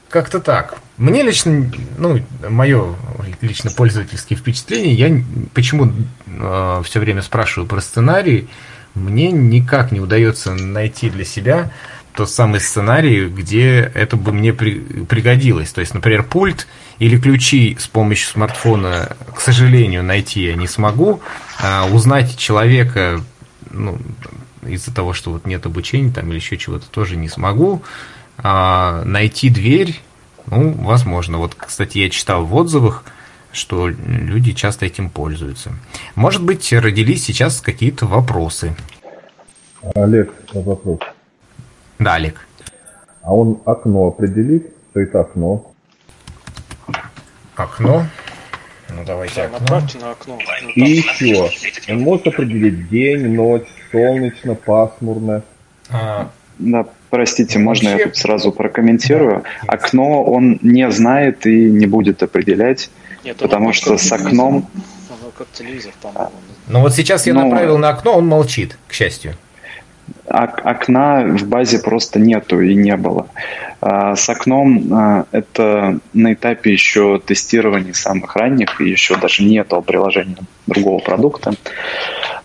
[0.08, 0.78] как-то так.
[0.96, 2.94] Мне лично, ну, мое
[3.40, 5.22] лично пользовательские впечатления, я
[5.52, 5.92] почему
[6.26, 8.48] э, все время спрашиваю про сценарий,
[8.94, 11.70] мне никак не удается найти для себя
[12.14, 15.70] тот самый сценарий, где это бы мне при, пригодилось.
[15.70, 16.66] То есть, например, пульт
[16.98, 21.20] или ключи с помощью смартфона, к сожалению, найти я не смогу.
[21.62, 23.20] А узнать человека,
[23.70, 23.98] ну,
[24.66, 27.82] из-за того, что вот нет обучения там или еще чего-то, тоже не смогу.
[28.38, 30.00] А найти дверь,
[30.46, 31.38] ну, возможно.
[31.38, 33.04] Вот, кстати, я читал в отзывах,
[33.52, 35.72] что люди часто этим пользуются.
[36.14, 38.76] Может быть, родились сейчас какие-то вопросы.
[39.94, 41.00] Олег, вопрос.
[41.98, 42.46] Да, Олег.
[43.22, 45.72] А он окно определит, что это окно?
[47.56, 48.06] Окно?
[48.88, 49.58] Ну давайте да, окно.
[49.60, 50.38] Направьте на окно.
[50.74, 51.50] И еще,
[51.88, 55.42] он может определить день, ночь, солнечно, пасмурно.
[55.90, 59.44] А, да, простите, можно я тут сразу прокомментирую?
[59.66, 62.90] Окно он не знает и не будет определять,
[63.24, 64.68] Нет, потому что с окном...
[65.36, 66.32] как телевизор, по-моему.
[66.68, 67.44] Ну вот сейчас я Но...
[67.44, 69.34] направил на окно, он молчит, к счастью
[70.28, 73.28] окна в базе просто нету и не было.
[73.80, 79.82] А, с окном а, это на этапе еще тестирования самых ранних, и еще даже нету
[79.82, 81.54] приложения другого продукта а,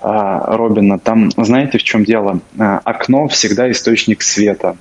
[0.02, 1.00] Робина.
[1.00, 2.40] Там, знаете, в чем дело?
[2.58, 4.76] Окно всегда источник света.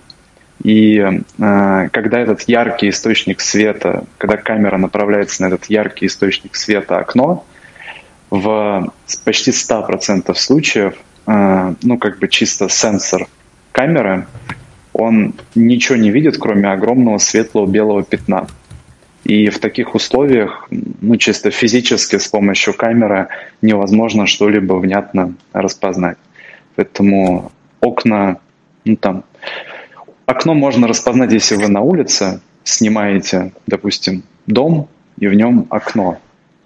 [0.63, 7.45] И когда этот яркий источник света, когда камера направляется на этот яркий источник света окно,
[8.31, 8.93] в
[9.25, 10.95] почти 100% случаев
[11.31, 13.29] Э, ну, как бы чисто сенсор
[13.73, 14.27] камеры,
[14.93, 18.49] он ничего не видит, кроме огромного светлого белого пятна.
[19.25, 23.29] И в таких условиях, ну, чисто физически с помощью камеры
[23.61, 26.17] невозможно что-либо внятно распознать.
[26.75, 28.39] Поэтому окна,
[28.85, 29.25] ну, там,
[30.27, 34.89] окно можно распознать, если вы на улице снимаете, допустим, дом,
[35.19, 36.19] и в нем окно.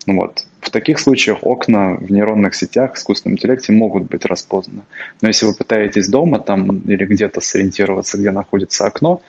[0.07, 0.47] Вот.
[0.61, 4.83] В таких случаях окна в нейронных сетях, в искусственном интеллекте могут быть распознаны.
[5.21, 9.23] Но если вы пытаетесь дома там или где-то сориентироваться, где находится окно,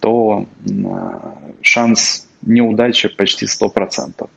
[0.00, 0.46] то
[1.62, 4.28] шанс неудачи почти 100%.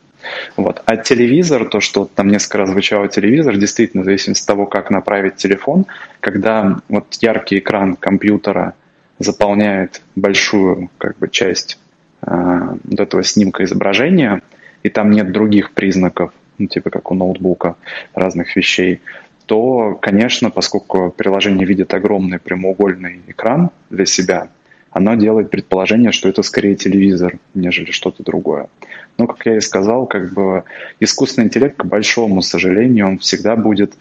[0.56, 0.84] Вот.
[0.86, 4.91] А телевизор, то, что там несколько раз звучало телевизор, действительно, в зависимости от того, как
[4.91, 5.86] направить телефон,
[6.19, 8.76] когда вот яркий экран компьютера
[9.18, 11.80] заполняет большую как бы, часть
[12.22, 14.41] э, вот этого снимка изображения–
[14.84, 17.76] и там нет других признаков, ну, типа как у ноутбука,
[18.14, 19.02] разных вещей,
[19.45, 24.49] то, конечно, поскольку приложение видит огромный прямоугольный экран для себя,
[24.91, 28.69] оно делает предположение, что это скорее телевизор, нежели что-то другое.
[29.18, 30.63] Но, как я и сказал, как бы
[30.99, 33.93] искусственный интеллект, к большому сожалению, он всегда будет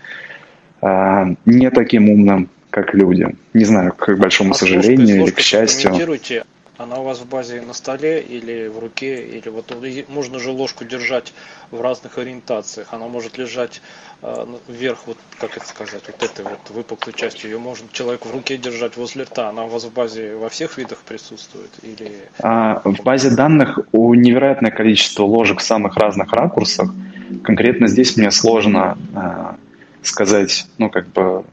[0.82, 3.28] э, не таким умным, как люди.
[3.54, 5.92] Не знаю, к большому а сожалению или к счастью
[6.80, 9.76] она у вас в базе на столе или в руке, или вот
[10.08, 11.34] можно же ложку держать
[11.70, 12.88] в разных ориентациях.
[12.92, 13.82] Она может лежать
[14.22, 17.50] э, вверх, вот как это сказать, вот этой вот выпуклой частью.
[17.50, 19.50] Ее может человек в руке держать возле рта.
[19.50, 21.70] Она у вас в базе во всех видах присутствует?
[21.82, 22.30] Или...
[22.38, 26.90] А, в базе данных у невероятное количество ложек в самых разных ракурсах.
[27.44, 29.54] Конкретно здесь мне сложно э,
[30.02, 31.44] сказать, ну, как бы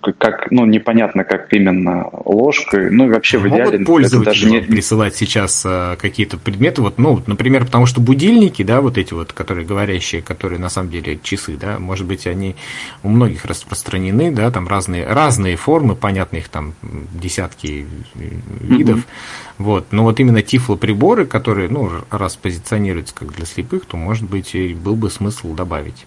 [0.00, 3.72] как, ну, непонятно, как именно ложкой, ну, и вообще в идеале...
[3.72, 4.60] Могут пользователи даже не...
[4.60, 9.32] присылать сейчас э, какие-то предметы, вот, ну, например, потому что будильники, да, вот эти вот,
[9.32, 12.56] которые говорящие, которые на самом деле часы, да, может быть, они
[13.02, 16.74] у многих распространены, да, там разные, разные формы, понятно, их там
[17.12, 17.86] десятки
[18.60, 19.02] видов, mm-hmm.
[19.58, 24.54] вот, но вот именно тифлоприборы, которые, ну, раз позиционируются как для слепых, то, может быть,
[24.54, 26.06] и был бы смысл добавить.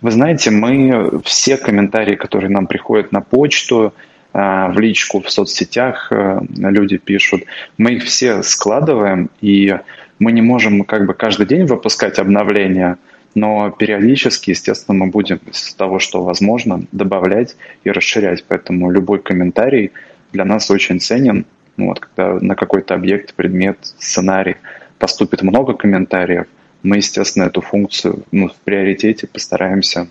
[0.00, 3.94] Вы знаете, мы все комментарии, которые нам приходят на почту,
[4.32, 7.44] э, в личку, в соцсетях э, люди пишут,
[7.78, 9.78] мы их все складываем, и
[10.18, 12.98] мы не можем как бы каждый день выпускать обновления,
[13.34, 18.44] но периодически, естественно, мы будем из того, что возможно, добавлять и расширять.
[18.46, 19.92] Поэтому любой комментарий
[20.32, 21.46] для нас очень ценен.
[21.78, 24.56] Ну вот, когда на какой-то объект, предмет, сценарий
[24.98, 26.46] поступит много комментариев–
[26.82, 30.08] мы, естественно, эту функцию ну, в приоритете постараемся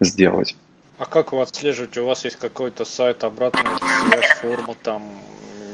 [0.00, 0.56] сделать.
[0.98, 2.00] А как вы отслеживаете?
[2.00, 3.78] У вас есть какой-то сайт, обратная
[4.08, 5.02] связь, форма там,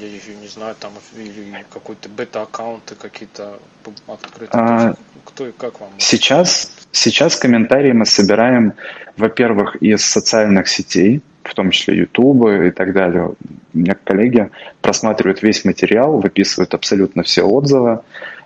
[0.01, 3.59] я не знаю, там или какой-то бета-аккаунты какие-то
[4.07, 4.49] открытые?
[4.53, 4.95] А,
[5.25, 5.91] Кто и как вам?
[5.99, 8.73] Сейчас, сейчас комментарии мы собираем,
[9.19, 13.35] во-первых, из социальных сетей, в том числе YouTube и так далее.
[13.75, 14.51] У меня коллеги
[14.81, 18.01] просматривают весь материал, выписывают абсолютно все отзывы,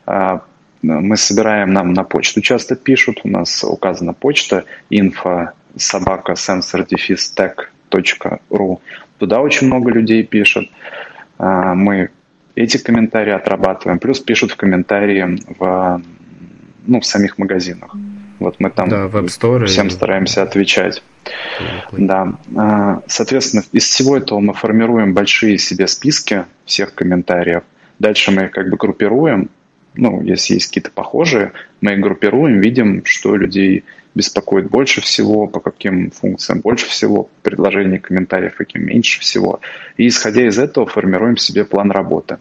[0.06, 0.42] а,
[0.84, 8.78] мы собираем, нам на почту часто пишут, у нас указана почта info собака sensordefistech.ru.
[9.18, 10.68] Туда очень много людей пишут.
[11.38, 12.10] А, мы
[12.54, 16.02] эти комментарии отрабатываем, плюс пишут в комментарии в,
[16.86, 17.96] ну, в самих магазинах.
[18.38, 19.08] Вот мы там да,
[19.66, 21.02] всем стараемся отвечать.
[21.92, 22.34] Да.
[22.56, 27.62] А, соответственно, из всего этого мы формируем большие себе списки всех комментариев.
[27.98, 29.50] Дальше мы их как бы группируем,
[29.94, 33.84] ну, если есть какие-то похожие, мы их группируем, видим, что людей
[34.14, 39.60] беспокоит больше всего, по каким функциям больше всего, предложений, комментариев, каким меньше всего.
[39.96, 42.38] И исходя из этого формируем себе план работы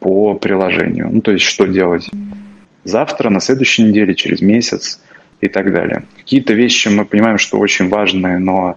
[0.00, 1.08] по приложению.
[1.10, 2.10] Ну, то есть, что делать
[2.84, 5.00] завтра, на следующей неделе, через месяц
[5.40, 6.04] и так далее.
[6.16, 8.76] Какие-то вещи мы понимаем, что очень важные, но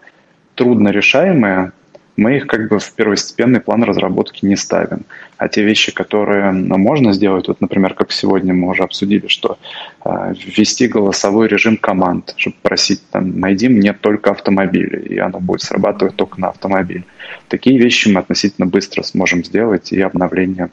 [0.55, 1.71] трудно решаемые,
[2.17, 5.05] мы их как бы в первостепенный план разработки не ставим.
[5.37, 9.59] А те вещи, которые ну, можно сделать, вот, например, как сегодня мы уже обсудили, что
[10.03, 15.61] э, ввести голосовой режим команд, чтобы просить, там, найди мне только автомобили, и оно будет
[15.61, 17.05] срабатывать только на автомобиль.
[17.47, 20.69] Такие вещи мы относительно быстро сможем сделать и обновление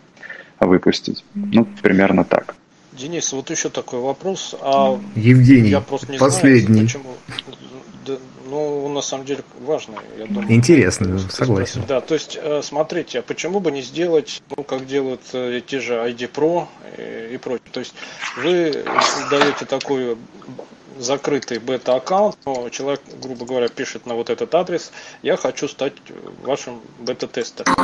[0.60, 1.24] выпустить.
[1.34, 2.56] Ну, примерно так.
[2.92, 4.54] Денис, вот еще такой вопрос.
[4.62, 6.86] А Евгений, я просто не последний.
[6.86, 7.16] Знаю, почему
[8.46, 10.52] ну, на самом деле важно, я думаю.
[10.52, 11.84] Интересно, согласен.
[11.86, 15.80] Да, то есть, э, смотрите, а почему бы не сделать, ну, как делают э, те
[15.80, 16.66] же ID Pro
[16.98, 17.68] и, и прочее.
[17.72, 17.94] То есть,
[18.36, 18.84] вы
[19.30, 20.18] даете такую
[20.98, 25.94] закрытый бета-аккаунт, но человек, грубо говоря, пишет на вот этот адрес, я хочу стать
[26.42, 27.74] вашим бета-тестером.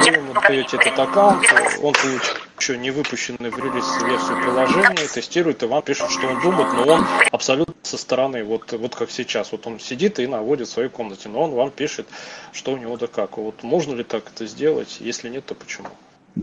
[0.00, 1.44] Вы ему даете этот аккаунт,
[1.82, 6.40] он получит еще не выпущенный в релиз версию приложения, тестирует и вам пишет, что он
[6.40, 10.68] думает, но он абсолютно со стороны, вот, вот как сейчас, вот он сидит и наводит
[10.68, 12.06] в своей комнате, но он вам пишет,
[12.52, 13.38] что у него да как.
[13.38, 14.98] Вот можно ли так это сделать?
[15.00, 15.88] Если нет, то почему?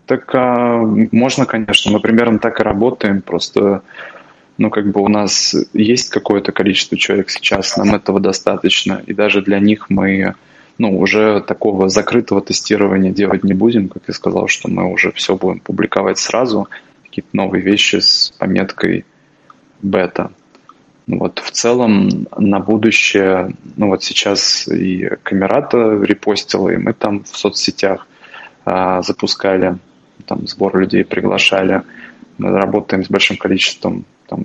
[0.06, 0.82] Так а,
[1.12, 1.92] можно, конечно.
[1.92, 3.22] Мы примерно так и работаем.
[3.22, 3.84] Просто
[4.58, 9.42] ну, как бы у нас есть какое-то количество человек сейчас, нам этого достаточно, и даже
[9.42, 10.36] для них мы
[10.78, 15.36] ну, уже такого закрытого тестирования делать не будем, как я сказал, что мы уже все
[15.36, 16.68] будем публиковать сразу,
[17.04, 19.06] какие-то новые вещи с пометкой
[19.82, 20.32] бета.
[21.08, 27.38] Вот в целом на будущее, ну вот сейчас и Камерата репостила, и мы там в
[27.38, 28.08] соцсетях
[28.66, 29.78] а, запускали,
[30.26, 31.84] там сбор людей приглашали.
[32.38, 34.44] Мы работаем с большим количеством там,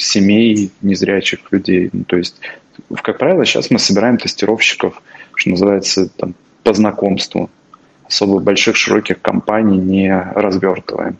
[0.00, 1.90] семей незрячих людей.
[1.92, 2.36] Ну, то есть,
[3.02, 5.02] как правило, сейчас мы собираем тестировщиков,
[5.34, 7.50] что называется, там, по знакомству.
[8.06, 11.18] Особо больших, широких компаний не развертываем.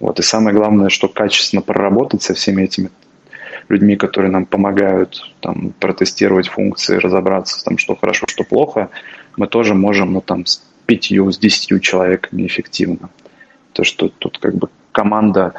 [0.00, 0.18] Вот.
[0.18, 2.90] И самое главное, что качественно проработать со всеми этими
[3.68, 8.90] людьми, которые нам помогают там, протестировать функции, разобраться, там, что хорошо, что плохо,
[9.36, 10.44] мы тоже можем ну, там,
[10.86, 13.10] пятью, с десятью человеками эффективно.
[13.72, 15.52] То, что тут как бы команда,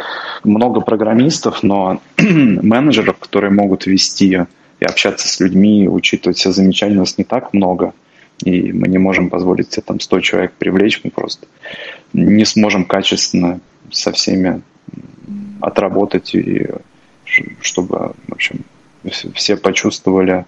[0.43, 4.47] много программистов, но менеджеров, которые могут вести
[4.79, 7.93] и общаться с людьми, учитывать все замечания, у нас не так много.
[8.43, 11.47] И мы не можем позволить себе там 100 человек привлечь, мы просто
[12.13, 13.59] не сможем качественно
[13.91, 14.61] со всеми
[15.61, 16.67] отработать, и
[17.61, 18.61] чтобы, в общем,
[19.33, 20.45] все почувствовали,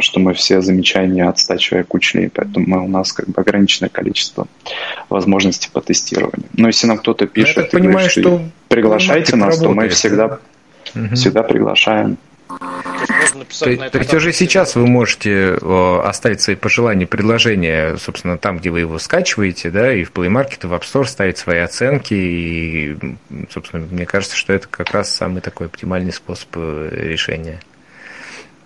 [0.00, 3.88] что мы все замечания от 100 человек учли, поэтому мы, у нас как бы ограниченное
[3.88, 4.46] количество
[5.08, 6.48] возможностей по тестированию.
[6.54, 9.80] Но если нам кто-то пишет, я так понимаю, говорит, что, что приглашайте нас, работает, то
[9.80, 10.38] мы всегда,
[10.94, 11.14] угу.
[11.14, 12.18] всегда приглашаем.
[13.60, 15.58] То, есть, то есть уже сейчас вы можете
[16.04, 20.60] оставить свои пожелания, предложения, собственно, там, где вы его скачиваете, да, и в Play Market,
[20.64, 22.96] и в App Store ставить свои оценки, и,
[23.50, 27.60] собственно, мне кажется, что это как раз самый такой оптимальный способ э, решения.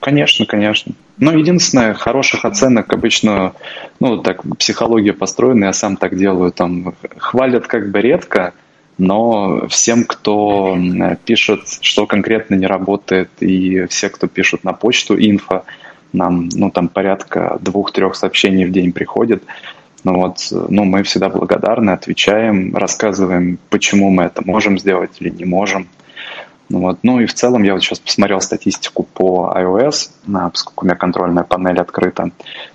[0.01, 0.95] Конечно, конечно.
[1.19, 3.53] Но единственное, хороших оценок обычно,
[4.01, 8.55] ну, так, психология построена, я сам так делаю, там, хвалят как бы редко,
[8.97, 10.77] но всем, кто
[11.27, 15.65] пишет, что конкретно не работает, и все, кто пишут на почту инфо,
[16.13, 19.43] нам, ну, там порядка двух-трех сообщений в день приходит,
[20.03, 25.45] ну вот, ну, мы всегда благодарны, отвечаем, рассказываем, почему мы это можем сделать или не
[25.45, 25.89] можем.
[26.71, 27.01] Ну, вот.
[27.03, 30.11] ну и в целом я вот сейчас посмотрел статистику по iOS,
[30.53, 32.31] поскольку у меня контрольная панель открыта.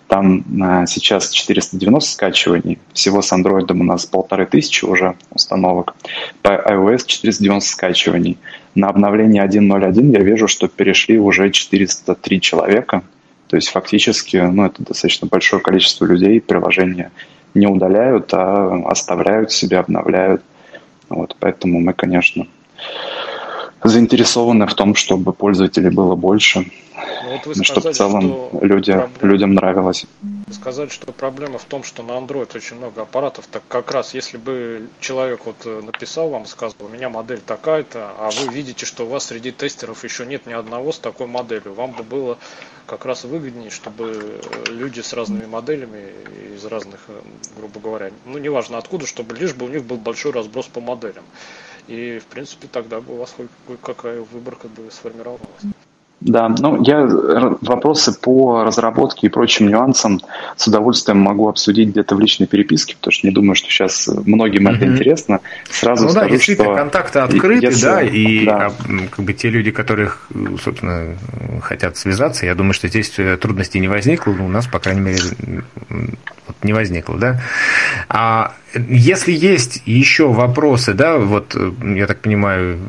[0.09, 2.77] Там а, сейчас 490 скачиваний.
[2.91, 5.95] Всего с Android у нас полторы тысячи уже установок.
[6.41, 8.37] По iOS 490 скачиваний.
[8.75, 13.01] На обновлении 1.0.1 я вижу, что перешли уже 403 человека.
[13.47, 17.11] То есть фактически ну, это достаточно большое количество людей приложения
[17.53, 20.41] не удаляют, а оставляют себе, обновляют.
[21.07, 22.45] Вот, поэтому мы, конечно,
[23.89, 28.91] заинтересованы в том, чтобы пользователей было больше, ну, вот сказали, чтобы в целом что люди,
[28.93, 29.31] проблема...
[29.31, 30.05] людям нравилось.
[30.51, 34.37] Сказали, что проблема в том, что на Android очень много аппаратов, так как раз если
[34.37, 39.05] бы человек вот э, написал вам, сказал, у меня модель такая-то, а вы видите, что
[39.05, 42.37] у вас среди тестеров еще нет ни одного с такой моделью, вам бы было
[42.85, 46.11] как раз выгоднее, чтобы э, люди с разными моделями
[46.55, 47.21] из разных, э,
[47.57, 51.23] грубо говоря, ну неважно откуда, чтобы лишь бы у них был большой разброс по моделям.
[51.87, 53.51] И, в принципе, тогда бы у вас хоть
[53.81, 55.67] какая выборка бы сформировалась.
[56.25, 57.07] Да, ну я
[57.61, 60.21] вопросы по разработке и прочим нюансам
[60.55, 64.67] с удовольствием могу обсудить где-то в личной переписке, потому что не думаю, что сейчас многим
[64.67, 64.75] mm-hmm.
[64.75, 65.39] это интересно.
[65.69, 68.71] Сразу ну скажу, да, действительно, что контакты открыты, если, да, и да.
[69.11, 70.27] как бы те люди, которых,
[70.63, 71.15] собственно,
[71.61, 75.19] хотят связаться, я думаю, что здесь э, трудностей не возникло, у нас, по крайней мере,
[76.47, 77.39] вот не возникло, да.
[78.09, 82.79] А если есть еще вопросы, да, вот э, я так понимаю,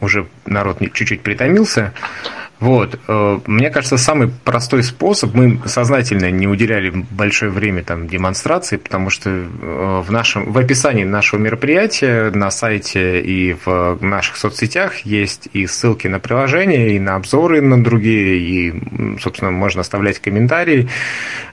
[0.00, 1.92] уже народ чуть-чуть притомился.
[2.60, 2.98] Вот.
[3.06, 9.10] Э, мне кажется, самый простой способ, мы сознательно не уделяли большое время там, демонстрации, потому
[9.10, 15.48] что э, в, нашем, в описании нашего мероприятия на сайте и в наших соцсетях есть
[15.52, 20.88] и ссылки на приложения, и на обзоры на другие, и, собственно, можно оставлять комментарии.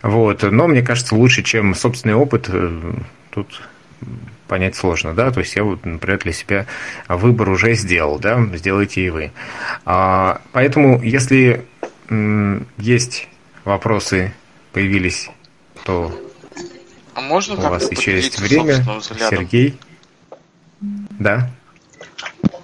[0.02, 0.42] Вот.
[0.42, 2.94] Но мне кажется, лучше, чем собственный опыт, э,
[3.30, 3.62] тут
[4.48, 6.66] понять сложно, да, то есть я вот, например, для себя
[7.08, 9.32] выбор уже сделал, да, сделайте и вы.
[9.86, 11.66] А, поэтому, если
[12.10, 13.28] м, есть
[13.64, 14.34] вопросы,
[14.72, 15.30] появились,
[15.84, 16.12] то
[17.16, 18.84] а можно у вас еще есть время,
[19.30, 19.80] Сергей.
[21.20, 21.50] Да.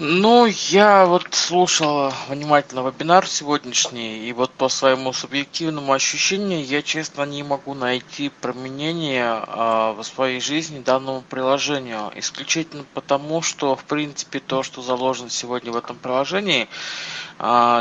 [0.04, 7.22] Ну, я вот слушал внимательно вебинар сегодняшний, и вот по своему субъективному ощущению я, честно,
[7.22, 12.12] не могу найти применение э, в своей жизни данному приложению.
[12.16, 16.68] Исключительно потому, что, в принципе, то, что заложено сегодня в этом приложении,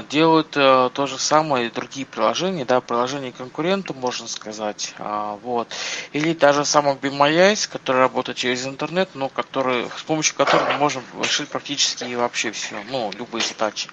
[0.08, 5.68] делают э, то же самое и другие приложения, да, приложения конкуренту, можно сказать, а, вот,
[6.14, 11.50] или даже самый BeMyEyes, который работает через интернет, но который, с помощью которого можем решить
[11.50, 13.90] практически вообще все, ну, любые задачи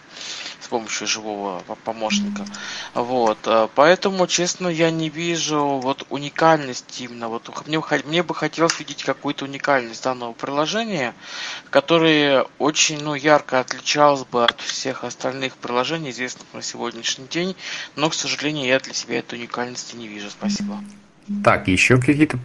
[0.60, 2.46] с помощью живого помощника.
[2.94, 3.38] Вот.
[3.46, 7.28] Э, поэтому, честно, я не вижу вот уникальности именно.
[7.30, 11.14] Вот мне, мне бы хотелось видеть какую-то уникальность данного приложения,
[11.70, 17.56] которое очень ну, ярко отличалось бы от всех остальных приложений, известных на сегодняшний день.
[17.96, 20.30] Но, к сожалению, я для себя этой уникальности не вижу.
[20.30, 20.80] Спасибо.
[21.44, 22.40] Так, еще какие-то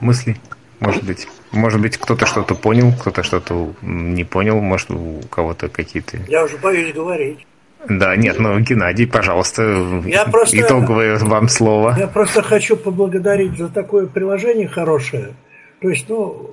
[0.00, 0.38] мысли?
[0.82, 1.28] Может быть.
[1.52, 6.18] Может быть, кто-то что-то понял, кто-то что-то не понял, может, у кого-то какие-то...
[6.26, 7.46] Я уже боюсь говорить.
[7.88, 9.62] Да, нет, ну, Геннадий, пожалуйста,
[10.06, 11.94] я просто, итоговое вам слово.
[11.98, 15.34] Я просто хочу поблагодарить за такое приложение хорошее.
[15.80, 16.50] То есть, ну,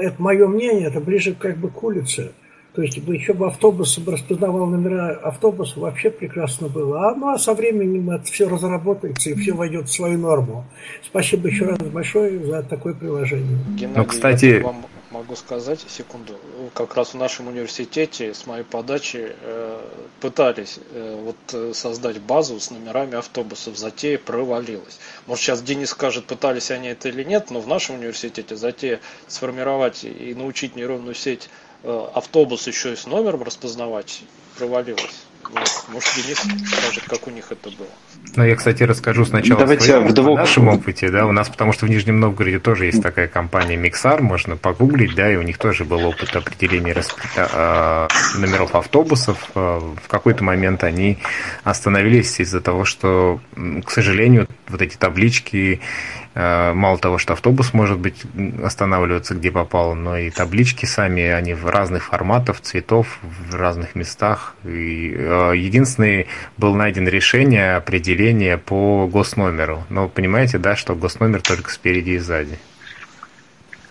[0.00, 2.32] это мое мнение, это ближе как бы к улице.
[2.74, 7.08] То есть бы еще бы автобус распознавал номера автобуса, вообще прекрасно было.
[7.08, 10.64] А, ну а со временем это все разработается и все войдет в свою норму.
[11.04, 13.58] Спасибо еще раз большое за такое приложение.
[13.76, 14.44] Геннадий, ну, кстати...
[14.46, 16.34] я вам могу сказать, секунду,
[16.74, 19.80] как раз в нашем университете с моей подачи э,
[20.20, 24.98] пытались э, вот э, создать базу с номерами автобусов, затея провалилась.
[25.26, 30.04] Может сейчас Денис скажет, пытались они это или нет, но в нашем университете затея сформировать
[30.04, 31.50] и научить нейронную сеть
[31.84, 34.22] автобус еще и с номером распознавать
[34.58, 35.24] провалилось.
[35.52, 35.68] Вот.
[35.88, 36.38] Может, Денис
[36.68, 37.88] скажет, как у них это было.
[38.36, 40.38] Ну, я, кстати, расскажу сначала Давайте своем, в двух...
[40.38, 44.22] нашем опыте, да, у нас, потому что в Нижнем Новгороде тоже есть такая компания Mixar,
[44.22, 47.18] можно погуглить, да, и у них тоже был опыт определения расп...
[47.36, 49.50] э, номеров автобусов.
[49.54, 51.18] Э, в какой-то момент они
[51.64, 53.40] остановились из-за того, что,
[53.84, 58.22] к сожалению, вот эти таблички Э, мало того, что автобус может быть
[58.62, 64.54] останавливаться где попало, но и таблички сами, они в разных форматах, цветов, в разных местах.
[64.64, 66.26] И э, единственное,
[66.56, 69.84] был найден решение определения по госномеру.
[69.90, 72.58] Но понимаете, да, что госномер только спереди и сзади.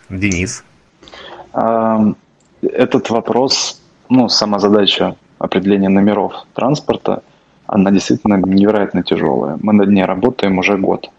[0.10, 0.64] Денис.
[2.62, 7.24] Этот вопрос, ну, сама задача определения номеров транспорта,
[7.66, 9.58] она действительно невероятно тяжелая.
[9.62, 11.10] Мы над ней работаем уже год.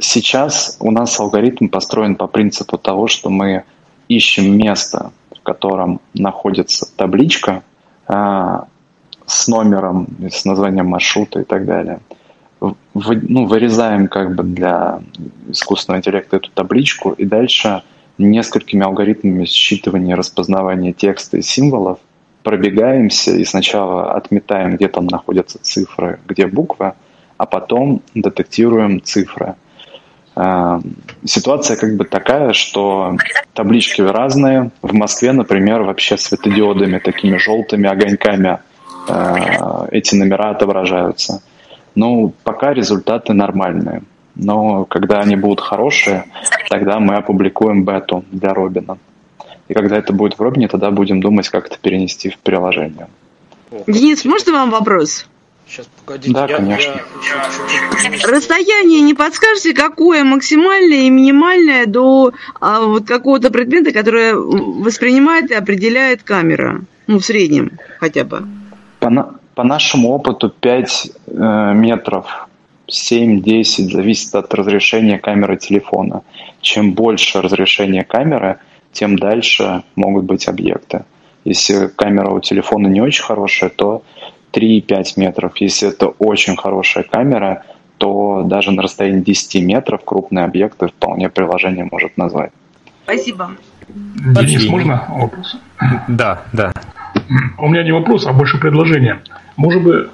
[0.00, 3.64] Сейчас у нас алгоритм построен по принципу того, что мы
[4.06, 7.64] ищем место, в котором находится табличка
[8.06, 8.68] а,
[9.26, 11.98] с номером, с названием маршрута и так далее.
[12.60, 15.00] В, ну, вырезаем как бы для
[15.48, 17.82] искусственного интеллекта эту табличку и дальше
[18.18, 21.98] несколькими алгоритмами считывания и распознавания текста и символов
[22.44, 26.92] пробегаемся и сначала отметаем, где там находятся цифры, где буквы,
[27.36, 29.67] а потом детектируем цифры– Э,
[31.24, 33.16] ситуация как бы такая, что
[33.54, 34.70] таблички разные.
[34.82, 38.58] В Москве, например, вообще светодиодами, такими желтыми огоньками
[39.08, 39.34] э,
[39.90, 41.42] эти номера отображаются.
[41.94, 44.02] Ну, пока результаты нормальные.
[44.36, 46.24] Но когда они будут хорошие,
[46.70, 48.98] тогда мы опубликуем бету для Робина.
[49.66, 53.08] И когда это будет в Робине, тогда будем думать, как это перенести в приложение.
[53.86, 55.26] Денис, можно вам вопрос?
[55.68, 56.32] Сейчас, погодите.
[56.32, 56.92] Да, я, конечно.
[56.92, 58.26] Я...
[58.26, 65.54] Расстояние не подскажете, какое максимальное и минимальное до а, вот какого-то предмета, которое воспринимает и
[65.54, 66.82] определяет камера?
[67.06, 68.46] Ну, в среднем хотя бы.
[69.00, 72.48] По, на, по нашему опыту 5 э, метров,
[72.88, 76.22] 7-10, зависит от разрешения камеры телефона.
[76.62, 78.58] Чем больше разрешение камеры,
[78.92, 81.04] тем дальше могут быть объекты.
[81.44, 84.02] Если камера у телефона не очень хорошая, то
[84.52, 85.56] 3-5 метров.
[85.56, 87.64] Если это очень хорошая камера,
[87.98, 92.52] то даже на расстоянии 10 метров крупные объекты вполне приложение может назвать.
[93.04, 93.50] Спасибо.
[93.88, 95.56] Денис, можно вопрос?
[96.08, 96.72] Да, да.
[97.58, 99.20] У меня не вопрос, а больше предложение.
[99.56, 100.08] Может быть,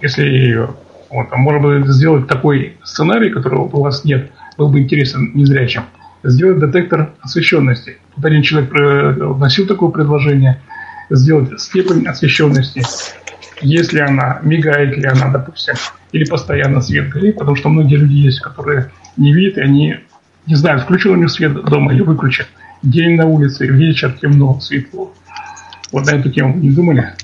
[0.00, 0.68] если
[1.10, 5.82] вот, а может быть, сделать такой сценарий, которого у вас нет, был бы интересен незрячим.
[6.22, 7.98] Сделать детектор освещенности.
[8.16, 10.60] Вот один человек вносил такое предложение,
[11.10, 12.82] сделать степень освещенности
[13.60, 15.74] если она, мигает ли она, допустим,
[16.12, 19.96] или постоянно свет горит, потому что многие люди есть, которые не видят, и они
[20.46, 22.46] не знают, включил у них свет дома или выключен.
[22.82, 25.12] День на улице, вечер, темно, светло.
[25.92, 27.14] Вот на эту тему не думали?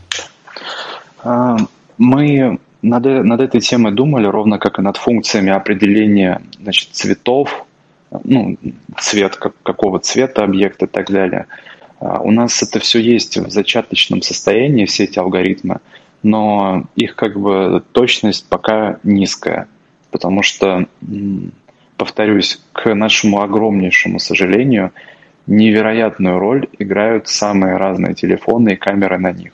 [1.22, 1.56] А,
[1.98, 7.66] мы над, над этой темой думали, ровно как и над функциями определения значит, цветов,
[8.24, 8.56] ну,
[8.98, 11.46] цвет, как, какого цвета объекта и так далее.
[12.00, 15.80] А, у нас это все есть в зачаточном состоянии, все эти алгоритмы
[16.22, 19.68] но их как бы точность пока низкая,
[20.10, 20.86] потому что,
[21.96, 24.92] повторюсь, к нашему огромнейшему сожалению,
[25.46, 29.52] невероятную роль играют самые разные телефоны и камеры на них.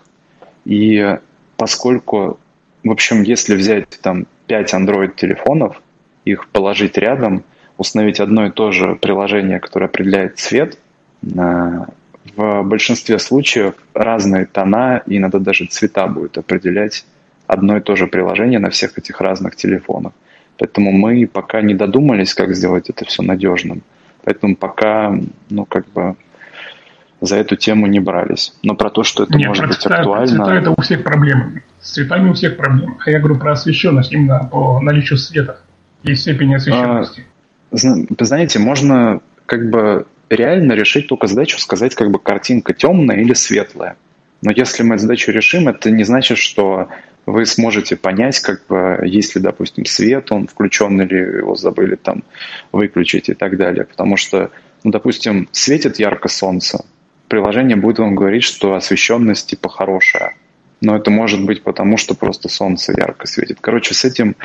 [0.65, 1.19] И
[1.57, 2.39] поскольку,
[2.85, 5.81] в общем, если взять там 5 Android-телефонов,
[6.25, 7.45] их положить рядом,
[7.79, 10.79] установить одно и то же приложение, которое определяет цвет,
[12.37, 17.05] в большинстве случаев разные тона и иногда даже цвета будет определять
[17.47, 20.13] одно и то же приложение на всех этих разных телефонах.
[20.59, 23.83] Поэтому мы пока не додумались, как сделать это все надежным.
[24.25, 25.15] Поэтому пока,
[25.49, 26.17] ну, как бы
[27.21, 28.55] за эту тему не брались.
[28.63, 30.45] Но про то, что это Нет, может быть цвета, актуально...
[30.45, 31.63] Цвета это у всех проблемы.
[31.81, 32.97] С цветами у всех проблемы.
[33.05, 35.61] А я говорю про освещенность именно по наличию света
[36.03, 37.25] и степени освещенности.
[37.73, 43.35] А, знаете, можно как бы реально решить только задачу сказать, как бы картинка темная или
[43.35, 43.97] светлая.
[44.43, 46.89] Но если мы задачу решим, это не значит, что
[47.27, 52.23] вы сможете понять, как бы, есть ли, допустим, свет, он включен или его забыли там
[52.73, 53.85] выключить и так далее.
[53.85, 54.51] Потому что,
[54.85, 56.85] ну, допустим, светит ярко солнце,
[57.29, 60.35] приложение будет вам говорить, что освещенность типа хорошая.
[60.81, 63.59] Но это может быть потому, что просто солнце ярко светит.
[63.61, 64.37] Короче, с этим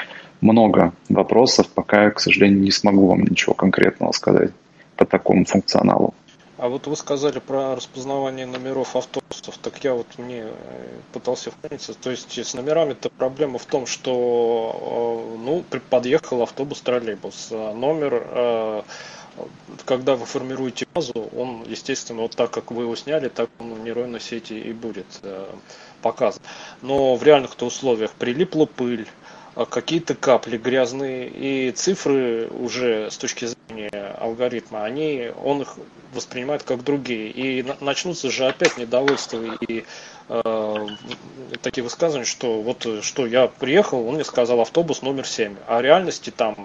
[0.41, 4.51] много вопросов, пока я, к сожалению, не смогу вам ничего конкретного сказать
[4.95, 6.13] по такому функционалу.
[6.57, 11.93] А вот вы сказали про распознавание номеров автобусов, так я вот мне э, пытался вклиниться.
[11.93, 17.49] То есть с номерами-то проблема в том, что э, ну, подъехал автобус троллейбус.
[17.51, 18.81] А номер, э,
[19.83, 23.79] когда вы формируете базу, он, естественно, вот так, как вы его сняли, так он в
[23.79, 25.07] нейронной сети и будет
[26.03, 26.43] показан.
[26.81, 29.07] Но в реальных-то условиях прилипла пыль,
[29.69, 33.89] какие-то капли грязные, и цифры уже с точки зрения
[34.19, 35.77] алгоритма, они, он их
[36.13, 37.29] воспринимает как другие.
[37.29, 39.85] И начнутся же опять недовольства и
[40.29, 40.87] э,
[41.61, 45.81] такие высказывания, что вот что я приехал, он мне сказал автобус номер 7, а в
[45.81, 46.55] реальности там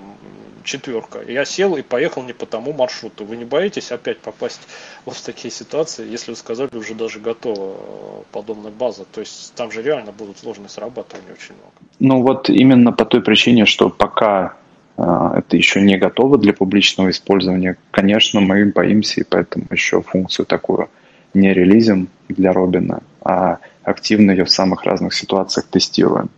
[0.68, 1.20] четверка.
[1.26, 3.24] Я сел и поехал не по тому маршруту.
[3.24, 4.60] Вы не боитесь опять попасть
[5.05, 9.05] вот в такие ситуации, если вы сказали, уже даже готова э, подобная база?
[9.12, 11.72] То есть там же реально будут сложные срабатывания очень много.
[11.98, 14.55] Ну вот именно по той причине, что пока
[14.97, 15.02] э,
[15.39, 20.89] это еще не готово для публичного использования, конечно, мы боимся, и поэтому еще функцию такую
[21.35, 26.31] не релизим для Робина, а активно ее в самых разных ситуациях тестируем.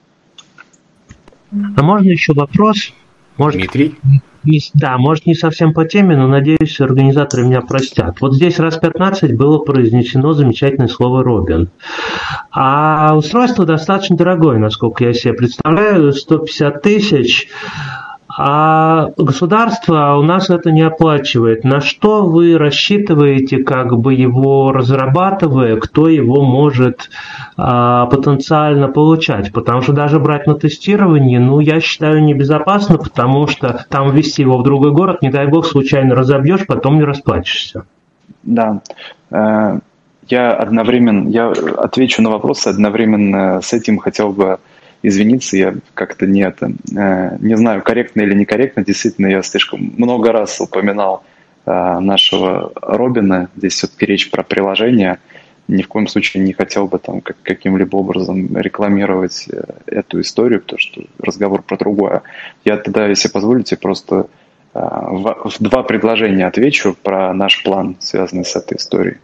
[1.52, 2.92] А можно еще вопрос?
[3.36, 3.98] Может, Дмитрий?
[4.42, 8.20] Не, да, может не совсем по теме, но надеюсь, организаторы меня простят.
[8.20, 11.68] Вот здесь раз 15 было произнесено замечательное слово «Робин».
[12.50, 17.48] А устройство достаточно дорогое, насколько я себе представляю, 150 тысяч.
[18.42, 21.62] А государство у нас это не оплачивает.
[21.62, 27.10] На что вы рассчитываете, как бы его разрабатывая, кто его может
[27.58, 29.52] а, потенциально получать?
[29.52, 34.56] Потому что даже брать на тестирование, ну, я считаю, небезопасно, потому что там ввести его
[34.56, 37.84] в другой город, не дай бог, случайно разобьешь, потом не расплачешься.
[38.42, 38.80] Да.
[39.30, 39.80] Э,
[40.28, 44.60] я одновременно, я отвечу на вопросы, одновременно с этим хотел бы
[45.02, 50.32] извиниться, я как-то не это, э, не знаю, корректно или некорректно, действительно, я слишком много
[50.32, 51.24] раз упоминал
[51.66, 55.18] э, нашего Робина, здесь все-таки речь про приложение,
[55.68, 60.60] ни в коем случае не хотел бы там как, каким-либо образом рекламировать э, эту историю,
[60.60, 62.22] потому что разговор про другое.
[62.64, 64.26] Я тогда, если позволите, просто
[64.72, 69.16] в два предложения отвечу про наш план, связанный с этой историей.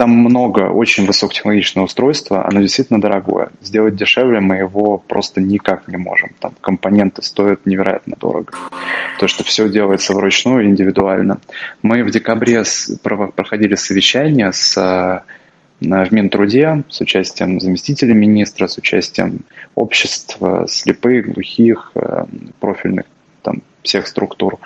[0.00, 3.50] Там много очень высокотехнологичного устройства, оно действительно дорогое.
[3.60, 6.30] Сделать дешевле мы его просто никак не можем.
[6.38, 8.50] Там компоненты стоят невероятно дорого.
[9.18, 11.42] То, что все делается вручную, индивидуально.
[11.82, 12.62] Мы в декабре
[13.04, 15.20] проходили совещание с э,
[15.80, 19.40] в Минтруде с участием заместителя министра, с участием
[19.74, 22.24] общества слепых, глухих, э,
[22.58, 23.04] профильных
[23.42, 24.58] там, всех структур.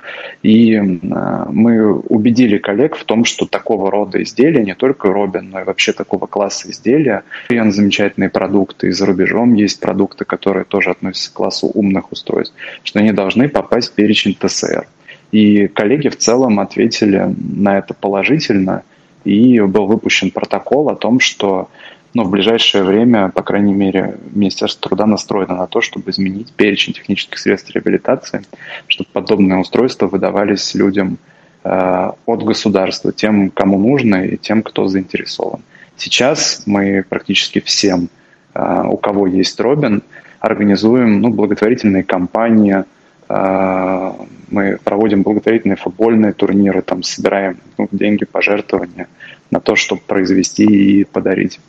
[0.43, 5.61] И э, мы убедили коллег в том, что такого рода изделия, не только Робин, но
[5.61, 10.91] и вообще такого класса изделия, и замечательные продукты, и за рубежом есть продукты, которые тоже
[10.91, 14.87] относятся к классу умных устройств, что они должны попасть в перечень ТСР.
[15.33, 18.83] И коллеги в целом ответили на это положительно,
[19.25, 21.69] и был выпущен протокол о том, что
[22.15, 26.93] но в ближайшее время, по крайней мере, Министерство труда настроено на то, чтобы изменить перечень
[26.93, 28.43] технических средств реабилитации,
[28.87, 31.19] чтобы подобные устройства выдавались людям
[31.65, 35.61] э, от государства, тем, кому нужно и тем, кто заинтересован.
[35.97, 38.09] Сейчас мы практически всем,
[38.55, 40.03] э, у кого есть Робин,
[40.39, 42.85] организуем ну, благотворительные кампании,
[43.29, 44.13] э,
[44.51, 49.09] мы проводим благотворительные футбольные турниры, там собираем ну, деньги, пожертвования–
[49.51, 51.61] на то, чтобы произвести и подарить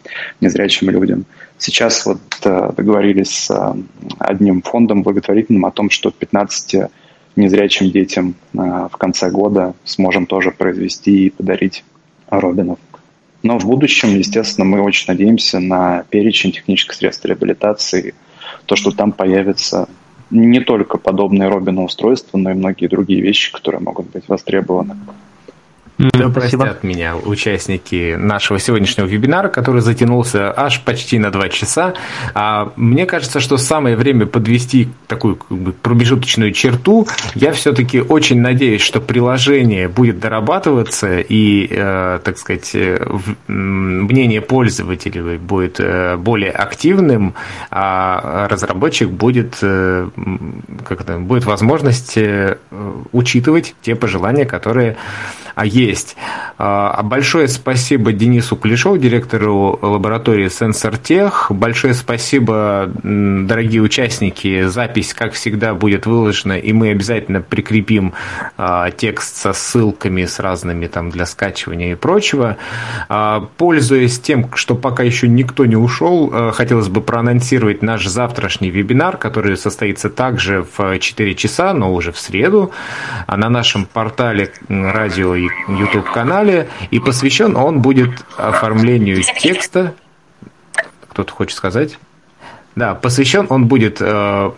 [0.41, 1.25] незрячим людям.
[1.57, 3.73] Сейчас вот э, договорились с э,
[4.19, 6.89] одним фондом благотворительным о том, что 15
[7.35, 11.83] незрячим детям э, в конце года сможем тоже произвести и подарить
[12.29, 12.79] Робинов.
[13.43, 18.15] Но в будущем, естественно, мы очень надеемся на перечень технических средств реабилитации,
[18.65, 19.87] то, что там появится
[20.31, 24.97] не только подобные Робина устройства, но и многие другие вещи, которые могут быть востребованы.
[25.97, 31.93] Да простят меня участники нашего сегодняшнего вебинара, который затянулся аж почти на два часа.
[32.33, 37.07] А мне кажется, что самое время подвести такую как бы, промежуточную черту.
[37.33, 43.05] Я все-таки очень надеюсь, что приложение будет дорабатываться и, э, так сказать, э,
[43.47, 47.35] мнение пользователей будет э, более активным,
[47.71, 50.09] а разработчик будет, э,
[50.87, 52.57] как это, будет возможность э,
[53.13, 54.97] учитывать те пожелания, которые
[55.55, 56.15] а, есть есть.
[56.57, 61.31] А, большое спасибо Денису Кулешову, директору лаборатории SensorTech.
[61.49, 64.65] Большое спасибо, дорогие участники.
[64.65, 68.13] Запись, как всегда, будет выложена, и мы обязательно прикрепим
[68.57, 72.57] а, текст со ссылками с разными там для скачивания и прочего.
[73.09, 79.17] А, пользуясь тем, что пока еще никто не ушел, хотелось бы проанонсировать наш завтрашний вебинар,
[79.17, 82.71] который состоится также в 4 часа, но уже в среду,
[83.27, 89.93] на нашем портале радио и YouTube канале, и посвящен он будет оформлению текста.
[91.09, 91.97] Кто-то хочет сказать?
[92.75, 94.51] Да, посвящен он будет э,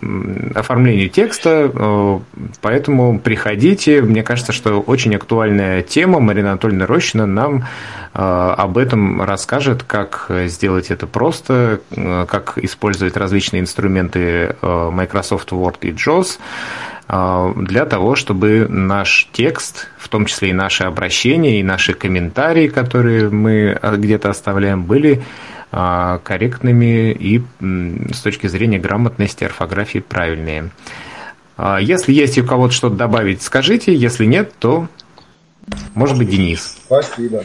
[0.56, 2.20] оформлению текста, э,
[2.62, 4.02] поэтому приходите.
[4.02, 6.20] Мне кажется, что очень актуальная тема.
[6.20, 7.66] Марина Анатольевна Рощина нам
[8.16, 8.20] э,
[8.58, 16.40] об этом расскажет, как сделать это просто, как использовать различные инструменты Microsoft Word и JAWS.
[17.56, 23.30] Для того, чтобы наш текст, в том числе и наши обращения, и наши комментарии, которые
[23.30, 25.24] мы где-то оставляем, были
[25.70, 30.72] корректными и с точки зрения грамотности орфографии правильные.
[31.82, 33.94] Если есть у кого-то что-то добавить, скажите.
[33.94, 34.88] Если нет, то,
[35.94, 36.78] может быть, Денис.
[36.86, 37.44] Спасибо.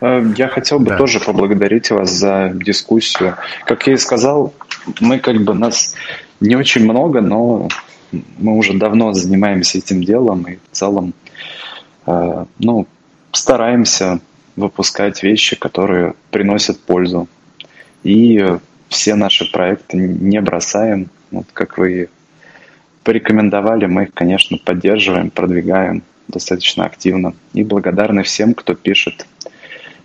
[0.00, 0.98] Э, я хотел бы да.
[0.98, 3.36] тоже поблагодарить вас за дискуссию.
[3.64, 4.54] Как я и сказал,
[5.00, 5.94] мы как бы нас
[6.40, 7.68] не очень много, но
[8.38, 11.14] мы уже давно занимаемся этим делом и в целом
[12.06, 12.86] э, ну,
[13.32, 14.20] стараемся
[14.56, 17.28] выпускать вещи, которые приносят пользу.
[18.02, 18.44] И
[18.88, 21.10] все наши проекты не бросаем.
[21.30, 22.08] Вот как вы
[23.04, 27.34] порекомендовали, мы их, конечно, поддерживаем, продвигаем достаточно активно.
[27.52, 29.26] И благодарны всем, кто пишет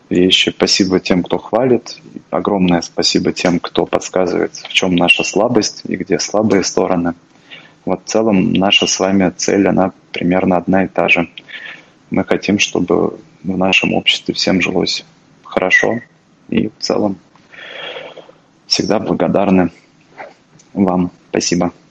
[0.10, 0.50] вещи.
[0.50, 2.00] Спасибо тем, кто хвалит.
[2.30, 7.14] Огромное спасибо тем, кто подсказывает, в чем наша слабость и где слабые стороны.
[7.86, 11.30] Вот в целом наша с вами цель, она примерно одна и та же.
[12.12, 15.06] Мы хотим, чтобы в нашем обществе всем жилось
[15.44, 16.00] хорошо.
[16.50, 17.18] И в целом
[18.68, 19.72] всегда благодарны
[20.74, 21.12] вам.
[21.30, 21.72] Спасибо.